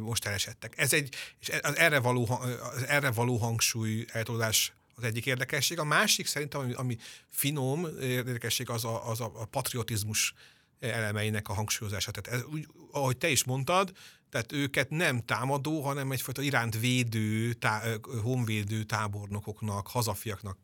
most 0.00 0.24
elesettek. 0.24 0.78
Ez 0.78 0.92
egy, 0.92 1.14
és 1.40 1.48
az 1.62 1.76
erre 1.76 1.98
való, 1.98 2.40
erre 2.86 3.10
való 3.10 3.36
hangsúly 3.36 4.04
eltolódás 4.12 4.72
az 4.98 5.04
egyik 5.04 5.26
érdekesség. 5.26 5.78
A 5.78 5.84
másik 5.84 6.26
szerintem, 6.26 6.60
ami, 6.60 6.72
ami 6.72 6.96
finom 7.28 7.86
érdekesség, 8.00 8.70
az 8.70 8.84
a, 8.84 9.10
az 9.10 9.20
a, 9.20 9.48
patriotizmus 9.50 10.34
elemeinek 10.80 11.48
a 11.48 11.52
hangsúlyozása. 11.52 12.10
Tehát 12.10 12.40
ez, 12.40 12.46
úgy, 12.52 12.68
ahogy 12.92 13.16
te 13.16 13.28
is 13.28 13.44
mondtad, 13.44 13.92
tehát 14.30 14.52
őket 14.52 14.90
nem 14.90 15.24
támadó, 15.24 15.80
hanem 15.82 16.10
egyfajta 16.10 16.42
iránt 16.42 16.78
védő, 16.78 17.52
tá, 17.52 17.82
honvédő 18.22 18.82
tábornokoknak, 18.82 19.86
hazafiaknak 19.86 20.58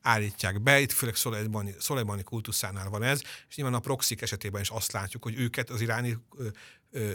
állítják 0.00 0.62
be. 0.62 0.80
Itt 0.80 0.92
főleg 0.92 1.16
Szolejmani, 1.16 1.74
Szolejmani 1.78 2.22
kultuszánál 2.22 2.88
van 2.88 3.02
ez, 3.02 3.22
és 3.48 3.56
nyilván 3.56 3.74
a 3.74 3.80
proxik 3.80 4.22
esetében 4.22 4.60
is 4.60 4.70
azt 4.70 4.92
látjuk, 4.92 5.22
hogy 5.22 5.38
őket 5.38 5.70
az 5.70 5.80
iráni 5.80 6.18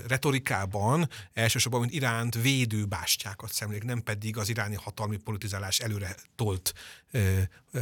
retorikában 0.07 1.09
elsősorban 1.33 1.79
mint 1.79 1.93
Iránt 1.93 2.41
védő 2.41 2.85
bástyákat 2.85 3.51
szemlék, 3.51 3.83
nem 3.83 4.03
pedig 4.03 4.37
az 4.37 4.49
iráni 4.49 4.75
hatalmi 4.75 5.17
politizálás 5.17 5.79
előre 5.79 6.15
tolt 6.35 6.73
ö, 7.11 7.39
ö, 7.71 7.81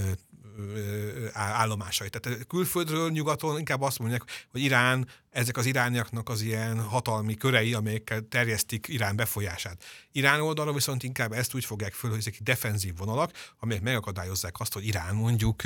állomásai. 1.34 2.10
Tehát 2.10 2.48
külföldről, 2.48 3.12
nyugaton 3.12 3.58
inkább 3.58 3.82
azt 3.82 4.00
mondják, 4.00 4.24
hogy 4.52 4.62
Irán, 4.62 5.08
ezek 5.30 5.58
az 5.58 5.66
irániaknak 5.66 6.30
az 6.30 6.42
ilyen 6.42 6.82
hatalmi 6.82 7.36
körei, 7.36 7.74
amelyekkel 7.74 8.22
terjesztik 8.30 8.88
Irán 8.88 9.16
befolyását. 9.16 9.84
Irán 10.12 10.42
oldalra 10.42 10.74
viszont 10.74 11.04
inkább 11.04 11.32
ezt 11.32 11.56
úgy 11.56 11.66
fogják 11.66 11.94
föl, 11.94 12.10
hogy 12.10 12.20
ezek 12.20 12.38
defenzív 12.42 12.98
vonalak, 12.98 13.32
amelyek 13.60 13.84
megakadályozzák 13.84 14.60
azt, 14.60 14.74
hogy 14.74 14.86
Irán 14.86 15.16
mondjuk 15.16 15.62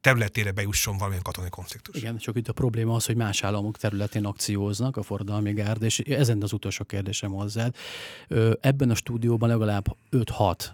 területére 0.00 0.52
bejusson 0.52 0.96
valamilyen 0.96 1.22
katonai 1.22 1.50
konfliktus. 1.50 1.96
Igen, 1.96 2.16
csak 2.16 2.36
itt 2.36 2.48
a 2.48 2.52
probléma 2.52 2.94
az, 2.94 3.06
hogy 3.06 3.16
más 3.16 3.42
államok 3.42 3.76
területén 3.76 4.24
akcióznak 4.24 4.96
a 4.96 5.02
forradalmi 5.02 5.52
gárd, 5.52 5.82
és 5.82 5.98
ezen 5.98 6.42
az 6.42 6.52
utolsó 6.52 6.84
kérdésem 6.84 7.30
hozzád. 7.30 7.74
Ebben 8.60 8.90
a 8.90 8.94
stúdióban 8.94 9.48
legalább 9.48 9.96
5-6 10.10 10.66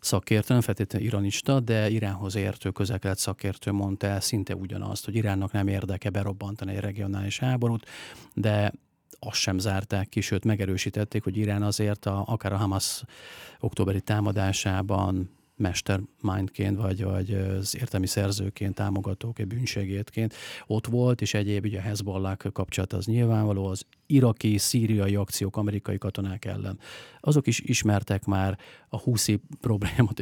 szakértő, 0.00 0.52
nem 0.52 0.62
feltétlenül 0.62 1.06
iranista, 1.08 1.60
de 1.60 1.88
Iránhoz 1.88 2.34
értő 2.34 2.70
közelkelet 2.70 3.18
szakértő 3.18 3.72
mondta 3.72 4.06
el 4.06 4.20
szinte 4.20 4.54
ugyanazt, 4.54 5.04
hogy 5.04 5.14
Iránnak 5.14 5.52
nem 5.52 5.68
érdeke 5.68 6.10
berobbantani 6.10 6.74
egy 6.74 6.80
regionális 6.80 7.38
háborút, 7.38 7.86
de 8.34 8.72
azt 9.18 9.36
sem 9.38 9.58
zárták 9.58 10.08
ki, 10.08 10.20
sőt 10.20 10.44
megerősítették, 10.44 11.24
hogy 11.24 11.36
Irán 11.36 11.62
azért 11.62 12.06
a, 12.06 12.24
akár 12.26 12.52
a 12.52 12.56
Hamas 12.56 13.02
októberi 13.60 14.00
támadásában 14.00 15.30
mestermindként, 15.56 16.76
vagy, 16.76 17.04
vagy 17.04 17.32
az 17.32 17.76
értelmi 17.76 18.06
szerzőként, 18.06 18.74
támogatóként, 18.74 19.48
bűnségétként 19.48 20.34
ott 20.66 20.86
volt, 20.86 21.20
és 21.20 21.34
egyéb 21.34 21.64
ugye 21.64 21.78
a 21.78 21.82
Hezbollah 21.82 22.36
kapcsolat 22.52 22.92
az 22.92 23.06
nyilvánvaló, 23.06 23.66
az 23.66 23.86
iraki, 24.14 24.58
szíriai 24.58 25.14
akciók 25.14 25.56
amerikai 25.56 25.98
katonák 25.98 26.44
ellen. 26.44 26.78
Azok 27.20 27.46
is 27.46 27.60
ismertek 27.60 28.24
már 28.24 28.58
a 28.88 28.98
húszi 28.98 29.40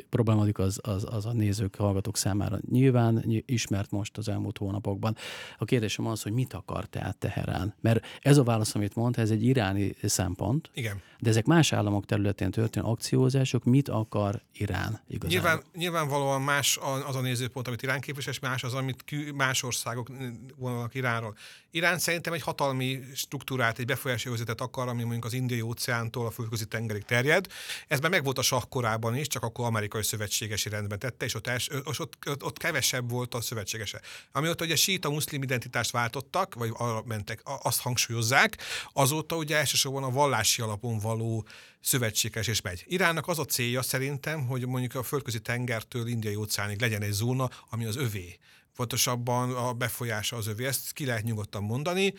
problematik 0.08 0.58
az, 0.58 0.78
az, 0.82 1.06
az 1.10 1.26
a 1.26 1.32
nézők, 1.32 1.76
hallgatók 1.76 2.16
számára 2.16 2.58
nyilván 2.70 3.24
ismert 3.46 3.90
most 3.90 4.18
az 4.18 4.28
elmúlt 4.28 4.58
hónapokban. 4.58 5.16
A 5.58 5.64
kérdésem 5.64 6.06
az, 6.06 6.22
hogy 6.22 6.32
mit 6.32 6.52
akar 6.52 6.86
tehát 6.86 7.16
Teherán? 7.16 7.74
Mert 7.80 8.06
ez 8.20 8.36
a 8.36 8.42
válasz, 8.42 8.74
amit 8.74 8.94
mond, 8.94 9.18
ez 9.18 9.30
egy 9.30 9.44
iráni 9.44 9.94
szempont. 10.02 10.70
Igen. 10.74 11.00
De 11.20 11.30
ezek 11.30 11.44
más 11.44 11.72
államok 11.72 12.06
területén 12.06 12.50
történő 12.50 12.86
akciózások, 12.86 13.64
mit 13.64 13.88
akar 13.88 14.42
Irán 14.52 15.00
igazán? 15.08 15.30
Nyilván, 15.30 15.62
nyilvánvalóan 15.74 16.42
más 16.42 16.78
az 17.06 17.16
a 17.16 17.20
nézőpont, 17.20 17.66
amit 17.66 17.82
Irán 17.82 18.00
képvisel, 18.00 18.32
és 18.32 18.38
más 18.38 18.64
az, 18.64 18.74
amit 18.74 19.04
más 19.34 19.62
országok 19.62 20.10
vonalak 20.56 20.94
Iránról. 20.94 21.36
Irán 21.70 21.98
szerintem 21.98 22.32
egy 22.32 22.42
hatalmi 22.42 23.00
struktúrát, 23.14 23.78
egy 23.80 23.86
befolyási 23.86 24.28
övezetet 24.28 24.60
akar, 24.60 24.88
ami 24.88 25.02
mondjuk 25.02 25.24
az 25.24 25.32
indiai 25.32 25.60
óceántól 25.60 26.26
a 26.26 26.30
földközi 26.30 26.64
tengerig 26.64 27.04
terjed. 27.04 27.46
Ez 27.88 28.00
már 28.00 28.10
megvolt 28.10 28.38
a 28.38 28.42
sakkorában 28.42 29.16
is, 29.16 29.26
csak 29.26 29.42
akkor 29.42 29.64
amerikai 29.64 30.02
szövetségesi 30.02 30.68
rendben 30.68 30.98
tette, 30.98 31.24
és 31.24 31.34
ott, 31.34 31.46
els, 31.46 31.68
ott, 31.84 32.16
ott, 32.26 32.44
ott 32.44 32.58
kevesebb 32.58 33.10
volt 33.10 33.34
a 33.34 33.40
szövetségese. 33.40 34.00
Amióta 34.32 34.64
ugye 34.64 34.76
síta 34.76 35.10
muszlim 35.10 35.42
identitást 35.42 35.90
váltottak, 35.90 36.54
vagy 36.54 36.70
arra 36.72 37.02
mentek, 37.06 37.40
azt 37.62 37.80
hangsúlyozzák, 37.80 38.56
azóta 38.92 39.36
ugye 39.36 39.56
elsősorban 39.56 40.02
a 40.02 40.10
vallási 40.10 40.62
alapon 40.62 40.98
való 40.98 41.46
szövetséges 41.80 42.46
és 42.46 42.60
megy. 42.60 42.84
Iránnak 42.86 43.28
az 43.28 43.38
a 43.38 43.44
célja 43.44 43.82
szerintem, 43.82 44.46
hogy 44.46 44.66
mondjuk 44.66 44.94
a 44.94 45.02
földközi 45.02 45.40
tengertől 45.40 46.06
indiai 46.06 46.34
óceánig 46.34 46.80
legyen 46.80 47.02
egy 47.02 47.12
zóna, 47.12 47.50
ami 47.70 47.84
az 47.84 47.96
övé 47.96 48.38
pontosabban 48.76 49.56
a 49.56 49.72
befolyása 49.72 50.36
az 50.36 50.46
övé. 50.46 50.66
Ezt 50.66 50.92
ki 50.92 51.04
lehet 51.04 51.24
nyugodtan 51.24 51.62
mondani, 51.62 52.14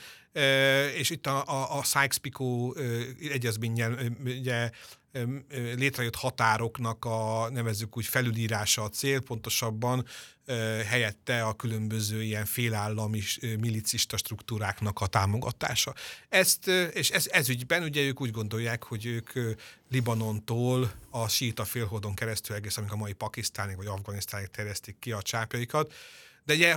és 0.96 1.10
itt 1.10 1.28
a, 1.28 1.48
a, 1.48 1.78
a 1.78 1.84
Sykes-Picot 1.84 2.78
egyezménnyel 3.32 3.98
ugye 4.24 4.70
létrejött 5.76 6.16
határoknak 6.16 7.06
a 7.06 7.50
nevezzük 7.50 7.98
úgy 7.98 8.06
felülírása 8.06 8.84
a 8.84 8.90
cél, 8.90 9.20
pontosabban 9.20 10.06
helyette 10.88 11.44
a 11.44 11.54
különböző 11.54 12.24
ilyen 12.24 12.46
félállami 12.46 13.22
milicista 13.60 14.18
struktúráknak 14.18 15.00
a 15.00 15.08
támogatása. 15.08 15.94
Ezt, 16.30 16.68
és 16.94 17.10
ez, 17.10 17.28
ez 17.32 17.50
ügyben 17.50 17.84
ugye 17.84 18.02
ők 18.02 18.22
úgy 18.22 18.32
gondolják, 18.32 18.84
hogy 18.84 19.06
ők 19.06 19.30
Libanontól 19.90 20.92
a 21.10 21.28
síta 21.28 21.66
félholdon 21.66 22.14
keresztül 22.14 22.56
egész, 22.56 22.78
amik 22.78 22.92
a 22.92 22.96
mai 22.96 23.14
Pakisztánig 23.14 23.76
vagy 23.76 23.88
Afganisztánig 23.88 24.48
terjesztik 24.48 25.00
ki 25.00 25.12
a 25.12 25.22
csápjaikat, 25.22 25.94
de 26.44 26.54
ugye 26.54 26.76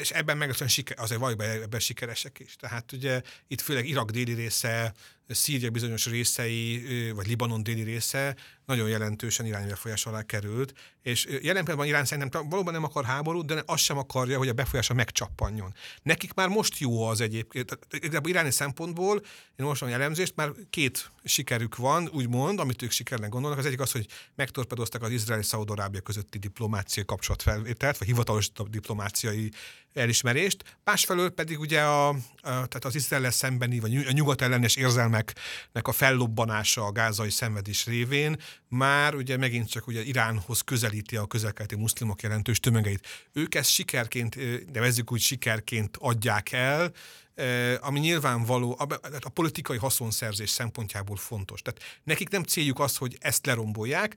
és 0.00 0.10
ebben 0.10 0.36
meg 0.36 0.50
azért 0.96 1.20
valójában 1.20 1.46
ebben 1.46 1.80
sikeresek 1.80 2.38
is. 2.38 2.56
Tehát 2.56 2.92
ugye 2.92 3.22
itt 3.48 3.60
főleg 3.60 3.88
Irak 3.88 4.10
déli 4.10 4.32
része, 4.32 4.92
Szíria 5.28 5.70
bizonyos 5.70 6.06
részei, 6.06 6.82
vagy 7.14 7.26
Libanon 7.26 7.62
déli 7.62 7.82
része 7.82 8.36
nagyon 8.66 8.88
jelentősen 8.88 9.46
irányi 9.46 9.68
befolyás 9.68 10.06
alá 10.06 10.22
került, 10.22 10.72
és 11.02 11.24
jelen 11.24 11.42
pillanatban 11.42 11.86
Irán 11.86 12.04
szerintem 12.04 12.48
valóban 12.48 12.72
nem 12.72 12.84
akar 12.84 13.04
háborút, 13.04 13.46
de 13.46 13.62
azt 13.66 13.82
sem 13.82 13.98
akarja, 13.98 14.38
hogy 14.38 14.48
a 14.48 14.52
befolyása 14.52 14.94
megcsappanjon. 14.94 15.74
Nekik 16.02 16.34
már 16.34 16.48
most 16.48 16.78
jó 16.78 17.02
az 17.02 17.20
egyébként, 17.20 17.78
igazából 17.90 18.30
iráni 18.30 18.50
szempontból, 18.50 19.20
én 19.56 19.66
most 19.66 19.82
elemzést, 19.82 20.36
már 20.36 20.50
két 20.70 21.10
sikerük 21.24 21.76
van, 21.76 22.08
úgymond, 22.12 22.58
amit 22.58 22.82
ők 22.82 22.90
sikernek 22.90 23.28
gondolnak. 23.28 23.58
Az 23.58 23.66
egyik 23.66 23.80
az, 23.80 23.92
hogy 23.92 24.06
megtorpedozták 24.34 25.02
az 25.02 25.10
izraeli 25.10 25.42
szaudarábia 25.42 26.00
közötti 26.00 26.38
diplomáciai 26.38 27.04
kapcsolatfelvételt, 27.04 27.98
vagy 27.98 28.08
hivatalos 28.08 28.50
diplomáciai 28.70 29.50
elismerést, 29.94 30.78
másfelől 30.84 31.30
pedig 31.30 31.60
ugye 31.60 31.80
a, 31.80 32.08
a, 32.08 32.16
tehát 32.40 32.84
az 32.84 32.94
izrael 32.94 33.30
szembeni, 33.30 33.80
vagy 33.80 33.96
a 33.96 34.12
nyugat 34.12 34.42
ellenes 34.42 34.76
érzelmeknek 35.14 35.88
a 35.88 35.92
fellobbanása 35.92 36.84
a 36.84 36.92
gázai 36.92 37.30
szenvedés 37.30 37.86
révén 37.86 38.36
már 38.68 39.14
ugye 39.14 39.36
megint 39.36 39.68
csak 39.68 39.86
ugye 39.86 40.02
Iránhoz 40.02 40.60
közelíti 40.60 41.16
a 41.16 41.26
közelkeleti 41.26 41.76
muszlimok 41.76 42.22
jelentős 42.22 42.60
tömegeit. 42.60 43.06
Ők 43.32 43.54
ezt 43.54 43.70
sikerként, 43.70 44.36
nevezzük 44.72 45.12
úgy 45.12 45.20
sikerként 45.20 45.96
adják 46.00 46.52
el, 46.52 46.92
ami 47.80 47.98
nyilvánvaló, 47.98 48.76
a, 48.78 48.86
a 49.20 49.28
politikai 49.28 49.76
haszonszerzés 49.76 50.50
szempontjából 50.50 51.16
fontos. 51.16 51.62
Tehát 51.62 52.00
nekik 52.04 52.28
nem 52.28 52.42
céljuk 52.42 52.80
az, 52.80 52.96
hogy 52.96 53.16
ezt 53.20 53.46
lerombolják, 53.46 54.16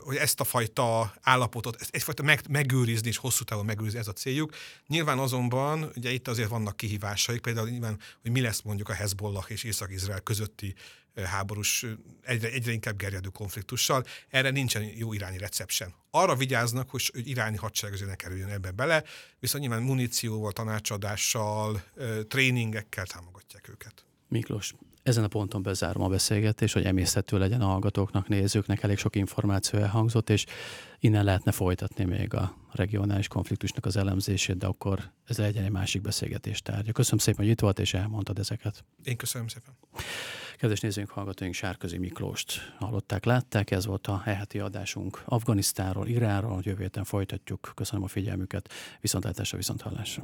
hogy 0.00 0.16
ezt 0.16 0.40
a 0.40 0.44
fajta 0.44 1.14
állapotot, 1.20 1.80
ezt 1.80 1.94
egyfajta 1.94 2.22
meg, 2.22 2.40
megőrizni 2.48 3.08
és 3.08 3.16
hosszú 3.16 3.44
távon 3.44 3.64
megőrizni, 3.64 3.98
ez 3.98 4.08
a 4.08 4.12
céljuk. 4.12 4.54
Nyilván 4.86 5.18
azonban, 5.18 5.90
ugye 5.96 6.10
itt 6.10 6.28
azért 6.28 6.48
vannak 6.48 6.76
kihívásaik, 6.76 7.40
például 7.40 7.68
nyilván, 7.68 8.00
hogy 8.22 8.30
mi 8.30 8.40
lesz 8.40 8.60
mondjuk 8.60 8.88
a 8.88 8.92
Hezbollah 8.92 9.44
és 9.48 9.64
Észak-Izrael 9.64 10.20
közötti 10.20 10.74
háborús, 11.22 11.86
egyre, 12.22 12.50
egyre 12.50 12.72
inkább 12.72 12.96
gerjedő 12.96 13.28
konfliktussal. 13.28 14.04
Erre 14.28 14.50
nincsen 14.50 14.82
jó 14.82 15.12
irányi 15.12 15.38
sem. 15.66 15.94
Arra 16.10 16.34
vigyáznak, 16.34 16.90
hogy, 16.90 17.10
hogy 17.12 17.28
iráni 17.28 17.56
hadsereg 17.56 18.06
ne 18.06 18.14
kerüljön 18.14 18.48
ebbe 18.48 18.70
bele, 18.70 19.04
viszont 19.38 19.64
nyilván 19.64 19.82
munícióval, 19.82 20.52
tanácsadással, 20.52 21.82
tréningekkel 22.28 23.06
támogatják 23.06 23.68
őket. 23.68 24.04
Miklós, 24.28 24.74
Ezen 25.04 25.24
a 25.24 25.28
ponton 25.28 25.62
bezárom 25.62 26.02
a 26.02 26.08
beszélgetést, 26.08 26.74
hogy 26.74 26.84
emészhető 26.84 27.38
legyen 27.38 27.60
a 27.60 27.66
hallgatóknak, 27.66 28.28
nézőknek, 28.28 28.82
elég 28.82 28.98
sok 28.98 29.16
információ 29.16 29.78
elhangzott, 29.78 30.30
és 30.30 30.44
innen 30.98 31.24
lehetne 31.24 31.52
folytatni 31.52 32.04
még 32.04 32.34
a 32.34 32.56
regionális 32.72 33.28
konfliktusnak 33.28 33.84
az 33.84 33.96
elemzését, 33.96 34.56
de 34.56 34.66
akkor 34.66 35.10
ez 35.26 35.38
legyen 35.38 35.64
egy 35.64 35.70
másik 35.70 36.02
beszélgetés 36.02 36.62
tárgya. 36.62 36.92
Köszönöm 36.92 37.18
szépen, 37.18 37.40
hogy 37.40 37.52
itt 37.52 37.60
volt, 37.60 37.78
és 37.78 37.94
elmondtad 37.94 38.38
ezeket. 38.38 38.84
Én 39.02 39.16
köszönöm 39.16 39.48
szépen. 39.48 39.74
Kedves 40.58 40.80
nézőink, 40.80 41.10
hallgatóink, 41.10 41.54
Sárközi 41.54 41.98
Miklóst 41.98 42.74
hallották, 42.78 43.24
látták. 43.24 43.70
Ez 43.70 43.86
volt 43.86 44.06
a 44.06 44.18
heti 44.18 44.58
adásunk 44.58 45.22
Afganisztánról, 45.24 46.06
Iránról. 46.06 46.60
Jövő 46.62 46.82
héten 46.82 47.04
folytatjuk. 47.04 47.72
Köszönöm 47.74 48.04
a 48.04 48.08
figyelmüket. 48.08 48.72
Viszontlátásra, 49.00 49.56
viszonthallásra. 49.56 50.22